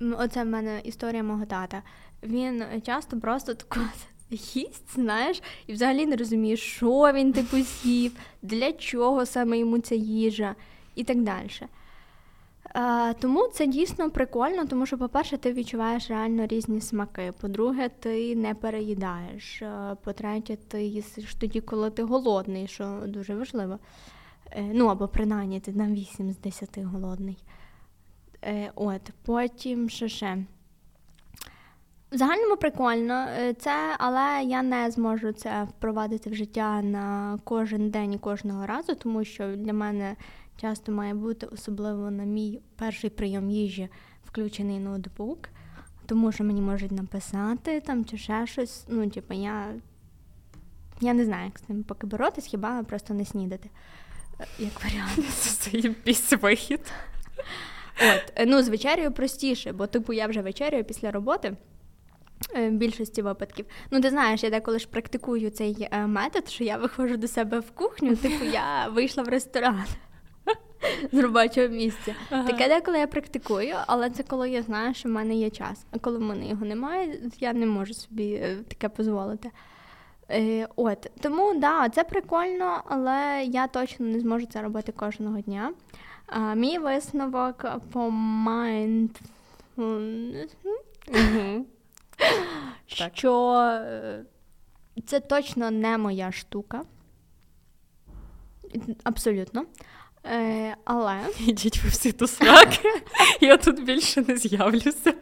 оце 0.00 0.44
в 0.44 0.46
мене 0.46 0.80
історія 0.84 1.22
мого 1.22 1.46
тата. 1.46 1.82
Він 2.22 2.64
часто 2.86 3.20
просто 3.20 3.54
таку 3.54 3.80
їсть, 4.30 4.94
знаєш, 4.94 5.42
і 5.66 5.72
взагалі 5.72 6.06
не 6.06 6.16
розумієш, 6.16 6.60
що 6.60 7.12
він 7.14 7.32
типу 7.32 7.56
з'їв, 7.56 8.12
для 8.42 8.72
чого 8.72 9.26
саме 9.26 9.58
йому 9.58 9.78
ця 9.78 9.94
їжа 9.94 10.54
і 10.94 11.04
так 11.04 11.22
далі. 11.22 11.50
Е, 12.76 13.14
тому 13.14 13.48
це 13.52 13.66
дійсно 13.66 14.10
прикольно, 14.10 14.66
тому 14.66 14.86
що, 14.86 14.98
по-перше, 14.98 15.38
ти 15.38 15.52
відчуваєш 15.52 16.10
реально 16.10 16.46
різні 16.46 16.80
смаки. 16.80 17.32
По-друге, 17.40 17.88
ти 17.88 18.36
не 18.36 18.54
переїдаєш. 18.54 19.62
Е, 19.62 19.96
по-третє, 20.04 20.56
ти 20.56 20.84
їсиш 20.84 21.34
тоді, 21.34 21.60
коли 21.60 21.90
ти 21.90 22.02
голодний, 22.02 22.66
що 22.66 23.02
дуже 23.06 23.34
важливо. 23.34 23.78
Е, 24.50 24.62
ну 24.74 24.86
або 24.86 25.08
принаймні 25.08 25.60
ти 25.60 25.72
на 25.72 25.88
8 25.88 26.32
з 26.32 26.38
10 26.38 26.78
голодний. 26.78 27.38
От, 28.74 29.10
Потім 29.24 29.88
що 29.88 30.08
ще. 30.08 30.38
В 32.12 32.16
загальному 32.16 32.56
прикольно, 32.56 33.26
це, 33.58 33.96
але 33.98 34.42
я 34.44 34.62
не 34.62 34.90
зможу 34.90 35.32
це 35.32 35.64
впровадити 35.64 36.30
в 36.30 36.34
життя 36.34 36.82
на 36.82 37.38
кожен 37.44 37.90
день 37.90 38.12
і 38.12 38.18
кожного 38.18 38.66
разу, 38.66 38.94
тому 38.94 39.24
що 39.24 39.56
для 39.56 39.72
мене 39.72 40.16
часто 40.60 40.92
має 40.92 41.14
бути, 41.14 41.46
особливо 41.46 42.10
на 42.10 42.24
мій 42.24 42.60
перший 42.76 43.10
прийом 43.10 43.50
їжі, 43.50 43.88
включений 44.26 44.78
ноутбук, 44.78 45.48
тому 46.06 46.32
що 46.32 46.44
мені 46.44 46.60
можуть 46.60 46.92
написати 46.92 47.80
там 47.80 48.04
чи 48.04 48.18
ще 48.18 48.46
щось. 48.46 48.84
Ну, 48.88 49.10
типу, 49.10 49.34
я 49.34 49.74
я 51.00 51.14
не 51.14 51.24
знаю, 51.24 51.44
як 51.44 51.58
з 51.58 51.68
ним 51.68 51.84
поки 51.84 52.06
боротись, 52.06 52.44
хіба 52.44 52.82
просто 52.82 53.14
не 53.14 53.24
снідати. 53.24 53.70
Е, 54.40 54.46
як 54.58 54.84
варіант. 54.84 55.28
Це 56.14 56.36
вихід. 56.36 56.92
От, 58.02 58.32
е, 58.36 58.46
ну, 58.46 58.62
з 58.62 58.68
вечерею 58.68 59.12
простіше, 59.12 59.72
бо 59.72 59.86
типу 59.86 60.12
я 60.12 60.26
вже 60.26 60.42
вечеряю 60.42 60.84
після 60.84 61.10
роботи. 61.10 61.56
Е, 62.54 62.70
в 62.70 62.72
більшості 62.72 63.22
випадків. 63.22 63.66
Ну, 63.90 64.00
ти 64.00 64.10
знаєш, 64.10 64.42
я 64.42 64.50
деколи 64.50 64.78
ж 64.78 64.88
практикую 64.88 65.50
цей 65.50 65.88
метод, 66.06 66.48
що 66.48 66.64
я 66.64 66.76
виходжу 66.76 67.16
до 67.16 67.28
себе 67.28 67.60
в 67.60 67.70
кухню, 67.70 68.16
типу 68.16 68.44
я 68.44 68.88
вийшла 68.88 69.22
в 69.22 69.28
ресторан 69.28 69.84
з 71.12 71.18
робочого 71.18 71.68
місця. 71.68 72.14
Ага. 72.30 72.50
Таке 72.50 72.68
деколи 72.68 72.98
я 72.98 73.06
практикую, 73.06 73.74
але 73.86 74.10
це 74.10 74.22
коли 74.22 74.50
я 74.50 74.62
знаю, 74.62 74.94
що 74.94 75.08
в 75.08 75.12
мене 75.12 75.34
є 75.34 75.50
час. 75.50 75.86
А 75.90 75.98
коли 75.98 76.18
в 76.18 76.22
мене 76.22 76.48
його 76.48 76.66
немає, 76.66 77.18
я 77.40 77.52
не 77.52 77.66
можу 77.66 77.94
собі 77.94 78.42
таке 78.68 78.90
дозволити. 78.96 79.50
Е, 80.30 80.68
От 80.76 81.10
тому 81.20 81.54
да, 81.54 81.88
це 81.88 82.04
прикольно, 82.04 82.82
але 82.86 83.44
я 83.44 83.66
точно 83.66 84.06
не 84.06 84.20
зможу 84.20 84.46
це 84.46 84.62
робити 84.62 84.92
кожного 84.92 85.40
дня. 85.40 85.72
А, 86.26 86.54
Мій 86.54 86.78
висновок 86.78 87.64
по 87.92 88.00
mindfulness, 88.48 90.48
що 92.86 93.52
е, 93.54 94.24
це 95.06 95.20
точно 95.20 95.70
не 95.70 95.98
моя 95.98 96.32
штука. 96.32 96.82
Абсолютно. 99.04 99.64
Е, 100.30 100.76
Але. 100.84 101.20
Ідіть 101.46 101.82
ви 101.82 101.88
всі 101.88 102.12
до 102.12 102.26
сраки, 102.26 103.02
я 103.40 103.56
тут 103.56 103.84
більше 103.84 104.24
не 104.28 104.36
з'явлюся. 104.36 105.14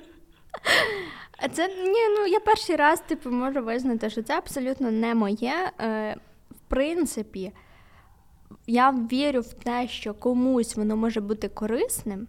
Це 1.53 1.69
ні, 1.69 2.09
ну 2.19 2.27
я 2.27 2.41
перший 2.41 2.77
раз 2.77 3.01
типу 3.01 3.31
можу 3.31 3.63
визнати, 3.63 4.11
що 4.11 4.23
це 4.23 4.39
абсолютно 4.39 4.91
не 4.91 5.15
моє. 5.15 5.73
Е, 5.81 6.17
В 6.51 6.69
принципі, 6.69 7.53
я 8.67 8.91
вірю 8.91 9.41
в 9.41 9.53
те, 9.53 9.89
що 9.89 10.15
комусь 10.15 10.77
воно 10.77 10.97
може 10.97 11.21
бути 11.21 11.49
корисним, 11.49 12.27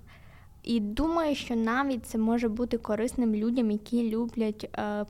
і 0.64 0.80
думаю, 0.80 1.36
що 1.36 1.56
навіть 1.56 2.06
це 2.06 2.18
може 2.18 2.50
бути 2.50 2.78
корисним 2.78 3.36
людям, 3.36 3.72
які 3.72 4.10
люблять, 4.10 4.70
е, 4.78 5.06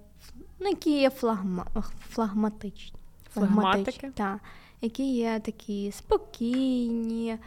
ну, 0.60 0.70
які 0.70 1.00
є 1.00 1.10
флагма, 1.10 1.66
флагматичні. 2.10 3.00
Флагматики? 3.34 4.12
Так, 4.16 4.38
які 4.82 5.14
є 5.14 5.40
такі 5.46 5.92
спокійні, 5.92 7.38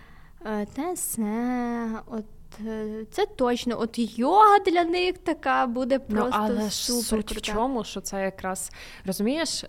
е, 0.47 0.67
те 0.67 0.93
все. 0.93 2.03
От 2.07 2.25
е, 2.67 3.07
це 3.11 3.27
точно, 3.27 3.81
от 3.81 4.19
йога 4.19 4.59
для 4.59 4.85
них 4.85 5.19
така 5.19 5.67
буде 5.67 5.99
просто 5.99 6.39
ну, 6.39 6.45
але 6.47 6.71
супер. 6.71 7.05
Суть 7.05 7.37
в 7.37 7.41
чому, 7.41 7.85
що 7.85 8.01
це 8.01 8.23
якраз 8.23 8.71
розумієш, 9.07 9.65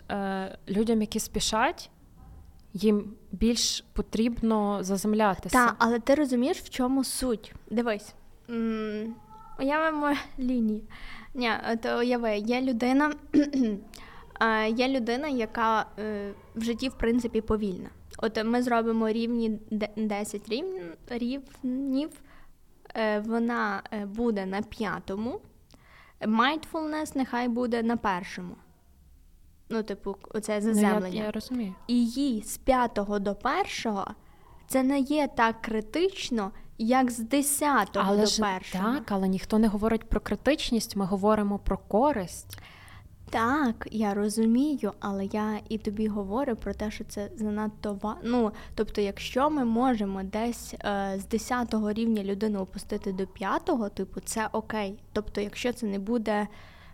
людям, 0.69 1.01
які 1.01 1.19
спішать, 1.19 1.89
їм 2.73 3.13
більш 3.31 3.85
потрібно 3.93 4.83
заземлятися. 4.83 5.65
Так, 5.65 5.75
але 5.77 5.99
ти 5.99 6.15
розумієш, 6.15 6.57
в 6.57 6.69
чому 6.69 7.03
суть? 7.03 7.53
Дивись. 7.69 8.13
Уявимо 9.59 10.15
лінії. 10.39 10.83
Ні, 11.33 11.51
то 11.83 11.99
уяви, 11.99 12.37
є 12.37 12.61
людина, 12.61 13.13
є 14.75 14.87
людина, 14.87 15.27
яка 15.27 15.85
е, 15.99 16.33
в 16.55 16.63
житті, 16.63 16.89
в 16.89 16.93
принципі, 16.93 17.41
повільна. 17.41 17.89
От 18.21 18.43
ми 18.45 18.63
зробимо 18.63 19.09
рівні 19.09 19.59
10 19.97 20.49
рівнів, 21.09 22.09
е, 22.95 23.19
вона 23.19 23.83
е, 23.91 24.05
буде 24.05 24.45
на 24.45 24.61
п'ятому, 24.61 25.41
mindfulness 26.21 27.11
нехай 27.15 27.47
буде 27.47 27.83
на 27.83 27.97
першому. 27.97 28.55
Ну, 29.69 29.83
типу, 29.83 30.15
оце 30.29 30.61
заземлення. 30.61 31.09
Ну, 31.09 31.15
я, 31.15 31.23
я 31.23 31.31
розумію. 31.31 31.75
І 31.87 32.05
їй 32.05 32.43
з 32.43 32.57
п'ятого 32.57 33.19
до 33.19 33.35
першого 33.35 34.07
це 34.67 34.83
не 34.83 34.99
є 34.99 35.27
так 35.35 35.61
критично, 35.61 36.51
як 36.77 37.11
з 37.11 37.19
10 37.19 37.89
але 37.93 38.21
до 38.21 38.25
ж, 38.25 38.41
першого. 38.41 38.93
Так, 38.93 39.11
але 39.11 39.27
ніхто 39.27 39.59
не 39.59 39.67
говорить 39.67 40.09
про 40.09 40.19
критичність, 40.19 40.95
ми 40.95 41.05
говоримо 41.05 41.59
про 41.59 41.77
користь. 41.77 42.59
Так, 43.31 43.87
я 43.91 44.13
розумію, 44.13 44.93
але 44.99 45.25
я 45.25 45.59
і 45.69 45.77
тобі 45.77 46.07
говорю 46.07 46.55
про 46.55 46.73
те, 46.73 46.91
що 46.91 47.03
це 47.03 47.29
занадто 47.35 47.99
ва... 48.01 48.17
Ну, 48.23 48.51
Тобто, 48.75 49.01
якщо 49.01 49.49
ми 49.49 49.65
можемо 49.65 50.23
десь 50.23 50.73
е, 50.73 51.13
з 51.17 51.25
10 51.27 51.75
рівня 51.87 52.23
людину 52.23 52.59
опустити 52.59 53.11
до 53.11 53.27
5, 53.27 53.71
типу, 53.93 54.19
це 54.19 54.49
окей. 54.51 54.99
Тобто, 55.13 55.41
якщо 55.41 55.73
це 55.73 55.85
не 55.85 55.99
буде. 55.99 56.47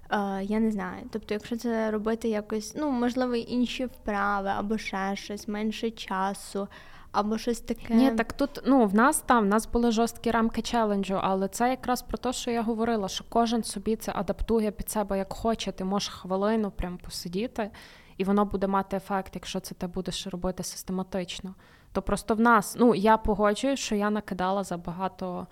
Uh, 0.09 0.41
я 0.41 0.59
не 0.59 0.71
знаю. 0.71 1.03
Тобто, 1.11 1.33
якщо 1.33 1.57
це 1.57 1.91
робити 1.91 2.29
якось, 2.29 2.75
ну, 2.77 2.91
можливо, 2.91 3.35
інші 3.35 3.85
вправи 3.85 4.49
або 4.49 4.77
ще 4.77 5.15
щось, 5.15 5.47
менше 5.47 5.91
часу, 5.91 6.67
або 7.11 7.37
щось 7.37 7.59
таке. 7.59 7.93
Ні, 7.93 8.11
так 8.11 8.33
тут 8.33 8.61
ну 8.65 8.85
в 8.85 8.95
нас 8.95 9.19
там 9.19 9.43
в 9.43 9.47
нас 9.47 9.67
були 9.67 9.91
жорсткі 9.91 10.31
рамки 10.31 10.61
челенджу, 10.61 11.19
але 11.21 11.47
це 11.47 11.69
якраз 11.69 12.01
про 12.01 12.17
те, 12.17 12.33
що 12.33 12.51
я 12.51 12.61
говорила, 12.61 13.07
що 13.07 13.25
кожен 13.29 13.63
собі 13.63 13.95
це 13.95 14.11
адаптує 14.15 14.71
під 14.71 14.89
себе 14.89 15.17
як 15.17 15.33
хоче. 15.33 15.71
Ти 15.71 15.83
можеш 15.83 16.09
хвилину 16.09 16.71
прям 16.71 16.97
посидіти, 16.97 17.71
і 18.17 18.23
воно 18.23 18.45
буде 18.45 18.67
мати 18.67 18.97
ефект, 18.97 19.35
якщо 19.35 19.59
це 19.59 19.75
ти 19.75 19.87
будеш 19.87 20.27
робити 20.27 20.63
систематично. 20.63 21.55
То 21.91 22.01
просто 22.01 22.35
в 22.35 22.39
нас, 22.39 22.75
ну 22.79 22.95
я 22.95 23.17
погоджую, 23.17 23.77
що 23.77 23.95
я 23.95 24.09
накидала 24.09 24.63
забагато. 24.63 25.47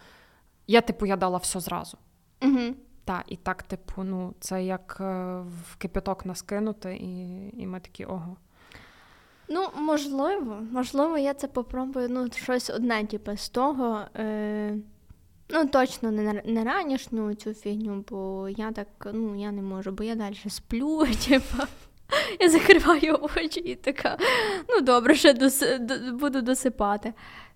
Я, 0.67 0.81
типу, 0.81 1.05
я 1.05 1.15
дала 1.15 1.37
все 1.37 1.59
зразу. 1.59 1.97
Угу. 2.41 2.75
Так, 3.05 3.23
і 3.27 3.35
так, 3.35 3.63
типу, 3.63 4.03
ну, 4.03 4.33
це 4.39 4.63
як 4.63 4.97
е, 4.99 5.03
в 5.39 5.75
кипяток 5.77 6.25
нас 6.25 6.41
кинути, 6.41 6.95
і 6.95 7.49
і 7.61 7.67
ми 7.67 7.79
такі 7.79 8.05
ого. 8.05 8.37
Ну, 9.47 9.67
можливо, 9.75 10.63
можливо, 10.71 11.17
я 11.17 11.33
це 11.33 11.47
попробую. 11.47 12.09
Ну, 12.09 12.27
щось 12.35 12.69
одне, 12.69 13.05
типу, 13.05 13.37
з 13.37 13.49
того. 13.49 14.01
Е... 14.15 14.77
Ну, 15.49 15.67
точно 15.67 16.11
не 16.11 16.41
не 16.45 16.63
ранішню 16.63 17.33
цю 17.33 17.53
фігню, 17.53 18.05
бо 18.09 18.49
я 18.49 18.71
так, 18.71 18.87
ну, 19.13 19.41
я 19.41 19.51
не 19.51 19.61
можу, 19.61 19.91
бо 19.91 20.03
я 20.03 20.15
далі 20.15 20.35
сплю, 20.47 21.07
типу. 21.27 21.63
Я 22.39 22.49
закриваю 22.49 23.19
очі 23.37 23.59
і 23.59 23.75
така, 23.75 24.17
ну 24.69 24.81
добре, 24.81 25.15
ще 25.15 25.33
дос, 25.33 25.63
буду 26.13 26.41
досипати. 26.41 27.13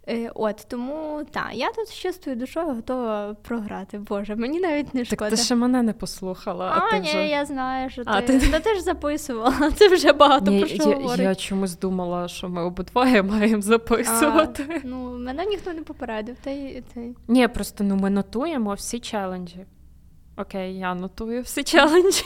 Е, 0.09 0.31
От 0.35 0.65
тому 0.69 1.25
так, 1.31 1.49
я 1.53 1.71
тут 1.71 1.87
з 1.87 1.93
чистою 1.93 2.35
душою 2.35 2.67
готова 2.67 3.35
програти. 3.41 3.97
Боже, 3.97 4.35
мені 4.35 4.59
навіть 4.59 4.93
не 4.93 5.05
шкода. 5.05 5.29
Так 5.29 5.29
Ти 5.29 5.45
ще 5.45 5.55
мене 5.55 5.83
не 5.83 5.93
послухала. 5.93 6.73
А, 6.75 6.79
а 6.79 6.91
ти 6.91 6.99
ні, 6.99 7.09
вже... 7.09 7.27
я 7.27 7.45
знаю, 7.45 7.89
що 7.89 8.01
а, 8.05 8.21
ти. 8.21 8.39
ти... 8.39 8.47
Та 8.47 8.59
ти 8.59 8.75
ж 8.75 8.81
записувала. 8.81 9.71
Це 9.75 9.89
вже 9.89 10.13
багато 10.13 10.51
ні, 10.51 10.59
про 10.59 10.67
що 10.67 10.89
я, 10.89 10.95
говорить. 10.95 11.19
Я 11.19 11.35
чомусь 11.35 11.77
думала, 11.77 12.27
що 12.27 12.49
ми 12.49 12.63
обидвоє 12.63 13.23
маємо 13.23 13.61
записувати. 13.61 14.65
А, 14.69 14.87
ну, 14.87 15.17
мене 15.17 15.45
ніхто 15.45 15.73
не 15.73 15.81
попередив. 15.81 16.35
Та 16.43 16.49
й, 16.49 16.83
та 16.93 17.01
Ні, 17.27 17.47
просто 17.47 17.83
ну 17.83 17.95
ми 17.95 18.09
нотуємо 18.09 18.73
всі 18.73 18.99
челенджі. 18.99 19.65
Окей, 20.37 20.77
я 20.77 20.95
нотую 20.95 21.41
всі 21.41 21.63
челенджі. 21.63 22.23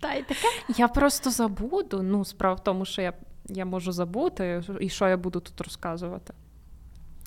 Та 0.00 0.14
й 0.14 0.22
таке. 0.22 0.48
Я 0.76 0.88
просто 0.88 1.30
забуду. 1.30 2.02
Ну, 2.02 2.24
справа 2.24 2.54
в 2.54 2.64
тому, 2.64 2.84
що 2.84 3.02
я 3.02 3.12
я 3.48 3.64
можу 3.64 3.92
забути, 3.92 4.62
і 4.80 4.88
що 4.88 5.08
я 5.08 5.16
буду 5.16 5.40
тут 5.40 5.60
розказувати 5.60 6.34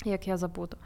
як 0.04 0.28
я 0.28 0.36
забуду. 0.36 0.76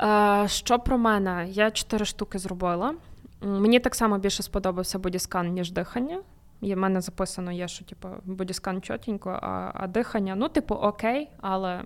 Е, 0.00 0.44
Що 0.48 0.78
про 0.78 0.98
мене? 0.98 1.46
Я 1.48 1.70
чотири 1.70 2.04
штуки 2.04 2.38
зробила. 2.38 2.94
Мені 3.40 3.80
так 3.80 3.94
само 3.94 4.18
більше 4.18 4.42
сподобався 4.42 4.98
бодіскан, 4.98 5.52
ніж 5.52 5.70
дихання. 5.72 6.22
В 6.60 6.76
мене 6.76 7.00
записано 7.00 7.52
є, 7.52 7.68
що 7.68 7.84
типу, 7.84 8.08
бодіскан 8.24 8.82
чотенько, 8.82 9.38
а 9.42 9.70
а 9.74 9.86
дихання, 9.86 10.34
ну, 10.34 10.48
типу, 10.48 10.74
окей, 10.74 11.30
але 11.40 11.82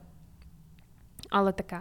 але 1.31 1.53
таке. 1.53 1.81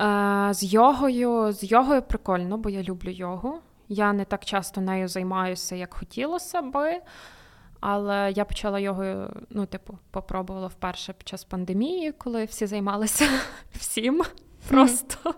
Е, 0.00 0.54
З 0.54 0.64
йогою 0.72 1.52
з 1.52 1.64
йогою 1.72 2.02
прикольно, 2.02 2.58
бо 2.58 2.70
я 2.70 2.82
люблю 2.82 3.10
йогу. 3.10 3.58
Я 3.92 4.12
не 4.12 4.24
так 4.24 4.44
часто 4.44 4.80
нею 4.80 5.08
займаюся, 5.08 5.76
як 5.76 5.94
хотілося 5.94 6.62
би. 6.62 7.00
Але 7.80 8.32
я 8.36 8.44
почала 8.44 8.80
його, 8.80 9.30
ну, 9.50 9.66
типу, 9.66 9.98
попробувала 10.10 10.66
вперше 10.66 11.12
під 11.12 11.28
час 11.28 11.44
пандемії, 11.44 12.12
коли 12.12 12.44
всі 12.44 12.66
займалися 12.66 13.28
всім 13.74 14.22
просто. 14.68 15.34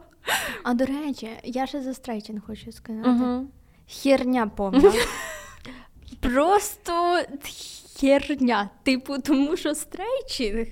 А 0.63 0.75
до 0.75 0.85
речі, 0.85 1.31
я 1.45 1.67
ще 1.67 1.83
за 1.83 1.95
стрейчинг 1.95 2.47
хочу 2.47 2.73
сказати. 2.73 3.09
Угу. 3.11 3.47
Херня 3.89 4.47
повна. 4.47 4.93
Просто 6.21 7.23
херня. 8.01 8.71
Типу, 8.83 9.19
тому 9.19 9.57
що 9.57 9.75
стрейчинг. 9.75 10.67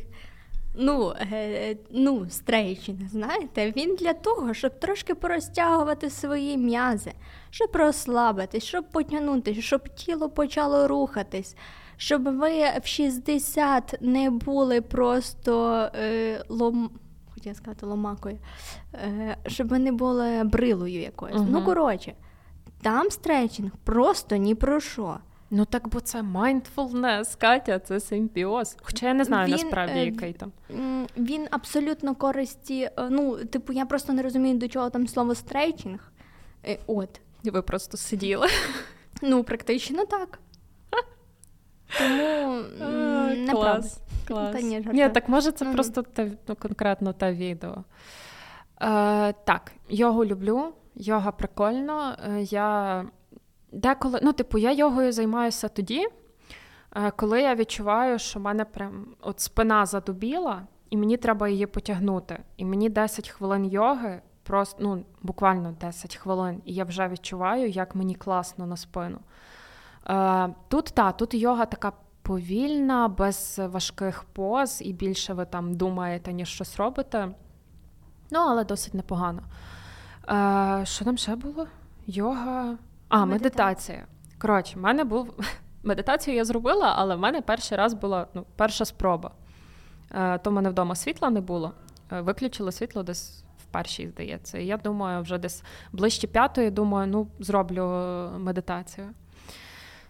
Ну, 0.74 1.12
е, 1.32 1.76
ну, 1.90 2.26
стрейчинг, 2.30 3.08
знаєте, 3.08 3.72
він 3.76 3.96
для 3.96 4.12
того, 4.12 4.54
щоб 4.54 4.80
трошки 4.80 5.14
порозтягувати 5.14 6.10
свої 6.10 6.56
м'язи, 6.56 7.12
щоб 7.50 7.70
розслабитись, 7.72 8.64
щоб 8.64 8.90
потягнутися, 8.90 9.62
щоб 9.62 9.88
тіло 9.88 10.28
почало 10.28 10.88
рухатись, 10.88 11.56
щоб 11.96 12.22
ви 12.38 12.62
в 12.82 12.86
60 12.86 13.94
не 14.00 14.30
були 14.30 14.80
просто 14.80 15.76
е, 15.94 16.44
лом 16.48 16.90
хотіла 17.34 17.54
сказати 17.54 17.86
ломакою, 17.86 18.38
е, 18.94 19.36
щоб 19.46 19.68
ви 19.68 19.78
не 19.78 19.92
були 19.92 20.44
брилою 20.44 21.00
якоюсь. 21.00 21.36
Uh-huh. 21.36 21.50
Ну, 21.50 21.64
коротше, 21.64 22.14
там 22.82 23.10
стретчинг 23.10 23.70
просто 23.84 24.36
ні 24.36 24.54
про 24.54 24.80
що. 24.80 25.18
Ну 25.50 25.64
так, 25.64 25.88
бо 25.88 26.00
це 26.00 26.22
mindfulness, 26.22 27.38
Катя, 27.38 27.78
це 27.78 28.00
симбіоз. 28.00 28.76
Хоча 28.82 29.06
я 29.06 29.14
не 29.14 29.24
знаю 29.24 29.46
він, 29.46 29.52
насправді, 29.52 29.98
е, 29.98 30.04
який 30.04 30.32
там. 30.32 30.52
Він 31.16 31.48
абсолютно 31.50 32.14
користі. 32.14 32.82
Е, 32.82 32.92
ну, 33.10 33.36
типу, 33.44 33.72
я 33.72 33.86
просто 33.86 34.12
не 34.12 34.22
розумію, 34.22 34.58
до 34.58 34.68
чого 34.68 34.90
там 34.90 35.08
слово 35.08 35.34
стрейчинг. 35.34 36.12
От. 36.86 37.20
І 37.42 37.50
ви 37.50 37.62
просто 37.62 37.96
сиділи. 37.96 38.46
Ну, 39.22 39.44
практично 39.44 40.04
так. 40.06 40.38
Тому 41.98 42.62
не 43.36 43.52
клас, 43.52 44.00
клас. 44.28 44.52
Та 44.52 44.60
ні, 44.60 44.88
ні, 44.92 45.08
так 45.08 45.28
може 45.28 45.52
це 45.52 45.64
mm-hmm. 45.64 45.72
просто 45.72 46.02
те, 46.02 46.30
ну, 46.48 46.56
конкретно 46.56 47.12
те 47.12 47.32
відео. 47.32 47.84
Е, 48.82 49.32
Так, 49.32 49.72
йогу 49.88 50.24
люблю, 50.24 50.72
йога 50.94 51.32
прикольно. 51.32 52.16
Е, 52.24 52.42
я 52.42 53.04
деколи, 53.72 54.20
ну, 54.22 54.32
типу, 54.32 54.58
я 54.58 54.72
йогою 54.72 55.12
займаюся 55.12 55.68
тоді, 55.68 56.06
е, 56.96 57.10
коли 57.10 57.42
я 57.42 57.54
відчуваю, 57.54 58.18
що 58.18 58.38
в 58.38 58.42
мене 58.42 58.64
прям 58.64 59.06
от 59.20 59.40
спина 59.40 59.86
задубіла, 59.86 60.62
і 60.90 60.96
мені 60.96 61.16
треба 61.16 61.48
її 61.48 61.66
потягнути. 61.66 62.38
І 62.56 62.64
мені 62.64 62.88
10 62.88 63.28
хвилин 63.28 63.64
йоги, 63.64 64.22
просто 64.42 64.76
ну, 64.80 65.04
буквально 65.22 65.74
10 65.80 66.16
хвилин, 66.16 66.62
і 66.64 66.74
я 66.74 66.84
вже 66.84 67.08
відчуваю, 67.08 67.68
як 67.68 67.94
мені 67.94 68.14
класно 68.14 68.66
на 68.66 68.76
спину. 68.76 69.18
Е, 70.08 70.54
тут 70.68 70.84
та, 70.84 71.12
тут 71.12 71.34
йога 71.34 71.66
така 71.66 71.92
повільна, 72.22 73.08
без 73.08 73.60
важких 73.64 74.24
поз, 74.24 74.82
і 74.84 74.92
більше 74.92 75.34
ви 75.34 75.44
там 75.44 75.74
думаєте, 75.74 76.32
ніж 76.32 76.48
щось 76.48 76.76
робите. 76.76 77.28
Ну, 78.30 78.40
але 78.40 78.64
досить 78.64 78.94
непогано. 78.94 79.42
Е, 80.30 80.86
Що 80.86 81.04
там 81.04 81.18
ще 81.18 81.36
було? 81.36 81.66
Йога. 82.06 82.78
А, 83.10 83.24
медитація. 83.24 84.06
Коротше, 84.38 84.78
в 84.78 84.82
мене 84.82 85.04
був. 85.04 85.34
Медитацію 85.82 86.36
я 86.36 86.44
зробила, 86.44 86.94
але 86.96 87.16
в 87.16 87.18
мене 87.18 87.40
перший 87.40 87.78
раз 87.78 87.94
була 87.94 88.26
ну, 88.34 88.46
перша 88.56 88.84
спроба. 88.84 89.30
Е, 90.14 90.38
То 90.38 90.50
в 90.50 90.52
мене 90.52 90.70
вдома 90.70 90.94
світла 90.94 91.30
не 91.30 91.40
було. 91.40 91.72
Е, 92.12 92.20
виключили 92.20 92.72
світло 92.72 93.02
десь 93.02 93.44
в 93.58 93.64
першій, 93.64 94.08
здається. 94.08 94.58
І 94.58 94.66
я 94.66 94.76
думаю, 94.76 95.22
вже 95.22 95.38
десь 95.38 95.62
ближче 95.92 96.26
п'ятої, 96.26 96.70
думаю, 96.70 97.06
ну, 97.06 97.28
зроблю 97.38 97.84
медитацію. 98.38 99.08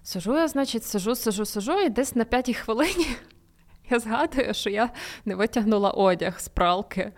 Сижу 0.02 0.34
я, 0.34 0.48
значить, 0.48 0.84
сижу, 0.84 1.14
сижу, 1.14 1.44
сижу, 1.44 1.80
і 1.80 1.88
десь 1.88 2.16
на 2.16 2.24
п'ятій 2.24 2.54
хвилині 2.54 3.06
я 3.90 3.98
згадую, 3.98 4.54
що 4.54 4.70
я 4.70 4.90
не 5.24 5.34
витягнула 5.34 5.90
одяг 5.90 6.40
з 6.40 6.48
пралки, 6.48 7.12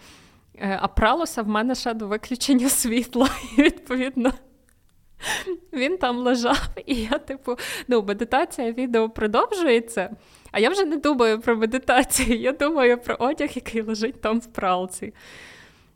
е, 0.55 0.79
а 0.83 0.89
пралося 0.89 1.43
в 1.43 1.49
мене 1.49 1.75
ще 1.75 1.95
до 1.95 2.07
виключення 2.07 2.69
світла. 2.69 3.29
І 3.59 3.63
відповідно. 3.63 4.33
Він 5.73 5.99
там 5.99 6.19
лежав, 6.19 6.69
і 6.87 6.95
я, 6.95 7.19
типу, 7.19 7.57
ну, 7.89 8.03
медитація 8.03 8.73
відео 8.73 9.11
продовжується, 9.11 10.17
а 10.51 10.61
я 10.61 10.71
вже 10.71 10.85
не 10.85 10.97
думаю 10.97 11.41
про 11.41 11.57
медитацію, 11.57 12.39
я 12.41 12.53
думаю 12.53 12.99
про 12.99 13.17
одяг, 13.19 13.51
який 13.55 13.83
лежить 13.83 14.21
там 14.21 14.41
в 14.41 14.47
пралці. 14.47 15.15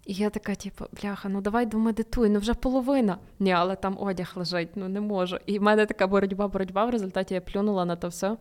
І 0.07 0.15
я 0.15 0.31
така, 0.31 0.55
типу, 0.55 0.85
бляха, 1.03 1.29
ну 1.29 1.41
давай 1.41 1.67
домедитуй, 1.67 2.29
ну 2.29 2.39
вже 2.39 2.55
половина. 2.55 3.19
Ні, 3.39 3.53
але 3.53 3.77
там 3.77 3.97
одяг 4.01 4.33
лежить, 4.37 4.69
ну 4.75 4.89
не 4.89 5.01
можу. 5.01 5.39
І 5.47 5.59
в 5.59 5.63
мене 5.63 5.87
така 5.87 6.07
боротьба, 6.07 6.49
боротьба. 6.49 6.85
В 6.85 6.91
результаті 6.91 7.35
я 7.35 7.41
плюнула 7.41 7.85
на 7.85 7.97
то 7.97 8.09
все, 8.09 8.37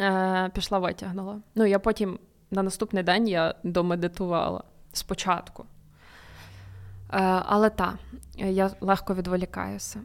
е, 0.00 0.50
пішла 0.54 0.78
витягнула. 0.78 1.40
Ну, 1.54 1.66
я 1.66 1.78
потім 1.78 2.18
на 2.50 2.62
наступний 2.62 3.02
день 3.02 3.28
я 3.28 3.54
домедитувала 3.62 4.64
спочатку. 4.92 5.66
Е, 7.12 7.42
але 7.46 7.70
так, 7.70 7.94
я 8.34 8.70
легко 8.80 9.14
відволікаюся. 9.14 10.00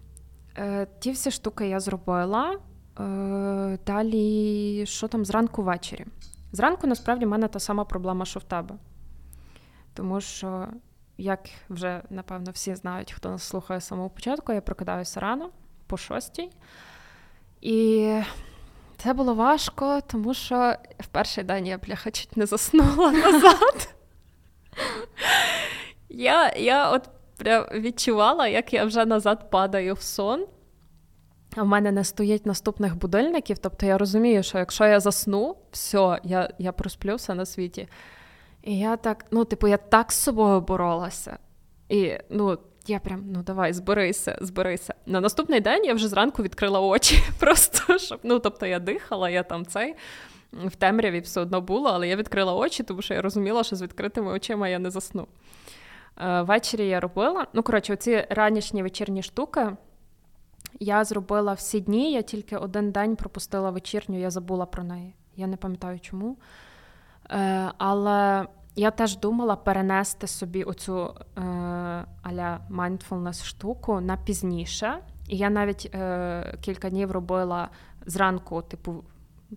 Е, 0.58 0.88
ті 1.00 1.12
всі 1.12 1.32
штуки 1.32 1.68
я 1.68 1.80
зробила. 1.80 2.60
Е, 3.00 3.80
далі, 3.86 4.86
що 4.86 5.08
там 5.08 5.26
зранку 5.26 5.64
ввечері? 5.64 6.06
Зранку, 6.52 6.88
насправді, 6.88 7.26
в 7.26 7.30
мене 7.30 7.48
та 7.48 7.60
сама 7.60 7.86
проблема, 7.86 8.26
що 8.26 8.40
в 8.40 8.44
тебе. 8.44 8.76
Тому 9.94 10.22
що, 10.22 10.68
як 11.18 11.40
вже 11.70 12.02
напевно 12.10 12.52
всі 12.52 12.76
знають, 12.76 13.12
хто 13.12 13.30
нас 13.30 13.44
слухає 13.44 13.80
з 13.82 13.86
самого 13.88 14.10
початку, 14.10 14.54
я 14.54 14.62
прокидаюся 14.62 15.20
рано 15.20 15.50
по 15.88 15.98
шостій. 15.98 16.50
І 17.62 18.20
це 18.98 19.14
було 19.14 19.34
важко, 19.34 20.02
тому 20.08 20.34
що 20.34 20.76
в 21.00 21.08
перший 21.08 21.44
день 21.44 21.68
я 21.68 21.78
бляха 21.78 22.12
чуть 22.12 22.38
не 22.38 22.46
заснула 22.46 23.12
назад. 23.12 23.96
Я 26.14 26.54
я 26.58 26.92
от 26.92 27.10
прям 27.38 27.66
відчувала, 27.74 28.48
як 28.48 28.74
я 28.74 28.86
вже 28.86 29.06
назад 29.06 29.50
падаю 29.50 29.94
в 29.94 30.02
сон. 30.02 30.46
А 31.56 31.64
в 31.64 31.68
мене 31.68 31.92
не 31.92 32.04
стоїть 32.04 32.46
наступних 32.46 32.98
будильників. 32.98 33.58
Тобто 33.58 33.86
я 33.86 33.98
розумію, 33.98 34.44
що 34.44 34.58
якщо 34.58 34.86
я 34.86 35.00
засну, 35.00 35.56
все, 35.72 36.20
я 36.24 36.50
я 36.60 36.72
просплюся 36.72 37.36
на 37.36 37.46
світі. 37.46 37.88
І 38.64 38.80
я 38.80 38.98
так, 38.98 39.26
ну, 39.32 39.46
типу, 39.46 39.68
я 39.68 39.78
так 39.78 40.12
з 40.12 40.16
собою 40.16 40.62
боролася. 40.62 41.38
І 41.90 42.14
ну, 42.30 42.58
я 42.88 43.00
прям, 43.00 43.24
ну 43.32 43.44
давай, 43.44 43.74
зберися, 43.74 44.38
зберися. 44.42 44.94
На 45.06 45.22
наступний 45.22 45.60
день 45.60 45.86
я 45.86 45.94
вже 45.94 46.08
зранку 46.08 46.44
відкрила 46.44 46.80
очі. 46.80 47.24
Просто 47.40 47.98
щоб, 47.98 48.20
ну, 48.24 48.40
тобто 48.40 48.66
я 48.66 48.80
дихала, 48.80 49.30
я 49.30 49.44
там 49.44 49.66
цей. 49.66 49.96
В 50.54 50.76
темряві 50.76 51.20
все 51.20 51.42
одно 51.42 51.62
було, 51.62 51.90
але 51.90 52.08
я 52.08 52.16
відкрила 52.16 52.54
очі, 52.54 52.84
тому 52.84 53.02
що 53.02 53.14
я 53.14 53.22
розуміла, 53.22 53.64
що 53.64 53.76
з 53.76 53.82
відкритими 53.82 54.32
очима 54.32 54.70
я 54.70 54.80
не 54.80 54.92
засну. 54.92 55.28
Е, 56.18 56.42
ввечері 56.42 56.88
я 56.88 57.00
робила. 57.00 57.48
Ну, 57.54 57.64
коротше, 57.64 57.94
оці 57.94 58.28
ранішні 58.30 58.84
вечірні 58.84 59.24
штуки 59.24 59.72
я 60.80 61.04
зробила 61.04 61.54
всі 61.54 61.80
дні, 61.80 62.12
я 62.12 62.22
тільки 62.22 62.58
один 62.58 62.92
день 62.92 63.16
пропустила 63.16 63.70
вечірню, 63.70 64.20
я 64.20 64.30
забула 64.30 64.66
про 64.66 64.84
неї. 64.84 65.14
Я 65.36 65.48
не 65.48 65.58
пам'ятаю 65.58 66.00
чому. 66.00 66.38
Е, 67.32 67.72
але 67.78 68.48
я 68.76 68.92
теж 68.92 69.18
думала 69.18 69.56
перенести 69.56 70.28
собі 70.28 70.64
оцю 70.64 71.16
е, 71.38 71.42
аля 72.22 72.60
mindfulness 72.70 73.46
штуку 73.46 74.02
на 74.02 74.18
пізніше. 74.18 75.00
І 75.28 75.38
я 75.38 75.50
навіть 75.50 75.92
е, 75.94 76.58
кілька 76.62 76.90
днів 76.90 77.12
робила 77.12 77.70
зранку, 78.06 78.62
типу, 78.62 79.04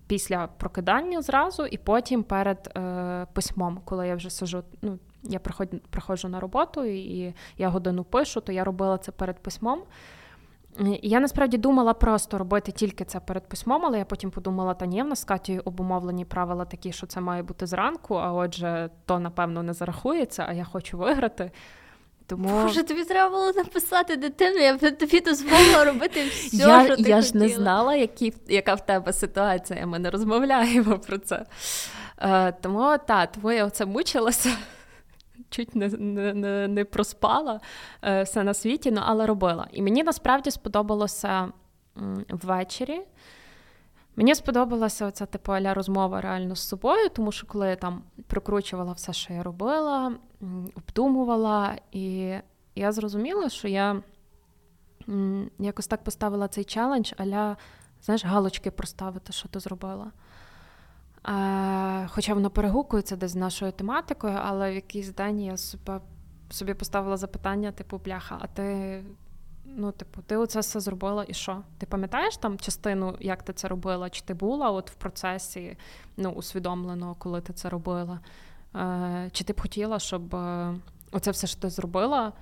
після 0.07 0.47
прокидання 0.47 1.23
зразу, 1.23 1.67
і 1.67 1.79
потім 1.79 2.23
перед 2.23 2.73
е, 2.77 3.27
письмом, 3.33 3.81
коли 3.85 4.09
я 4.09 4.17
вже 4.17 4.31
сижу. 4.31 4.63
Ну, 4.83 4.99
я 5.23 5.39
приходжу 5.91 6.29
на 6.29 6.41
роботу 6.41 6.85
і 6.85 7.35
я 7.59 7.69
годину 7.69 8.05
пишу, 8.05 8.41
то 8.41 8.53
я 8.53 8.65
робила 8.65 8.99
це 8.99 9.13
перед 9.13 9.39
письмом. 9.39 9.83
Я 11.03 11.21
насправді 11.21 11.59
думала 11.59 11.95
просто 11.95 12.39
робити 12.39 12.73
тільки 12.73 13.05
це 13.05 13.21
перед 13.21 13.49
письмом, 13.49 13.87
але 13.87 13.99
я 13.99 14.05
потім 14.05 14.31
подумала, 14.31 14.75
та 14.75 14.87
ні, 14.87 15.03
в 15.03 15.07
нас 15.07 15.21
з 15.21 15.25
Катєю 15.25 15.63
обумовлені 15.65 16.25
правила 16.25 16.65
такі, 16.65 16.93
що 16.93 17.07
це 17.07 17.21
має 17.21 17.43
бути 17.43 17.67
зранку, 17.67 18.15
а 18.15 18.33
отже, 18.33 18.91
то 19.07 19.19
напевно 19.19 19.63
не 19.63 19.73
зарахується, 19.73 20.45
а 20.49 20.53
я 20.53 20.65
хочу 20.65 20.99
виграти. 20.99 21.51
Тому... 22.27 22.49
Боже, 22.63 22.83
тобі 22.83 23.05
треба 23.05 23.31
було 23.31 23.53
написати 23.53 24.17
дитину, 24.17 24.59
я 24.59 24.77
б 24.77 24.91
тобі 24.91 25.21
дозволила 25.21 25.85
робити 25.85 26.25
все, 26.25 26.57
я, 26.57 26.85
що 26.85 26.97
ти 26.97 27.03
Я 27.03 27.21
ж 27.21 27.37
не 27.37 27.49
знала, 27.49 27.95
які, 27.95 28.35
яка 28.49 28.75
в 28.75 28.87
тебе 28.87 29.13
ситуація, 29.13 29.87
ми 29.87 29.99
не 29.99 30.11
розмовляємо 30.11 30.99
про 30.99 31.19
це. 31.19 31.47
Е, 32.19 32.53
Тому 32.53 32.97
так, 33.07 33.33
тому 33.33 33.53
я 33.53 33.67
оце 33.67 33.87
мучилася 33.87 34.51
чуть 35.57 35.75
не 35.75 35.89
не, 36.35 36.69
не 36.69 36.85
проспала 36.85 37.61
е, 38.03 38.23
все 38.23 38.43
на 38.43 38.55
світі, 38.55 38.91
ну, 38.91 39.01
але 39.05 39.27
робила. 39.27 39.69
І 39.73 39.83
мені 39.83 40.03
насправді 40.05 40.51
сподобалося 40.51 41.49
ввечері. 42.29 43.01
Мені 44.17 44.35
сподобалася 44.35 45.07
оця 45.07 45.27
типу 45.27 45.53
аля 45.53 45.75
розмова 45.75 46.21
реально 46.21 46.57
з 46.57 46.69
собою, 46.69 47.09
тому 47.09 47.33
що 47.33 47.47
коли 47.47 47.69
я 47.69 47.77
там 47.77 48.03
прокручувала 48.27 48.93
все, 48.93 49.13
що 49.13 49.33
я 49.33 49.43
робила, 49.43 50.13
обдумувала, 50.75 51.77
і 51.93 52.35
я 52.75 52.93
зрозуміла, 52.93 53.49
що 53.49 53.69
я 53.69 54.03
якось 55.59 55.87
так 55.87 56.05
поставила 56.05 56.49
цей 56.49 56.65
челендж 56.65 57.13
аля 57.17 57.57
знаєш, 58.03 58.25
галочки 58.25 58.71
проставити, 58.71 59.33
що 59.33 59.49
ти 59.49 59.61
зробила. 59.61 60.13
Хоча 62.09 62.35
воно 62.35 62.51
перегукується 62.51 63.17
десь 63.17 63.31
з 63.31 63.37
нашою 63.37 63.73
тематикою, 63.73 64.39
але 64.43 64.71
в 64.71 64.75
якийсь 64.75 65.09
день 65.09 65.41
я 65.41 65.57
собі 66.51 66.75
поставила 66.75 67.17
запитання, 67.17 67.73
типу, 67.73 68.01
бляха, 68.05 68.39
а 68.41 68.47
ти. 68.47 69.05
Ну, 69.79 69.93
типу, 69.93 70.23
ти 70.23 70.37
оце 70.37 70.61
все 70.61 70.81
зробила 70.81 71.25
і 71.29 71.35
що? 71.35 71.63
Ти 71.79 71.87
пам'ятаєш 71.87 72.37
там 72.37 72.59
частину, 72.59 73.17
як 73.21 73.43
ти 73.43 73.53
це 73.53 73.69
робила? 73.69 74.11
Чи 74.11 74.23
ти 74.25 74.35
була 74.35 74.71
от 74.71 74.91
в 74.91 74.95
процесі 74.95 75.77
ну, 76.17 76.31
усвідомлено, 76.31 77.17
коли 77.19 77.41
ти 77.41 77.53
це 77.53 77.69
робила? 77.69 78.21
Е, 78.75 79.31
Чи 79.33 79.45
ти 79.45 79.53
б 79.53 79.61
хотіла, 79.61 79.99
щоб 79.99 80.35
е, 80.35 80.75
оце 81.13 81.31
все, 81.31 81.47
що 81.47 81.61
ти 81.61 81.71
зробила, 81.71 82.33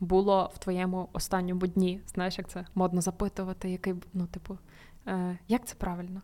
було 0.00 0.50
в 0.54 0.58
твоєму 0.58 1.08
останньому 1.12 1.66
дні? 1.66 2.00
Знаєш, 2.06 2.38
як 2.38 2.48
це 2.48 2.66
модно 2.74 3.00
запитувати, 3.00 3.70
який 3.70 3.94
ну, 4.12 4.26
типу, 4.26 4.58
е, 5.06 5.38
як 5.48 5.66
це 5.66 5.74
правильно? 5.74 6.22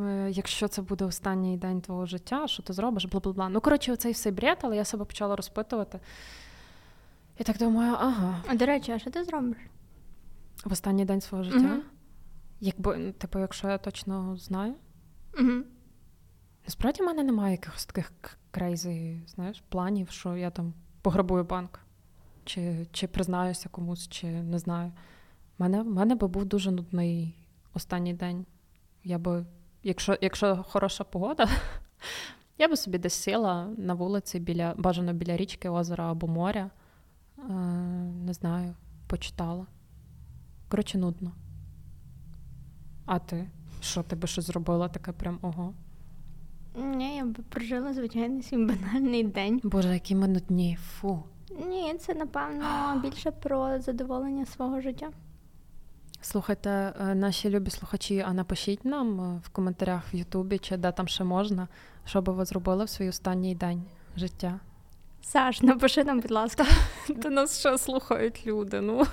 Е, 0.00 0.30
якщо 0.30 0.68
це 0.68 0.82
буде 0.82 1.04
останній 1.04 1.56
день 1.56 1.80
твого 1.80 2.06
життя, 2.06 2.48
що 2.48 2.62
ти 2.62 2.72
зробиш, 2.72 3.04
бла 3.04 3.20
бла 3.20 3.32
бла. 3.32 3.48
Ну, 3.48 3.60
коротше, 3.60 3.92
оцей 3.92 4.12
все 4.12 4.30
бред, 4.30 4.58
але 4.62 4.76
я 4.76 4.84
себе 4.84 5.04
почала 5.04 5.36
розпитувати. 5.36 6.00
І 7.38 7.44
так 7.44 7.58
думаю, 7.58 7.96
ага. 7.98 8.42
А 8.48 8.54
до 8.54 8.66
речі, 8.66 8.92
а 8.92 8.98
що 8.98 9.10
ти 9.10 9.24
зробиш? 9.24 9.58
В 10.64 10.72
останній 10.72 11.04
день 11.04 11.20
свого 11.20 11.44
життя? 11.44 11.72
Угу. 11.72 11.82
Якби, 12.60 13.12
типу, 13.12 13.38
якщо 13.38 13.68
я 13.68 13.78
точно 13.78 14.36
знаю. 14.36 14.74
Угу. 15.40 15.52
Насправді 16.64 17.02
в 17.02 17.06
мене 17.06 17.22
немає 17.22 17.52
якихось 17.52 17.86
таких 17.86 18.12
crazy, 18.50 19.20
знаєш, 19.26 19.62
планів, 19.68 20.10
що 20.10 20.36
я 20.36 20.50
там 20.50 20.74
пограбую 21.02 21.44
банк, 21.44 21.80
чи 22.44 22.86
чи 22.92 23.06
признаюся 23.06 23.68
комусь, 23.68 24.08
чи 24.08 24.26
не 24.26 24.58
знаю. 24.58 24.92
У 25.58 25.62
мене, 25.62 25.82
мене 25.82 26.14
би 26.14 26.28
був 26.28 26.44
дуже 26.44 26.70
нудний 26.70 27.34
останній 27.74 28.14
день. 28.14 28.46
Я 29.04 29.18
би, 29.18 29.44
якщо 29.84 30.18
якщо 30.20 30.64
хороша 30.68 31.04
погода, 31.04 31.48
я 32.58 32.68
би 32.68 32.76
собі 32.76 32.98
десь 32.98 33.14
сіла 33.14 33.68
на 33.78 33.94
вулиці 33.94 34.40
біля, 34.40 34.74
бажано 34.76 35.12
біля 35.12 35.36
річки, 35.36 35.68
озера 35.68 36.10
або 36.10 36.26
моря. 36.26 36.70
Е, 37.38 37.52
Не 38.26 38.32
знаю, 38.32 38.74
почитала. 39.06 39.66
Коротше, 40.68 40.98
нудно. 40.98 41.32
А 43.06 43.18
ти? 43.18 43.50
Що 43.80 44.02
ти 44.02 44.16
би 44.16 44.26
щось 44.28 44.44
зробила 44.46 44.88
таке 44.88 45.12
прям 45.12 45.38
ого? 45.42 45.74
Ні, 46.76 47.16
я 47.16 47.24
б 47.24 47.34
прожила 47.48 47.92
звичайний 47.94 48.42
свій 48.42 48.66
банальний 48.66 49.24
день. 49.24 49.60
Боже, 49.64 49.94
які 49.94 50.14
ми 50.14 50.28
нудні, 50.28 50.78
фу. 50.82 51.22
Ні, 51.66 51.94
це 51.94 52.14
напевно 52.14 52.64
більше 53.02 53.30
про 53.30 53.80
задоволення 53.80 54.46
свого 54.46 54.80
життя. 54.80 55.10
Слухайте, 56.24 56.92
наші 57.14 57.50
любі 57.50 57.70
слухачі, 57.70 58.24
а 58.26 58.32
напишіть 58.32 58.84
нам 58.84 59.20
е, 59.20 59.40
в 59.44 59.48
коментарях 59.48 60.02
в 60.12 60.16
Ютубі 60.16 60.58
чи 60.58 60.76
де 60.76 60.92
там 60.92 61.08
ще 61.08 61.24
можна, 61.24 61.68
що 62.04 62.22
би 62.22 62.32
ви 62.32 62.44
зробили 62.44 62.84
в 62.84 62.88
свій 62.88 63.08
останній 63.08 63.54
день 63.54 63.82
життя. 64.16 64.60
Саш, 65.22 65.62
напиши 65.62 66.04
нам, 66.04 66.20
будь 66.20 66.30
ласка. 66.30 66.66
Та 67.22 67.30
нас 67.30 67.60
ще 67.60 67.78
слухають 67.78 68.46
люди. 68.46 68.80
ну. 68.80 69.06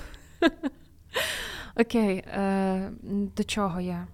Окей, 1.80 2.16
е, 2.16 2.90
до 3.36 3.44
чого 3.44 3.80
я? 3.80 4.06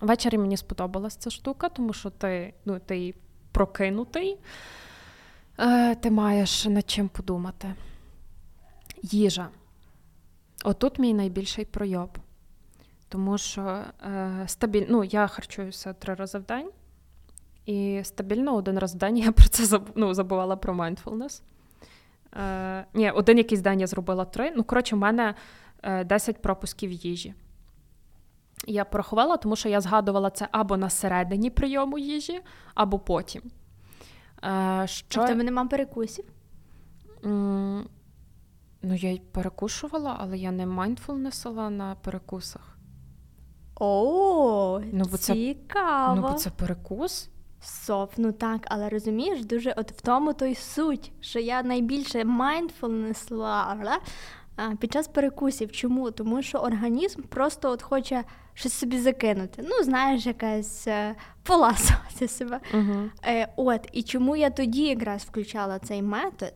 Ввечері 0.00 0.38
мені 0.38 0.56
сподобалась 0.56 1.16
ця 1.16 1.30
штука, 1.30 1.68
тому 1.68 1.92
що 1.92 2.10
ти 2.10 2.54
ну, 2.64 2.78
ти 2.78 3.14
прокинутий, 3.52 4.38
е, 5.58 5.94
ти 5.94 6.10
маєш 6.10 6.64
над 6.64 6.90
чим 6.90 7.08
подумати. 7.08 7.74
Їжа. 9.02 9.48
Отут 10.64 10.98
мій 10.98 11.14
найбільший 11.14 11.64
пройоб. 11.64 12.18
Тому 13.08 13.38
що 13.38 13.62
е, 13.62 14.44
стабіль... 14.46 14.86
ну, 14.88 15.04
я 15.04 15.26
харчуюся 15.26 15.92
три 15.92 16.14
рази 16.14 16.38
в 16.38 16.42
день, 16.42 16.70
і 17.66 18.00
стабільно 18.04 18.54
один 18.54 18.78
раз 18.78 18.94
в 18.94 18.98
день 18.98 19.18
я 19.18 19.32
про 19.32 19.48
це 19.48 19.64
заб... 19.64 19.90
ну, 19.94 20.14
забувала 20.14 20.56
про 20.56 20.74
mindfulness. 20.74 21.42
Е, 22.36 22.86
Ні, 22.94 23.10
один 23.10 23.38
якийсь 23.38 23.60
день 23.60 23.80
я 23.80 23.86
зробила 23.86 24.24
три. 24.24 24.52
Ну, 24.56 24.64
коротше, 24.64 24.96
в 24.96 24.98
мене 24.98 25.34
10 26.04 26.36
е, 26.36 26.38
пропусків 26.42 26.92
їжі. 26.92 27.34
Я 28.66 28.84
порахувала, 28.84 29.36
тому 29.36 29.56
що 29.56 29.68
я 29.68 29.80
згадувала 29.80 30.30
це 30.30 30.48
або 30.50 30.76
на 30.76 30.90
середині 30.90 31.50
прийому 31.50 31.98
їжі, 31.98 32.40
або 32.74 32.98
потім. 32.98 33.42
Е, 34.44 34.82
що... 34.86 35.20
А 35.20 35.24
в 35.24 35.28
тебе 35.28 35.42
нема 35.42 35.66
перекусів? 35.66 36.24
Я 38.96 39.10
й 39.10 39.18
перекушувала, 39.32 40.16
але 40.20 40.38
я 40.38 40.50
не 40.50 40.66
майндфулнесила 40.66 41.70
на 41.70 41.94
перекусах. 41.94 42.78
О, 43.80 44.80
ну, 44.92 45.04
бо 45.10 45.16
цікаво. 45.16 46.14
Це, 46.14 46.20
ну, 46.20 46.28
бо 46.28 46.34
це 46.34 46.50
перекус. 46.50 47.30
Соф, 47.60 48.12
ну 48.16 48.32
так, 48.32 48.60
але 48.64 48.88
розумієш, 48.88 49.44
дуже 49.44 49.72
от 49.76 49.92
в 49.92 50.00
тому 50.00 50.32
то 50.32 50.46
й 50.46 50.54
суть, 50.54 51.12
що 51.20 51.38
я 51.38 51.62
найбільше 51.62 52.24
майндфулнесла 52.24 54.00
під 54.78 54.92
час 54.92 55.08
перекусів. 55.08 55.72
Чому? 55.72 56.10
Тому 56.10 56.42
що 56.42 56.58
організм 56.58 57.22
просто 57.22 57.70
от 57.70 57.82
хоче 57.82 58.24
щось 58.54 58.72
собі 58.72 58.98
закинути. 58.98 59.64
Ну, 59.68 59.84
знаєш, 59.84 60.26
якась 60.26 60.86
е, 60.86 61.14
поласувати 61.42 62.28
себе. 62.28 62.60
Uh-huh. 62.74 63.10
Е, 63.26 63.48
От, 63.56 63.88
і 63.92 64.02
чому 64.02 64.36
я 64.36 64.50
тоді 64.50 64.82
якраз 64.82 65.22
включала 65.22 65.78
цей 65.78 66.02
метод? 66.02 66.52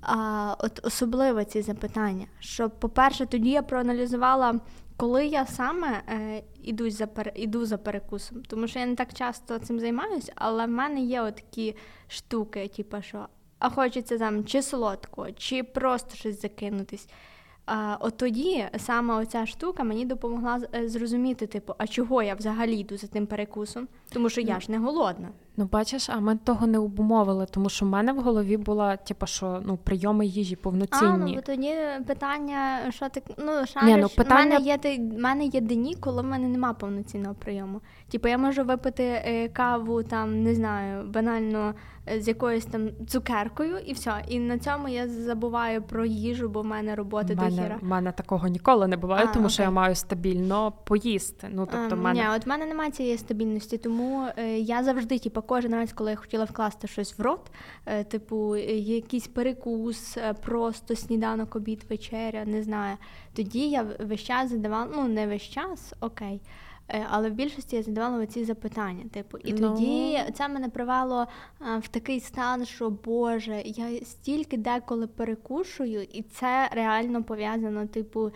А, 0.00 0.54
От 0.58 0.80
особливо 0.82 1.44
ці 1.44 1.62
запитання. 1.62 2.26
Що, 2.38 2.70
по-перше, 2.70 3.26
тоді 3.26 3.50
я 3.50 3.62
проаналізувала, 3.62 4.60
коли 4.96 5.26
я 5.26 5.46
саме 5.46 6.02
е, 6.08 6.42
іду 6.62 6.90
за 6.90 7.08
іду 7.34 7.66
за 7.66 7.78
перекусом. 7.78 8.42
Тому 8.42 8.66
що 8.68 8.78
я 8.78 8.86
не 8.86 8.94
так 8.94 9.14
часто 9.14 9.58
цим 9.58 9.80
займаюся, 9.80 10.32
але 10.34 10.66
в 10.66 10.68
мене 10.68 11.00
є 11.00 11.22
такі 11.22 11.76
штуки, 12.08 12.68
типу, 12.76 13.02
що 13.02 13.26
а 13.58 13.70
хочеться 13.70 14.18
там 14.18 14.44
чи 14.44 14.62
солодко, 14.62 15.32
чи 15.32 15.62
просто 15.62 16.16
щось 16.16 16.42
закинутись. 16.42 17.08
А, 17.66 17.96
От 18.00 18.16
тоді 18.16 18.66
саме 18.78 19.14
оця 19.14 19.46
штука 19.46 19.84
мені 19.84 20.04
допомогла 20.04 20.60
е, 20.74 20.88
зрозуміти, 20.88 21.46
типу, 21.46 21.74
а 21.78 21.86
чого 21.86 22.22
я 22.22 22.34
взагалі 22.34 22.76
йду 22.76 22.96
за 22.96 23.06
тим 23.06 23.26
перекусом, 23.26 23.88
тому 24.12 24.28
що 24.28 24.40
я 24.40 24.60
ж 24.60 24.70
не 24.70 24.78
голодна. 24.78 25.28
Ну, 25.60 25.68
бачиш, 25.72 26.10
а 26.10 26.20
ми 26.20 26.36
того 26.36 26.66
не 26.66 26.78
обумовили, 26.78 27.46
тому 27.50 27.68
що 27.68 27.86
в 27.86 27.88
мене 27.88 28.12
в 28.12 28.20
голові 28.20 28.56
була, 28.56 28.96
типу, 28.96 29.26
що 29.26 29.62
ну 29.64 29.76
прийоми 29.76 30.26
їжі 30.26 30.56
повноцінні. 30.56 31.12
А, 31.12 31.16
ну 31.16 31.34
бо 31.34 31.40
тоді 31.40 31.74
питання, 32.06 32.78
що 32.90 33.08
ти 33.08 33.22
ну 33.38 33.66
шариш, 33.66 33.94
Ні, 33.94 33.96
ну, 33.96 34.08
питання... 34.08 34.58
в 34.58 34.62
мене 34.62 34.78
є 34.84 34.98
в 34.98 35.20
мене 35.20 35.44
є 35.44 35.60
дні, 35.60 35.96
коли 36.00 36.22
в 36.22 36.24
мене 36.24 36.48
нема 36.48 36.72
повноцінного 36.72 37.34
прийому. 37.34 37.80
Типу, 38.10 38.28
я 38.28 38.38
можу 38.38 38.64
випити 38.64 39.04
е, 39.04 39.48
каву, 39.48 40.02
там 40.02 40.42
не 40.42 40.54
знаю, 40.54 41.08
банально 41.08 41.74
з 42.18 42.28
якоюсь 42.28 42.64
там 42.64 42.88
цукеркою, 43.06 43.78
і 43.86 43.92
все. 43.92 44.12
І 44.28 44.38
на 44.38 44.58
цьому 44.58 44.88
я 44.88 45.08
забуваю 45.08 45.82
про 45.82 46.04
їжу, 46.04 46.48
бо 46.48 46.62
в 46.62 46.64
мене 46.64 46.94
роботи 46.94 47.34
до 47.34 47.46
хіра. 47.46 47.78
У 47.82 47.86
мене 47.86 48.12
такого 48.12 48.48
ніколи 48.48 48.88
не 48.88 48.96
буває, 48.96 49.24
а, 49.24 49.32
тому 49.32 49.44
окей. 49.44 49.54
що 49.54 49.62
я 49.62 49.70
маю 49.70 49.94
стабільно 49.94 50.72
поїсти. 50.84 51.48
Ну 51.50 51.68
тобто, 51.72 51.96
а, 51.96 51.98
мене... 51.98 52.20
Ні, 52.20 52.26
от 52.36 52.46
в 52.46 52.48
мене 52.48 52.66
немає 52.66 52.90
цієї 52.90 53.18
стабільності, 53.18 53.78
тому 53.78 54.26
е, 54.36 54.58
я 54.58 54.84
завжди, 54.84 55.18
типу, 55.18 55.42
кожен 55.50 55.74
раз, 55.74 55.92
коли 55.92 56.10
я 56.10 56.16
хотіла 56.16 56.44
вкласти 56.44 56.88
щось 56.88 57.18
в 57.18 57.22
рот, 57.22 57.50
е, 57.86 58.04
типу, 58.04 58.56
якийсь 58.56 59.26
перекус, 59.26 60.16
е, 60.16 60.34
просто 60.34 60.96
сніданок, 60.96 61.56
обід, 61.56 61.84
вечеря, 61.90 62.44
не 62.44 62.62
знаю. 62.62 62.96
Тоді 63.34 63.68
я 63.68 63.86
весь 64.00 64.20
час 64.20 64.50
задавала, 64.50 64.90
ну 64.96 65.08
не 65.08 65.26
весь 65.26 65.42
час, 65.42 65.94
окей. 66.00 66.40
Е, 66.88 67.06
але 67.10 67.30
в 67.30 67.32
більшості 67.32 67.76
я 67.76 67.82
задавала 67.82 68.26
ці 68.26 68.44
запитання. 68.44 69.04
Типу, 69.12 69.38
і 69.38 69.52
ну... 69.52 69.58
тоді 69.58 70.18
це 70.34 70.48
мене 70.48 70.68
привело 70.68 71.26
в 71.78 71.88
такий 71.88 72.20
стан, 72.20 72.64
що 72.64 72.90
Боже, 72.90 73.62
я 73.64 74.04
стільки 74.04 74.56
деколи 74.56 75.06
перекушую, 75.06 76.02
і 76.02 76.22
це 76.22 76.68
реально 76.72 77.22
пов'язано, 77.22 77.86
типу, 77.86 78.30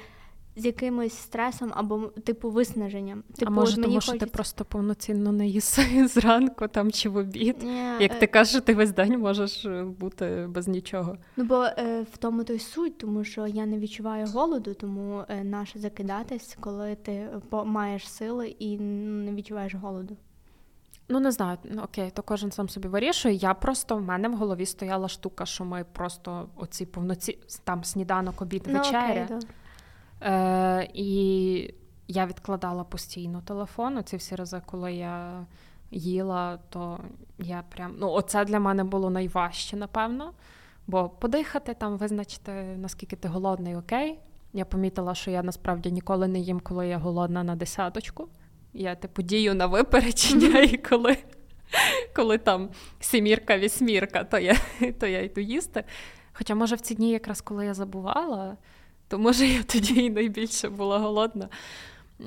з 0.56 0.64
якимось 0.64 1.14
стресом 1.14 1.72
або 1.74 1.98
типу 2.06 2.50
виснаженням. 2.50 3.22
Типу, 3.38 3.52
а 3.52 3.54
може, 3.54 3.74
тому 3.74 4.00
що 4.00 4.12
хочеться... 4.12 4.26
ти 4.26 4.32
просто 4.32 4.64
повноцінно 4.64 5.32
не 5.32 5.46
їси 5.46 6.08
зранку 6.14 6.68
там 6.68 6.92
чи 6.92 7.08
в 7.08 7.16
обід. 7.16 7.56
Yeah, 7.64 8.02
Як 8.02 8.18
ти 8.18 8.26
кажеш, 8.26 8.62
ти 8.62 8.74
весь 8.74 8.92
день 8.92 9.18
можеш 9.18 9.64
е, 9.64 9.84
бути 9.84 10.46
без 10.48 10.68
нічого. 10.68 11.16
Ну 11.36 11.44
бо 11.44 11.64
е, 11.64 12.06
в 12.12 12.16
тому 12.16 12.44
то 12.44 12.52
й 12.52 12.58
суть, 12.58 12.98
тому 12.98 13.24
що 13.24 13.46
я 13.46 13.66
не 13.66 13.78
відчуваю 13.78 14.26
голоду, 14.26 14.74
тому 14.74 15.24
е, 15.28 15.44
наше 15.44 15.78
закидатись, 15.78 16.56
коли 16.60 16.94
ти 16.94 17.12
е, 17.12 17.40
маєш 17.64 18.08
сили 18.08 18.48
і 18.48 18.78
не 18.78 19.32
відчуваєш 19.32 19.74
голоду. 19.74 20.16
Ну, 21.08 21.20
не 21.20 21.30
знаю, 21.32 21.58
ну, 21.64 21.82
окей, 21.82 22.10
то 22.14 22.22
кожен 22.22 22.52
сам 22.52 22.68
собі 22.68 22.88
вирішує. 22.88 23.34
Я 23.34 23.54
просто 23.54 23.96
в 23.96 24.02
мене 24.02 24.28
в 24.28 24.34
голові 24.34 24.66
стояла 24.66 25.08
штука, 25.08 25.46
що 25.46 25.64
ми 25.64 25.84
просто 25.92 26.48
оці 26.56 26.86
повноці 26.86 27.38
там 27.64 27.84
сніданок, 27.84 28.42
обід, 28.42 28.66
вечеря. 28.66 29.26
Ну, 29.30 29.36
окей, 29.36 29.48
Е, 30.24 30.88
І 30.94 31.74
я 32.08 32.26
відкладала 32.26 32.84
постійно 32.84 33.42
телефон. 33.46 34.04
Ці 34.04 34.16
всі 34.16 34.36
рази, 34.36 34.62
коли 34.66 34.92
я 34.92 35.46
їла, 35.90 36.58
то 36.68 37.00
я 37.38 37.64
прям 37.68 37.94
ну, 37.98 38.10
оце 38.10 38.44
для 38.44 38.60
мене 38.60 38.84
було 38.84 39.10
найважче, 39.10 39.76
напевно. 39.76 40.32
Бо 40.86 41.08
подихати 41.08 41.74
там, 41.74 41.96
визначити, 41.96 42.52
наскільки 42.52 43.16
ти 43.16 43.28
голодний, 43.28 43.76
окей. 43.76 44.18
Я 44.52 44.64
помітила, 44.64 45.14
що 45.14 45.30
я 45.30 45.42
насправді 45.42 45.92
ніколи 45.92 46.28
не 46.28 46.38
їм, 46.38 46.60
коли 46.60 46.88
я 46.88 46.98
голодна 46.98 47.44
на 47.44 47.56
десяточку. 47.56 48.28
Я 48.72 48.94
типу 48.94 49.22
дію 49.22 49.54
на 49.54 49.66
випередження, 49.66 50.60
і 50.60 50.76
коли 50.76 51.16
коли 52.14 52.38
там 52.38 52.70
сімірка, 53.00 53.58
вісьмірка, 53.58 54.24
то 54.24 54.38
я 54.38 54.56
то 55.00 55.06
я 55.06 55.22
йду 55.22 55.40
їсти. 55.40 55.84
Хоча, 56.32 56.54
може, 56.54 56.76
в 56.76 56.80
ці 56.80 56.94
дні, 56.94 57.10
якраз 57.10 57.40
коли 57.40 57.66
я 57.66 57.74
забувала, 57.74 58.56
то 59.14 59.18
може 59.18 59.46
я 59.46 59.62
тоді 59.62 60.04
і 60.04 60.10
найбільше 60.10 60.68
була 60.68 60.98
голодна. 60.98 61.48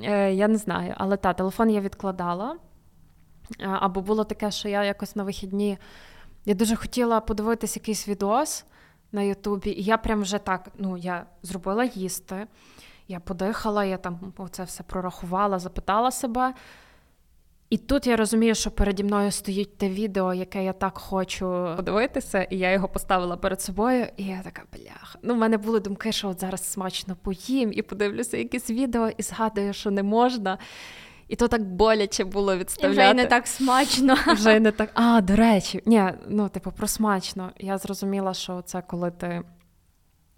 Е, 0.02 0.34
Я 0.34 0.48
не 0.48 0.56
знаю, 0.56 0.94
але 0.96 1.16
та, 1.16 1.32
телефон 1.32 1.70
я 1.70 1.80
відкладала. 1.80 2.56
Або 3.58 4.00
було 4.00 4.24
таке, 4.24 4.50
що 4.50 4.68
я 4.68 4.84
якось 4.84 5.16
на 5.16 5.22
вихідні 5.22 5.78
я 6.44 6.54
дуже 6.54 6.76
хотіла 6.76 7.20
подивитись 7.20 7.76
якийсь 7.76 8.08
відос 8.08 8.64
на 9.12 9.22
Ютубі, 9.22 9.70
і 9.70 9.82
я 9.82 9.98
прям 9.98 10.22
вже 10.22 10.38
так 10.38 10.68
ну, 10.78 10.96
я 10.96 11.26
зробила 11.42 11.84
їсти, 11.84 12.46
я 13.08 13.20
подихала, 13.20 13.84
я 13.84 13.96
там 13.96 14.32
це 14.50 14.64
все 14.64 14.82
прорахувала, 14.82 15.58
запитала 15.58 16.10
себе. 16.10 16.54
І 17.70 17.76
тут 17.76 18.06
я 18.06 18.16
розумію, 18.16 18.54
що 18.54 18.70
переді 18.70 19.04
мною 19.04 19.30
стоїть 19.30 19.78
те 19.78 19.88
відео, 19.88 20.34
яке 20.34 20.64
я 20.64 20.72
так 20.72 20.98
хочу 20.98 21.72
подивитися, 21.76 22.42
і 22.42 22.58
я 22.58 22.72
його 22.72 22.88
поставила 22.88 23.36
перед 23.36 23.60
собою. 23.60 24.06
І 24.16 24.24
я 24.24 24.40
така, 24.44 24.62
бляха. 24.72 25.18
Ну, 25.22 25.34
в 25.34 25.36
мене 25.36 25.56
були 25.56 25.80
думки, 25.80 26.12
що 26.12 26.28
от 26.28 26.40
зараз 26.40 26.70
смачно 26.70 27.16
поїм 27.22 27.72
і 27.72 27.82
подивлюся 27.82 28.36
якесь 28.36 28.70
відео, 28.70 29.08
і 29.08 29.22
згадую, 29.22 29.72
що 29.72 29.90
не 29.90 30.02
можна. 30.02 30.58
І 31.28 31.36
то 31.36 31.48
так 31.48 31.62
боляче 31.62 32.24
було 32.24 32.56
відставляти. 32.56 32.94
І 32.94 32.98
вже 33.00 33.10
й 33.10 33.14
не 33.14 33.26
так 33.26 33.46
смачно. 33.46 34.16
Вже 34.26 34.60
не 34.60 34.72
так. 34.72 34.90
А, 34.94 35.20
до 35.20 35.36
речі, 35.36 35.82
ні, 35.86 36.04
ну, 36.28 36.48
типу, 36.48 36.72
про 36.72 36.86
смачно. 36.86 37.50
Я 37.58 37.78
зрозуміла, 37.78 38.34
що 38.34 38.62
це 38.62 38.82
коли 38.86 39.10
ти 39.10 39.42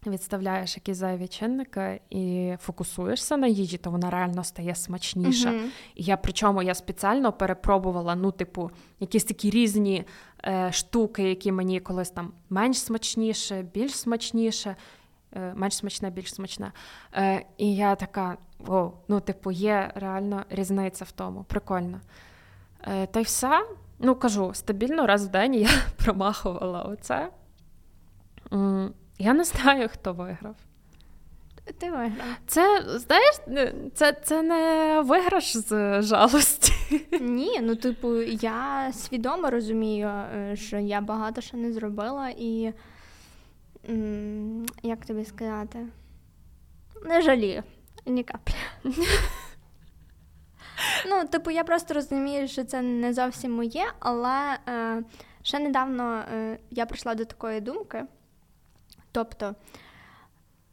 відставляєш 0.06 0.76
якісь 0.76 0.96
зайві 0.96 1.28
чинники 1.28 2.00
і 2.10 2.54
фокусуєшся 2.60 3.36
на 3.36 3.46
їжі, 3.46 3.78
то 3.78 3.90
вона 3.90 4.10
реально 4.10 4.44
стає 4.44 4.74
смачніша. 4.74 5.50
Uh-huh. 5.50 5.68
І 5.94 6.02
я 6.02 6.16
причому 6.16 6.62
я 6.62 6.74
спеціально 6.74 7.32
перепробувала, 7.32 8.14
ну, 8.14 8.32
типу, 8.32 8.70
якісь 9.00 9.24
такі 9.24 9.50
різні 9.50 10.04
е, 10.44 10.72
штуки, 10.72 11.22
які 11.22 11.52
мені 11.52 11.80
колись 11.80 12.10
там 12.10 12.32
менш 12.50 12.78
смачніше, 12.78 13.62
більш 13.74 13.96
смачніше. 13.96 14.76
Е, 15.36 15.52
менш 15.54 15.76
смачне, 15.76 16.10
більш 16.10 16.34
смачне. 16.34 16.72
Е, 17.14 17.44
І 17.56 17.76
я 17.76 17.94
така: 17.94 18.36
о, 18.66 18.92
ну, 19.08 19.20
типу, 19.20 19.50
є 19.50 19.92
реально 19.94 20.44
різниця 20.50 21.04
в 21.04 21.12
тому. 21.12 21.44
Прикольно. 21.44 22.00
Е, 22.82 23.06
Та 23.06 23.20
й 23.20 23.22
все. 23.22 23.66
Ну, 23.98 24.14
кажу, 24.14 24.54
стабільно 24.54 25.06
раз 25.06 25.26
в 25.26 25.30
день 25.30 25.54
я 25.54 25.68
промахувала 25.96 26.82
оце. 26.82 27.30
Я 29.20 29.32
не 29.34 29.44
знаю, 29.44 29.88
хто 29.88 30.12
виграв. 30.12 30.56
Ти 31.78 31.90
виграв. 31.90 32.26
Це, 32.46 32.84
знаєш, 32.86 33.36
це 33.94 34.12
це 34.12 34.42
не 34.42 35.00
виграш 35.00 35.56
з 35.56 36.02
жалості. 36.02 36.72
Ні, 37.20 37.60
ну, 37.62 37.76
типу, 37.76 38.16
я 38.22 38.90
свідомо 38.92 39.50
розумію, 39.50 40.08
е, 40.08 40.56
що 40.56 40.78
я 40.78 41.00
багато 41.00 41.40
що 41.40 41.56
не 41.56 41.72
зробила, 41.72 42.28
і 42.28 42.72
як 44.82 45.06
тобі 45.06 45.24
сказати, 45.24 45.78
не 47.02 47.22
жалію 47.22 47.62
ні 48.06 48.24
каплі. 48.24 48.54
Ну, 51.06 51.28
типу, 51.28 51.50
я 51.50 51.64
просто 51.64 51.94
розумію, 51.94 52.48
що 52.48 52.64
це 52.64 52.82
не 52.82 53.14
зовсім 53.14 53.52
моє, 53.52 53.84
але 53.98 54.58
е, 54.68 55.02
ще 55.42 55.58
недавно 55.58 56.22
е, 56.34 56.58
я 56.70 56.86
прийшла 56.86 57.14
до 57.14 57.24
такої 57.24 57.60
думки. 57.60 58.04
Тобто, 59.12 59.54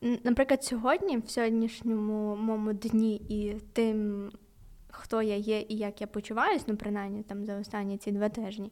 наприклад, 0.01 0.63
сьогодні, 0.63 1.17
в 1.17 1.29
сьогоднішньому 1.29 2.35
моєму 2.35 2.73
дні 2.73 3.15
і 3.15 3.53
тим, 3.73 4.29
хто 4.89 5.21
я 5.21 5.35
є 5.35 5.65
і 5.69 5.77
як 5.77 6.01
я 6.01 6.07
почуваюсь, 6.07 6.67
ну, 6.67 6.75
принаймні 6.75 7.23
там 7.23 7.45
за 7.45 7.59
останні 7.59 7.97
ці 7.97 8.11
два 8.11 8.29
тижні, 8.29 8.71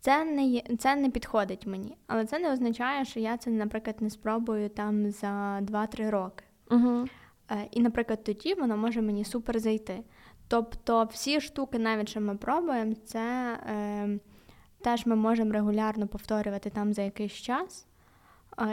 це 0.00 0.24
не 0.24 0.46
є, 0.46 0.62
це 0.78 0.96
не 0.96 1.10
підходить 1.10 1.66
мені. 1.66 1.96
Але 2.06 2.24
це 2.24 2.38
не 2.38 2.52
означає, 2.52 3.04
що 3.04 3.20
я 3.20 3.36
це, 3.36 3.50
наприклад, 3.50 3.96
не 4.00 4.10
спробую 4.10 4.68
там 4.68 5.10
за 5.10 5.60
2-3 5.60 6.10
роки. 6.10 6.44
Угу. 6.70 7.08
І, 7.70 7.80
наприклад, 7.80 8.24
тоді 8.24 8.54
воно 8.54 8.76
може 8.76 9.02
мені 9.02 9.24
супер 9.24 9.58
зайти. 9.58 10.04
Тобто, 10.48 11.04
всі 11.04 11.40
штуки, 11.40 11.78
навіть 11.78 12.08
що 12.08 12.20
ми 12.20 12.36
пробуємо, 12.36 12.94
це 13.04 13.58
е, 13.66 14.18
теж 14.80 15.06
ми 15.06 15.16
можемо 15.16 15.52
регулярно 15.52 16.06
повторювати 16.06 16.70
там 16.70 16.92
за 16.92 17.02
якийсь 17.02 17.32
час. 17.32 17.86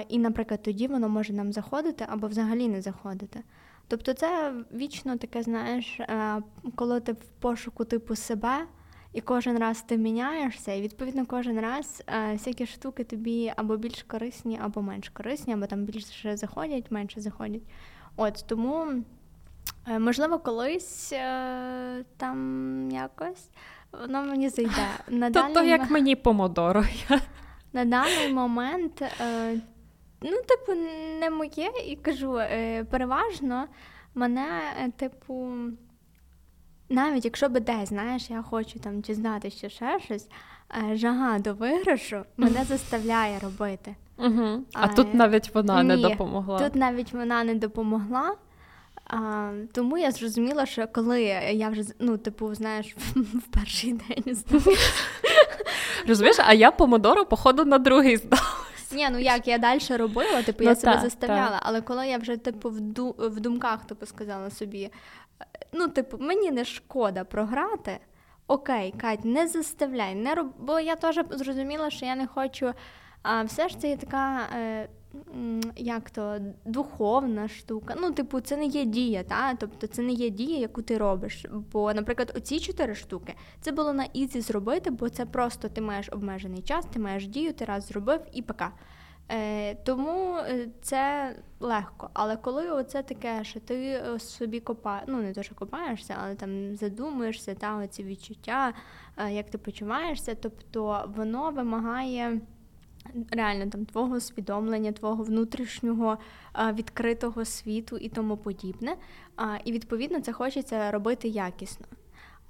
І, 0.09 0.19
наприклад, 0.19 0.61
тоді 0.63 0.87
воно 0.87 1.09
може 1.09 1.33
нам 1.33 1.53
заходити 1.53 2.05
або 2.09 2.27
взагалі 2.27 2.67
не 2.67 2.81
заходити. 2.81 3.43
Тобто, 3.87 4.13
це 4.13 4.53
вічно 4.73 5.17
таке, 5.17 5.43
знаєш, 5.43 5.99
е, 5.99 6.41
коли 6.75 6.99
ти 6.99 7.11
в 7.11 7.29
пошуку 7.39 7.85
типу 7.85 8.15
себе. 8.15 8.65
І 9.13 9.21
кожен 9.21 9.57
раз 9.57 9.81
ти 9.81 9.97
міняєшся, 9.97 10.73
і 10.73 10.81
відповідно 10.81 11.25
кожен 11.25 11.59
раз 11.59 12.03
е, 12.07 12.33
всякі 12.33 12.65
штуки 12.65 13.03
тобі 13.03 13.53
або 13.55 13.77
більш 13.77 14.03
корисні, 14.03 14.59
або 14.63 14.81
менш 14.81 15.09
корисні, 15.09 15.53
або 15.53 15.65
там 15.65 15.85
більше 15.85 16.37
заходять, 16.37 16.91
менше 16.91 17.21
заходять. 17.21 17.61
От 18.15 18.45
тому, 18.47 18.87
е, 19.87 19.99
можливо, 19.99 20.39
колись 20.39 21.13
там 22.17 22.89
якось 22.91 23.49
воно 23.91 24.23
мені 24.23 24.49
зайде. 24.49 24.87
Тобто, 25.33 25.63
як 25.63 25.89
мені 25.89 26.15
помодоро. 26.15 26.85
На 27.73 27.85
даний 27.85 28.33
момент, 28.33 29.03
ну, 30.21 30.37
типу, 30.47 30.79
не 31.19 31.29
моє, 31.29 31.71
і 31.87 31.95
кажу, 31.95 32.37
е, 32.37 32.83
переважно 32.83 33.65
мене, 34.15 34.47
е, 34.79 34.91
типу. 34.91 35.49
Навіть 36.89 37.25
якщо 37.25 37.49
би 37.49 37.59
десь, 37.59 37.89
знаєш, 37.89 38.29
я 38.29 38.41
хочу 38.41 38.79
там 38.79 39.03
чи 39.03 39.13
знати 39.13 39.49
ще 39.49 39.69
ще 39.69 39.99
щось, 39.99 40.27
е, 40.91 40.95
жага 40.95 41.39
до 41.39 41.53
виграшу 41.53 42.23
мене 42.37 42.63
заставляє 42.63 43.39
робити. 43.39 43.95
Угу. 44.17 44.63
А, 44.73 44.85
а 44.85 44.87
тут 44.87 45.13
навіть 45.13 45.55
вона 45.55 45.83
ні, 45.83 45.87
не 45.87 45.97
допомогла. 45.97 46.59
Тут 46.59 46.75
навіть 46.75 47.13
вона 47.13 47.43
не 47.43 47.55
допомогла. 47.55 48.35
А, 49.07 49.51
Тому 49.73 49.97
я 49.97 50.11
зрозуміла, 50.11 50.65
що 50.65 50.87
коли 50.87 51.21
я 51.51 51.69
вже 51.69 51.83
ну, 51.99 52.17
типу, 52.17 52.55
знаєш, 52.55 52.95
в 53.15 53.47
перший 53.53 53.93
день 53.93 54.35
здалася. 54.35 54.93
Розумієш, 56.07 56.37
а 56.39 56.53
я 56.53 56.71
помодору, 56.71 57.25
походу, 57.25 57.65
на 57.65 57.77
другий 57.77 58.17
здалася. 58.17 58.60
Ні, 58.93 59.09
ну 59.11 59.19
як 59.19 59.47
я 59.47 59.57
далі 59.57 59.79
робила, 59.89 60.43
типу, 60.43 60.63
ну, 60.63 60.69
я 60.69 60.75
себе 60.75 60.95
та, 60.95 61.01
заставляла, 61.01 61.59
та. 61.59 61.61
але 61.61 61.81
коли 61.81 62.07
я 62.07 62.17
вже 62.17 62.37
типу 62.37 62.69
в 62.69 62.81
ду 62.81 63.15
в 63.17 63.39
думках 63.39 63.85
типу, 63.85 64.05
сказала 64.05 64.49
собі, 64.49 64.91
ну, 65.73 65.87
типу, 65.87 66.17
мені 66.19 66.51
не 66.51 66.65
шкода 66.65 67.23
програти. 67.23 67.99
Окей, 68.47 68.93
Кать, 68.97 69.25
не 69.25 69.47
заставляй, 69.47 70.15
не 70.15 70.35
роб... 70.35 70.53
бо 70.59 70.79
я 70.79 70.95
теж 70.95 71.19
зрозуміла, 71.29 71.89
що 71.89 72.05
я 72.05 72.15
не 72.15 72.27
хочу. 72.27 72.73
А 73.23 73.43
все 73.43 73.69
ж 73.69 73.79
це 73.79 73.89
є 73.89 73.97
така, 73.97 74.39
е, 74.55 74.89
як 75.75 76.09
то, 76.09 76.39
духовна 76.65 77.47
штука. 77.47 77.95
Ну, 78.01 78.11
типу, 78.11 78.39
це 78.39 78.57
не 78.57 78.65
є 78.65 78.85
дія, 78.85 79.23
та? 79.23 79.55
тобто 79.55 79.87
це 79.87 80.01
не 80.01 80.11
є 80.11 80.29
дія, 80.29 80.59
яку 80.59 80.81
ти 80.81 80.97
робиш. 80.97 81.45
Бо, 81.71 81.93
наприклад, 81.93 82.33
оці 82.35 82.59
чотири 82.59 82.95
штуки 82.95 83.35
це 83.61 83.71
було 83.71 83.93
на 83.93 84.03
easy 84.03 84.41
зробити, 84.41 84.91
бо 84.91 85.09
це 85.09 85.25
просто 85.25 85.69
ти 85.69 85.81
маєш 85.81 86.09
обмежений 86.11 86.61
час, 86.61 86.85
ти 86.85 86.99
маєш 86.99 87.27
дію, 87.27 87.53
ти 87.53 87.65
раз 87.65 87.87
зробив 87.87 88.21
і 88.33 88.41
пока. 88.41 88.71
Е, 89.31 89.75
Тому 89.75 90.37
е, 90.37 90.67
це 90.81 91.35
легко. 91.59 92.09
Але 92.13 92.37
коли 92.37 92.71
оце 92.71 93.03
таке, 93.03 93.43
що 93.43 93.59
ти 93.59 93.75
е, 93.75 94.19
собі 94.19 94.59
копаєш, 94.59 95.03
ну 95.07 95.21
не 95.21 95.33
то, 95.33 95.43
що 95.43 95.55
копаєшся, 95.55 96.15
але 96.23 96.35
там 96.35 96.75
задумуєшся, 96.75 97.55
та 97.55 97.77
оці 97.77 98.03
відчуття, 98.03 98.73
е, 99.17 99.31
як 99.31 99.49
ти 99.49 99.57
почуваєшся, 99.57 100.35
тобто 100.35 101.11
воно 101.15 101.51
вимагає. 101.51 102.41
Реально 103.31 103.69
там 103.69 103.85
твого 103.85 104.15
усвідомлення, 104.15 104.91
твого 104.91 105.23
внутрішнього 105.23 106.17
відкритого 106.73 107.45
світу 107.45 107.97
і 107.97 108.09
тому 108.09 108.37
подібне. 108.37 108.95
І 109.65 109.71
відповідно 109.71 110.21
це 110.21 110.33
хочеться 110.33 110.91
робити 110.91 111.27
якісно 111.27 111.85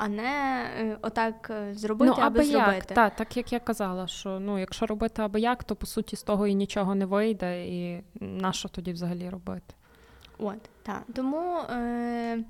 а 0.01 0.07
не 0.07 0.63
е, 0.79 0.97
отак 1.01 1.49
е, 1.49 1.73
зробити, 1.73 2.13
ну, 2.17 2.23
аби, 2.23 2.39
аби 2.39 2.43
зробити. 2.43 2.73
Як. 2.75 2.85
Так, 2.85 3.15
так 3.15 3.37
як 3.37 3.53
я 3.53 3.59
казала, 3.59 4.07
що 4.07 4.39
ну, 4.39 4.59
якщо 4.59 4.85
робити 4.85 5.21
аби 5.21 5.39
як, 5.39 5.63
то 5.63 5.75
по 5.75 5.85
суті 5.85 6.15
з 6.15 6.23
того 6.23 6.47
і 6.47 6.55
нічого 6.55 6.95
не 6.95 7.05
вийде, 7.05 7.67
і 7.67 8.03
на 8.19 8.53
що 8.53 8.69
тоді 8.69 8.93
взагалі 8.93 9.29
робити? 9.29 9.73
От, 10.37 10.69
так. 10.83 11.03
Тому 11.15 11.57
е- 11.57 12.43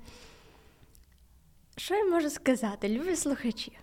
що 1.76 1.94
я 1.94 2.04
можу 2.04 2.30
сказати, 2.30 2.88
любі 2.88 3.16
слухачі? 3.16 3.78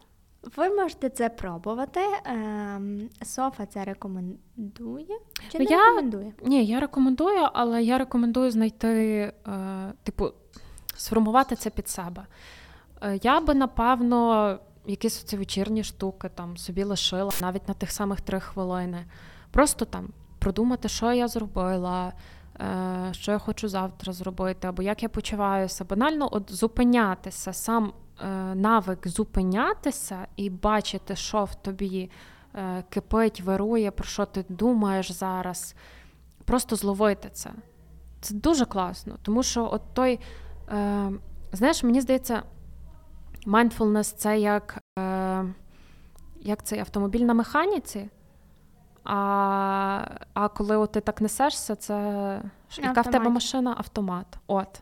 Ви 0.55 0.69
можете 0.69 1.09
це 1.09 1.29
пробувати. 1.29 1.99
Ем, 2.25 3.09
Софа 3.21 3.65
це 3.65 3.85
рекомендує 3.85 5.19
чи 5.51 5.59
не 5.59 5.63
я, 5.63 5.77
рекомендує? 5.77 6.33
Ні, 6.45 6.65
я 6.65 6.79
рекомендую, 6.79 7.47
але 7.53 7.83
я 7.83 7.97
рекомендую 7.97 8.51
знайти, 8.51 8.89
е, 9.47 9.93
типу, 10.03 10.31
сформувати 10.95 11.55
це 11.55 11.69
під 11.69 11.89
себе. 11.89 12.25
Е, 13.01 13.19
я 13.23 13.41
би 13.41 13.53
напевно 13.53 14.59
якісь 14.85 15.23
ці 15.23 15.37
вечірні 15.37 15.83
штуки 15.83 16.29
там 16.35 16.57
собі 16.57 16.83
лишила 16.83 17.31
навіть 17.41 17.67
на 17.67 17.73
тих 17.73 17.91
самих 17.91 18.21
три 18.21 18.39
хвилини. 18.39 19.05
Просто 19.51 19.85
там 19.85 20.09
продумати, 20.39 20.89
що 20.89 21.13
я 21.13 21.27
зробила, 21.27 22.13
е, 22.59 23.09
що 23.11 23.31
я 23.31 23.37
хочу 23.37 23.67
завтра 23.67 24.13
зробити, 24.13 24.67
або 24.67 24.83
як 24.83 25.03
я 25.03 25.09
почуваюся. 25.09 25.85
Банально 25.85 26.29
от 26.31 26.51
зупинятися, 26.51 27.53
сам 27.53 27.93
навик 28.55 29.07
зупинятися 29.07 30.27
і 30.35 30.49
бачити, 30.49 31.15
що 31.15 31.43
в 31.43 31.55
тобі 31.55 32.11
е, 32.55 32.83
кипить, 32.89 33.41
вирує, 33.41 33.91
про 33.91 34.05
що 34.05 34.25
ти 34.25 34.45
думаєш 34.49 35.11
зараз. 35.11 35.75
Просто 36.45 36.75
зловити 36.75 37.29
це. 37.29 37.51
Це 38.21 38.35
дуже 38.35 38.65
класно, 38.65 39.15
тому 39.21 39.43
що 39.43 39.69
от 39.71 39.81
той, 39.93 40.19
е, 40.69 41.11
знаєш, 41.51 41.83
мені 41.83 42.01
здається, 42.01 42.43
mindfulness– 43.45 44.15
це 44.17 44.39
як 44.39 44.83
е, 44.99 45.45
як 46.41 46.63
цей 46.63 46.79
автомобіль 46.79 47.25
на 47.25 47.33
механіці. 47.33 48.09
А 49.03 50.05
а 50.33 50.47
коли 50.47 50.77
от 50.77 50.91
ти 50.91 51.01
так 51.01 51.21
несешся, 51.21 51.75
це 51.75 52.41
яка 52.77 53.01
в 53.01 53.11
тебе 53.11 53.29
машина 53.29 53.75
автомат. 53.77 54.37
От. 54.47 54.81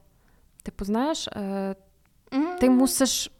Типу, 0.64 0.86
знаєш, 0.86 1.28
е, 1.28 1.76
mm-hmm. 2.32 2.60
ти 2.60 2.70
мусиш 2.70 3.32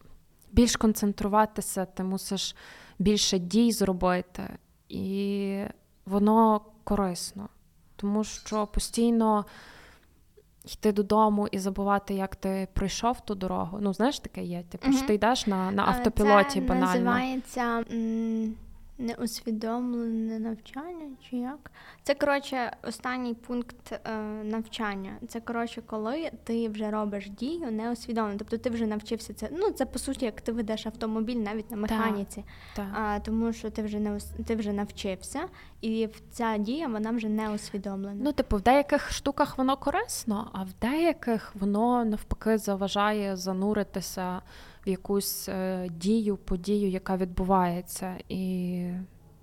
більш 0.52 0.76
концентруватися, 0.76 1.86
ти 1.86 2.04
мусиш 2.04 2.56
більше 3.00 3.40
дій 3.40 3.72
зробити, 3.72 4.44
і 4.90 5.64
воно 6.06 6.62
корисно, 6.84 7.50
тому 7.96 8.24
що 8.24 8.68
постійно 8.68 9.46
йти 10.66 10.92
додому 10.92 11.48
і 11.48 11.60
забувати, 11.60 12.14
як 12.14 12.36
ти 12.36 12.68
пройшов 12.74 13.22
ту 13.22 13.36
дорогу. 13.36 13.78
Ну, 13.82 13.94
знаєш, 13.94 14.20
таке 14.20 14.44
є. 14.44 14.64
Типу, 14.64 14.88
mm-hmm. 14.88 14.98
що 14.98 15.08
ти 15.08 15.14
йдеш 15.14 15.48
на 15.48 15.72
на 15.72 15.86
автопілоті 15.86 16.60
Це 16.60 16.62
банально. 16.62 16.94
Це 16.94 17.00
називається 17.00 17.84
м- 17.92 18.56
неусвідомлене 18.98 20.40
навчання, 20.40 21.10
чи 21.30 21.38
як? 21.38 21.72
Це 22.04 22.16
коротше 22.16 22.78
останній 22.84 23.34
пункт 23.34 23.92
е, 23.92 24.18
навчання. 24.44 25.18
Це 25.28 25.40
коротше, 25.40 25.82
коли 25.86 26.32
ти 26.44 26.70
вже 26.70 26.92
робиш 26.92 27.30
дію 27.30 27.72
неусвідомлено. 27.72 28.38
Тобто 28.40 28.58
ти 28.58 28.70
вже 28.70 28.86
навчився 28.86 29.34
це. 29.34 29.50
Ну 29.52 29.72
це 29.72 29.86
по 29.86 30.00
суті, 30.00 30.26
як 30.26 30.42
ти 30.42 30.52
ведеш 30.52 30.86
автомобіль 30.86 31.36
навіть 31.36 31.72
на 31.72 31.78
механіці, 31.78 32.44
так, 32.76 32.86
так. 32.86 33.00
А, 33.02 33.20
тому 33.20 33.54
що 33.54 33.70
ти 33.70 33.82
вже 33.82 34.00
не 34.00 34.20
ти 34.46 34.56
вже 34.56 34.74
навчився, 34.74 35.42
і 35.82 36.10
ця 36.32 36.58
дія 36.58 36.88
вона 36.88 37.12
вже 37.12 37.30
не 37.30 37.50
усвідомлена. 37.50 38.22
Ну, 38.24 38.32
типу, 38.32 38.58
в 38.58 38.62
деяких 38.62 39.12
штуках 39.12 39.58
воно 39.58 39.78
корисно, 39.78 40.50
а 40.54 40.64
в 40.64 40.74
деяких 40.82 41.56
воно 41.56 42.06
навпаки 42.06 42.58
заважає 42.58 43.36
зануритися 43.36 44.42
якусь 44.88 45.50
е, 45.50 45.88
дію, 45.92 46.38
подію, 46.38 46.90
яка 46.90 47.18
відбувається. 47.18 48.18
І 48.30 48.84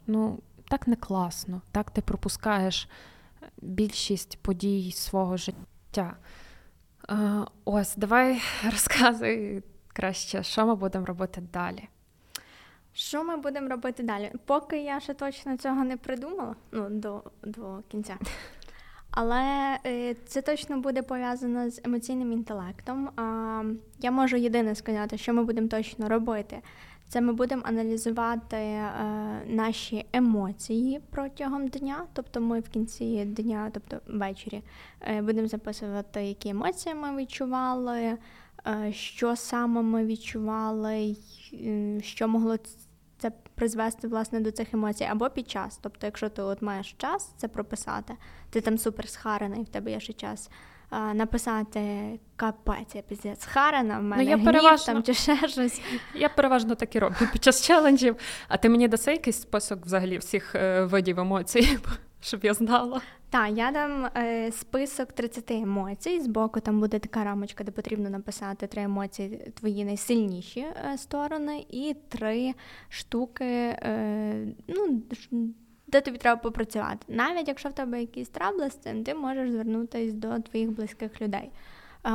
ну, 0.07 0.38
так 0.68 0.88
не 0.88 0.97
класно. 0.97 1.62
Так 1.72 1.90
ти 1.90 2.01
пропускаєш 2.01 2.88
більшість 3.62 4.38
подій 4.42 4.92
свого 4.92 5.36
життя. 5.36 6.16
Е, 7.11 7.16
ось, 7.64 7.97
давай 7.97 8.42
розказуй 8.64 9.62
краще, 9.88 10.42
що 10.42 10.66
ми 10.66 10.74
будемо 10.74 11.07
робити 11.07 11.42
далі. 11.53 11.88
Що 12.92 13.24
ми 13.24 13.36
будемо 13.36 13.68
робити 13.68 14.03
далі? 14.03 14.32
Поки 14.45 14.82
я 14.82 15.01
ще 15.01 15.14
точно 15.14 15.57
цього 15.57 15.84
не 15.84 15.97
придумала, 15.97 16.57
ну, 16.72 16.90
до, 16.90 17.22
до 17.42 17.78
кінця. 17.88 18.16
Але 19.17 19.79
е, 19.87 20.15
це 20.27 20.43
точно 20.43 20.81
буде 20.81 21.03
пов'язано 21.03 21.71
з 21.71 21.81
емоційним 21.85 22.33
інтелектом. 22.33 23.11
Я 24.01 24.11
можу 24.11 24.37
єдине 24.37 24.75
сказати, 24.75 25.19
що 25.19 25.35
ми 25.35 25.45
будемо 25.45 25.69
точно 25.69 26.09
робити. 26.09 26.62
Це 27.09 27.21
ми 27.21 27.33
будемо 27.33 27.62
аналізувати 27.65 28.57
е, 28.57 28.93
наші 29.47 30.07
емоції 30.12 31.01
протягом 31.11 31.69
дня, 31.69 32.05
тобто 32.12 32.41
ми 32.41 32.61
в 32.61 32.69
кінці 32.69 33.25
дня, 33.25 33.71
тобто 33.73 34.01
ввечері, 34.07 34.62
е, 35.01 35.23
будемо 35.23 35.49
записувати, 35.49 36.25
які 36.25 36.49
емоції 36.49 36.95
ми 36.95 37.17
відчували, 37.17 38.19
що 38.91 39.37
саме 39.37 39.83
ми 39.83 40.07
відчували, 40.07 41.17
що 42.01 42.29
могло 42.29 42.57
це 43.25 43.33
призвести 43.55 44.09
власне 44.09 44.41
до 44.41 44.51
цих 44.51 44.75
емоцій, 44.75 45.05
або 45.05 45.31
під 45.31 45.51
час. 45.51 45.79
Тобто, 45.83 46.07
якщо 46.07 46.29
ти 46.29 46.43
от 46.43 46.62
маєш 46.62 46.95
час 46.99 47.35
це 47.37 47.49
прописати, 47.49 48.14
ти 48.51 48.61
там 48.61 48.79
супер 48.79 49.09
схарений, 49.09 49.62
в 49.62 49.68
тебе 49.68 49.91
є 49.91 50.01
ще 50.01 50.12
час. 50.12 50.51
Написати 51.14 51.81
капець, 52.37 52.95
я 52.95 53.03
піздець 53.03 53.41
схарена, 53.41 53.99
в 53.99 54.03
мене 54.03 54.22
ну, 54.22 54.31
я 54.31 54.37
гнів, 54.37 54.47
переважно, 54.47 54.95
там 54.95 55.03
чи 55.03 55.14
ще 55.14 55.49
щось. 55.49 55.81
Я 56.14 56.29
переважно 56.29 56.75
так 56.75 56.97
і 56.97 56.99
роблю 56.99 57.29
під 57.33 57.45
час 57.45 57.62
челенджів. 57.66 58.16
А 58.49 58.57
ти 58.57 58.68
мені 58.68 58.89
даси 58.89 59.12
якийсь 59.12 59.41
список 59.41 59.87
взагалі 59.87 60.18
всіх 60.18 60.55
е, 60.55 60.85
видів 60.85 61.20
емоцій, 61.20 61.79
щоб 62.25 62.45
я 62.45 62.55
знала? 62.55 63.01
Так, 63.31 63.51
я 63.57 63.70
дам 63.70 64.07
е, 64.16 64.53
список 64.53 65.12
30 65.12 65.51
емоцій. 65.51 66.20
Збоку 66.20 66.61
там 66.61 66.81
буде 66.81 66.99
така 66.99 67.25
рамочка, 67.25 67.64
де 67.64 67.72
потрібно 67.72 68.11
написати 68.11 68.66
три 68.66 68.83
емоції, 68.83 69.53
твої 69.55 69.85
найсильніші 69.85 70.61
е, 70.61 70.99
сторони, 70.99 71.66
і 71.70 71.97
три 72.09 72.55
штуки, 72.89 73.45
е, 73.45 74.47
ну, 74.68 75.03
де 75.87 76.01
тобі 76.01 76.18
треба 76.18 76.41
попрацювати. 76.41 76.99
Навіть 77.09 77.49
якщо 77.49 77.68
в 77.68 77.72
тебе 77.72 78.01
якісь 78.01 78.29
трабли 78.29 78.70
з 78.70 78.75
цим, 78.75 79.05
ти 79.05 79.14
можеш 79.14 79.51
звернутися 79.51 80.12
до 80.12 80.39
твоїх 80.39 80.70
близьких 80.70 81.22
людей. 81.22 81.51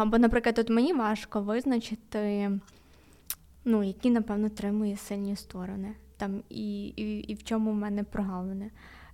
Бо, 0.06 0.18
наприклад, 0.18 0.60
от 0.60 0.70
мені 0.70 0.94
важко 0.94 1.42
визначити, 1.42 2.52
ну, 3.66 3.84
які, 3.84 4.10
напевно, 4.10 4.50
три 4.50 4.72
мої 4.72 4.96
сильні 4.96 5.36
сторони. 5.36 5.96
Там 6.18 6.44
і, 6.50 6.88
і, 6.88 7.20
і 7.20 7.34
в 7.34 7.44
чому 7.44 7.72
в 7.72 7.76
мене 7.76 8.04
прогалини. 8.04 8.72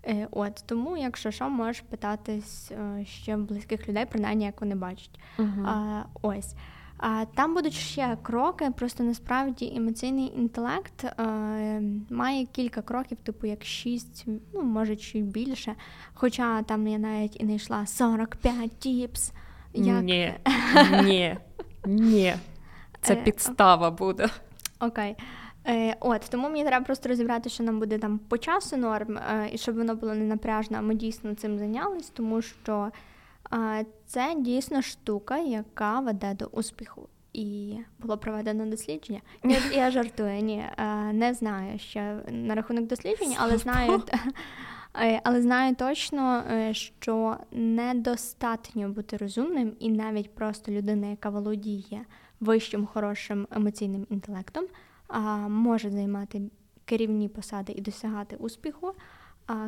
Е, 0.07 0.27
от 0.31 0.63
тому, 0.65 0.97
якщо 0.97 1.31
що, 1.31 1.49
можеш 1.49 1.81
питатись 1.81 2.71
е, 2.71 3.05
ще 3.05 3.37
близьких 3.37 3.89
людей, 3.89 4.05
принаймні 4.05 4.45
як 4.45 4.61
вони 4.61 4.75
бачать. 4.75 5.19
Uh-huh. 5.37 5.67
А, 5.67 6.03
Ось. 6.21 6.55
А 6.97 7.25
там 7.35 7.53
будуть 7.53 7.73
ще 7.73 8.17
кроки. 8.21 8.71
Просто 8.77 9.03
насправді 9.03 9.73
емоційний 9.75 10.33
інтелект 10.37 11.05
а, 11.17 11.23
е, 11.23 11.81
має 12.09 12.45
кілька 12.45 12.81
кроків, 12.81 13.17
типу 13.17 13.47
як 13.47 13.65
шість, 13.65 14.25
ну 14.53 14.61
може 14.61 14.95
чи 14.95 15.21
більше. 15.21 15.75
Хоча 16.13 16.61
там 16.61 16.87
я 16.87 16.97
навіть 16.97 17.41
і 17.41 17.43
не 17.43 17.55
йшла 17.55 17.85
45 17.85 18.79
тіпс. 18.79 19.31
Як... 19.73 20.03
Ні, 20.03 20.33
ні, 21.03 21.37
ні. 21.85 22.33
Це 23.01 23.15
підстава 23.15 23.91
буде. 23.91 24.29
Окей. 24.79 25.15
Е, 25.67 25.95
От 25.99 26.21
тому 26.31 26.49
мені 26.49 26.65
треба 26.65 26.85
просто 26.85 27.09
розібрати, 27.09 27.49
що 27.49 27.63
нам 27.63 27.79
буде 27.79 27.97
там 27.97 28.19
по 28.19 28.37
часу 28.37 28.77
норм, 28.77 29.17
е, 29.17 29.49
і 29.53 29.57
щоб 29.57 29.75
воно 29.75 29.95
було 29.95 30.13
не 30.13 30.25
напряжно, 30.25 30.77
а 30.77 30.81
ми 30.81 30.95
дійсно 30.95 31.35
цим 31.35 31.57
зайнялись, 31.57 32.09
тому 32.09 32.41
що 32.41 32.91
е, 33.53 33.85
це 34.05 34.35
дійсно 34.37 34.81
штука, 34.81 35.37
яка 35.37 35.99
веде 35.99 36.33
до 36.33 36.45
успіху. 36.45 37.09
І 37.33 37.77
було 37.99 38.17
проведено 38.17 38.65
дослідження. 38.65 39.21
Я, 39.43 39.57
я 39.73 39.91
жартую, 39.91 40.41
ні, 40.41 40.65
е, 40.77 40.85
не 41.13 41.33
знаю 41.33 41.79
ще 41.79 42.19
на 42.27 42.55
рахунок 42.55 42.87
досліджень, 42.87 43.35
але 43.39 43.57
знаю, 43.57 44.03
е, 45.01 45.21
але 45.23 45.41
знаю 45.41 45.75
точно, 45.75 46.43
е, 46.51 46.73
що 46.73 47.37
недостатньо 47.51 48.89
бути 48.89 49.17
розумним, 49.17 49.73
і 49.79 49.89
навіть 49.89 50.35
просто 50.35 50.71
людина, 50.71 51.07
яка 51.07 51.29
володіє 51.29 52.05
вищим 52.39 52.85
хорошим 52.85 53.47
емоційним 53.51 54.07
інтелектом 54.09 54.65
може 55.49 55.89
займати 55.89 56.41
керівні 56.85 57.29
посади 57.29 57.73
і 57.73 57.81
досягати 57.81 58.35
успіху 58.35 58.93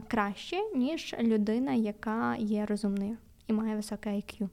краще, 0.07 0.57
ніж 0.75 1.15
людина, 1.19 1.73
яка 1.73 2.35
є 2.35 2.65
розумною 2.65 3.17
і 3.47 3.53
має 3.53 3.75
високе 3.75 4.09
IQ. 4.09 4.49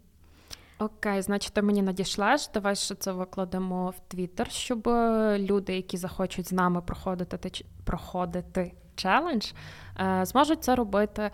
Окей, 0.78 1.22
значить, 1.22 1.52
ти 1.52 1.62
мені 1.62 1.82
надішлеш. 1.82 2.48
Давай 2.54 2.76
ще 2.76 2.94
це 2.94 3.12
викладемо 3.12 3.90
в 3.90 3.94
Твіттер, 4.08 4.50
щоб 4.50 4.88
е, 4.88 5.38
люди, 5.38 5.76
які 5.76 5.96
захочуть 5.96 6.48
з 6.48 6.52
нами 6.52 6.82
проходити 6.82 7.64
проходити 7.84 8.72
челендж, 8.94 9.52
е, 10.00 10.24
зможуть 10.24 10.64
це 10.64 10.74
робити. 10.74 11.30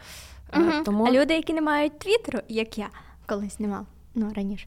Угу. 0.57 0.73
Тому... 0.85 1.05
А 1.05 1.11
люди, 1.11 1.35
які 1.35 1.53
не 1.53 1.61
мають 1.61 1.99
твіттеру, 1.99 2.39
як 2.49 2.79
я 2.79 2.89
колись 3.27 3.61
не 3.61 3.69
мав, 3.69 3.87
ну 4.15 4.33
раніше, 4.37 4.67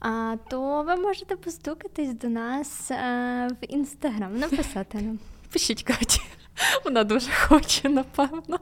а, 0.00 0.36
то 0.50 0.82
ви 0.82 0.96
можете 0.96 1.36
постукатись 1.36 2.14
до 2.14 2.28
нас 2.28 2.90
а, 2.90 2.94
е, 2.94 3.48
в 3.48 3.72
інстаграм, 3.72 4.38
написати 4.38 4.98
нам. 4.98 5.18
Пишіть 5.52 5.82
Каті, 5.82 6.20
вона 6.84 7.04
дуже 7.04 7.30
хоче, 7.30 7.88
напевно. 7.88 8.58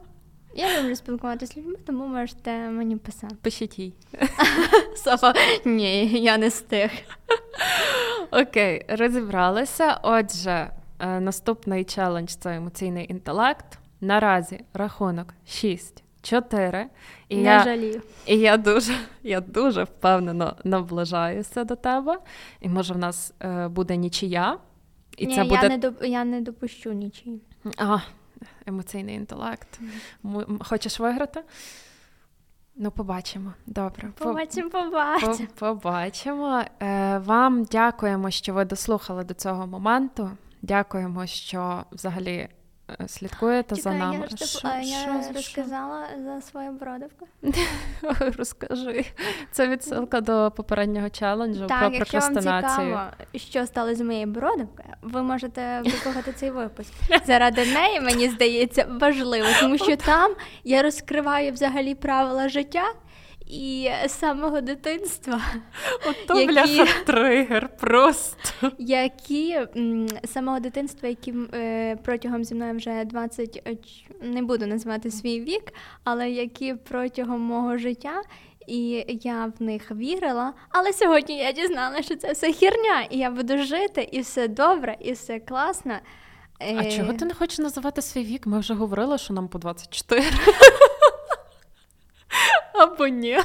Я 0.56 0.82
люблю 0.82 0.96
спілкуватися 0.96 1.52
з 1.52 1.56
людьми, 1.56 1.74
тому 1.86 2.06
можете 2.06 2.50
мені 2.68 2.96
писати. 2.96 3.36
Пишіть 3.42 3.78
їй. 3.78 3.94
Софа, 4.96 5.34
ні, 5.64 6.06
я 6.20 6.38
не 6.38 6.50
стих. 6.50 6.92
Окей, 8.30 8.84
розібралися. 8.88 10.00
Отже, 10.02 10.70
е, 10.98 11.20
наступний 11.20 11.84
челендж 11.84 12.30
це 12.30 12.56
емоційний 12.56 13.06
інтелект. 13.10 13.78
Наразі 14.00 14.64
рахунок 14.74 15.34
6 15.46 16.03
чотири. 16.24 16.86
І 17.28 17.36
Не 17.36 17.42
я, 17.42 17.64
жалію. 17.64 18.02
І 18.26 18.38
я 18.38 18.56
дуже 18.56 18.96
я 19.22 19.40
дуже 19.40 19.84
впевнено 19.84 20.56
наближаюся 20.64 21.64
до 21.64 21.76
тебе. 21.76 22.18
І 22.60 22.68
може 22.68 22.94
в 22.94 22.98
нас 22.98 23.34
е, 23.40 23.68
буде 23.68 23.96
нічия. 23.96 24.58
І 25.16 25.26
Ні, 25.26 25.34
це 25.34 25.44
буде... 25.44 25.58
Я 25.62 25.68
не 25.68 25.78
доп... 25.78 26.04
я 26.04 26.24
не 26.24 26.40
допущу 26.40 26.92
нічиї. 26.92 27.40
А, 27.76 27.98
емоційний 28.66 29.14
інтелект. 29.16 29.80
Mm. 30.24 30.64
Хочеш 30.64 31.00
виграти? 31.00 31.42
Ну, 32.76 32.90
побачимо. 32.90 33.52
Добре. 33.66 34.12
Побачимо, 34.18 34.70
побачимо. 34.70 35.36
Побачимо. 35.58 36.62
Е, 36.82 37.18
Вам 37.18 37.64
дякуємо, 37.64 38.30
що 38.30 38.54
ви 38.54 38.64
дослухали 38.64 39.24
до 39.24 39.34
цього 39.34 39.66
моменту. 39.66 40.30
Дякуємо, 40.62 41.26
що 41.26 41.84
взагалі 41.92 42.48
слідкуєте 43.06 43.76
Чекай, 43.76 43.92
за 43.92 43.98
нами. 43.98 44.28
Я, 44.30 44.46
Що- 44.46 44.68
а, 44.68 44.82
що- 44.82 44.90
я 44.90 45.22
що? 45.22 45.32
розказала 45.34 46.06
за 46.24 46.40
свою 46.40 46.72
бродавку. 46.72 47.26
Розкажи. 48.38 49.04
Це 49.50 49.68
відсилка 49.68 50.20
до 50.20 50.52
попереднього 50.56 51.10
челенджу 51.10 51.58
про 51.58 51.68
Так, 51.68 51.92
якщо 51.94 52.18
вам 52.18 52.38
цікаво, 52.38 53.00
що 53.34 53.66
стало 53.66 53.94
з 53.94 54.00
моєю 54.00 54.26
бродавкою, 54.26 54.88
ви 55.02 55.22
можете 55.22 55.80
вислухати 55.84 56.32
цей 56.32 56.50
випуск. 56.50 56.92
Заради 57.26 57.66
неї, 57.66 58.00
мені 58.00 58.28
здається, 58.28 58.86
важливо, 59.00 59.46
тому 59.60 59.78
що 59.78 59.96
там 59.96 60.34
я 60.64 60.82
розкриваю 60.82 61.52
взагалі 61.52 61.94
правила 61.94 62.48
життя. 62.48 62.84
І 63.46 63.90
з 64.06 64.12
самого 64.12 64.60
дитинства, 64.60 65.40
Ото 66.08 66.40
які- 66.40 66.52
бляха 66.52 66.86
тригер 67.06 67.68
просто. 67.76 68.70
які 68.78 69.58
з 70.24 70.30
самого 70.32 70.60
дитинства, 70.60 71.08
які 71.08 71.34
е, 71.54 71.96
протягом 72.04 72.44
зі 72.44 72.54
мною 72.54 72.76
вже 72.76 73.04
20, 73.04 73.62
е, 73.66 73.76
не 74.22 74.42
буду 74.42 74.66
називати 74.66 75.10
свій 75.10 75.40
вік, 75.40 75.72
але 76.04 76.30
які 76.30 76.74
протягом 76.74 77.40
мого 77.40 77.78
життя, 77.78 78.22
і 78.66 79.04
я 79.08 79.52
в 79.58 79.62
них 79.62 79.90
вірила. 79.90 80.52
Але 80.68 80.92
сьогодні 80.92 81.38
я 81.38 81.52
дізналася, 81.52 82.02
що 82.02 82.16
це 82.16 82.32
все 82.32 82.52
херня, 82.52 83.02
і 83.10 83.18
я 83.18 83.30
буду 83.30 83.58
жити, 83.58 84.08
і 84.12 84.20
все 84.20 84.48
добре, 84.48 84.96
і 85.00 85.12
все 85.12 85.38
класно. 85.40 85.94
А 86.58 86.64
Е, 86.64 86.90
чого 86.96 87.12
ти 87.12 87.24
не 87.24 87.34
хочеш 87.34 87.58
називати 87.58 88.02
свій 88.02 88.24
вік? 88.24 88.46
Ми 88.46 88.58
вже 88.58 88.74
говорили, 88.74 89.18
що 89.18 89.34
нам 89.34 89.48
по 89.48 89.58
24. 89.58 90.22
Або 92.74 93.06
ні. 93.06 93.38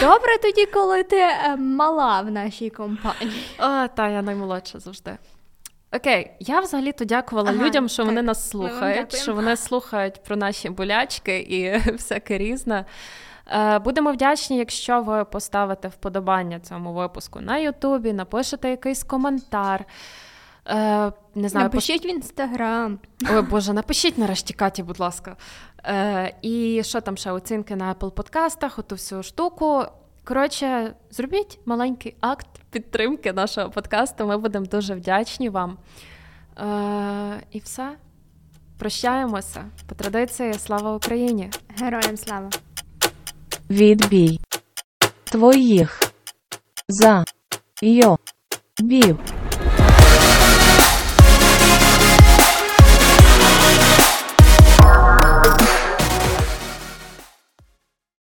Добре 0.00 0.38
тоді, 0.42 0.66
коли 0.66 1.02
ти 1.02 1.16
е, 1.16 1.56
мала 1.56 2.20
в 2.20 2.30
нашій 2.30 2.70
компанії. 2.70 3.44
А, 3.58 3.88
та, 3.88 4.08
я 4.08 4.22
наймолодша 4.22 4.78
завжди. 4.78 5.16
Окей, 5.96 6.30
я 6.40 6.60
взагалі-то 6.60 7.04
дякувала 7.04 7.50
Ага, 7.50 7.64
людям, 7.64 7.88
що 7.88 8.04
вони 8.04 8.22
нас 8.22 8.50
слухають, 8.50 9.16
що 9.16 9.34
вони 9.34 9.56
слухають 9.56 10.22
про 10.22 10.36
наші 10.36 10.70
болячки 10.70 11.38
і 11.38 11.78
всяке 11.92 12.38
різне. 12.38 12.84
Е, 13.52 13.78
Будемо 13.78 14.12
вдячні, 14.12 14.58
якщо 14.58 15.02
ви 15.02 15.24
поставите 15.24 15.88
вподобання 15.88 16.60
цьому 16.60 16.92
випуску 16.92 17.40
на 17.40 17.58
Ютубі, 17.58 18.12
напишете 18.12 18.70
якийсь 18.70 19.02
коментар. 19.02 19.84
Е, 20.68 21.12
Не 21.34 21.48
знаю, 21.48 21.64
Напишіть 21.64 22.04
в 22.04 22.06
інстаграм. 22.06 22.98
Ой, 23.30 23.42
Боже, 23.42 23.72
напишіть 23.72 24.18
нарешті 24.18 24.54
Каті, 24.54 24.82
будь 24.82 25.00
ласка. 25.00 25.36
Е, 25.84 26.34
і 26.42 26.82
що 26.84 27.00
там 27.00 27.16
ще 27.16 27.30
оцінки 27.30 27.76
на 27.76 27.94
Apple 27.94 28.10
подкастах, 28.10 28.78
оту 28.78 28.94
всю 28.94 29.22
штуку. 29.22 29.84
Коротше, 30.24 30.94
зробіть 31.10 31.58
маленький 31.64 32.16
акт 32.20 32.46
підтримки 32.70 33.32
нашого 33.32 33.70
подкасту. 33.70 34.26
Ми 34.26 34.38
будемо 34.38 34.66
дуже 34.66 34.94
вдячні 34.94 35.48
вам. 35.48 35.78
Е, 36.58 37.42
і 37.50 37.58
все. 37.58 37.96
Прощаємося. 38.78 39.64
По 39.88 39.94
традиції, 39.94 40.54
слава 40.54 40.96
Україні! 40.96 41.50
Героям 41.78 42.16
слава! 42.16 42.50
Відбій. 43.70 44.40
Твоїх. 45.24 46.00
За. 46.88 47.24
Йо. 47.82 48.18
Бів. 48.80 49.18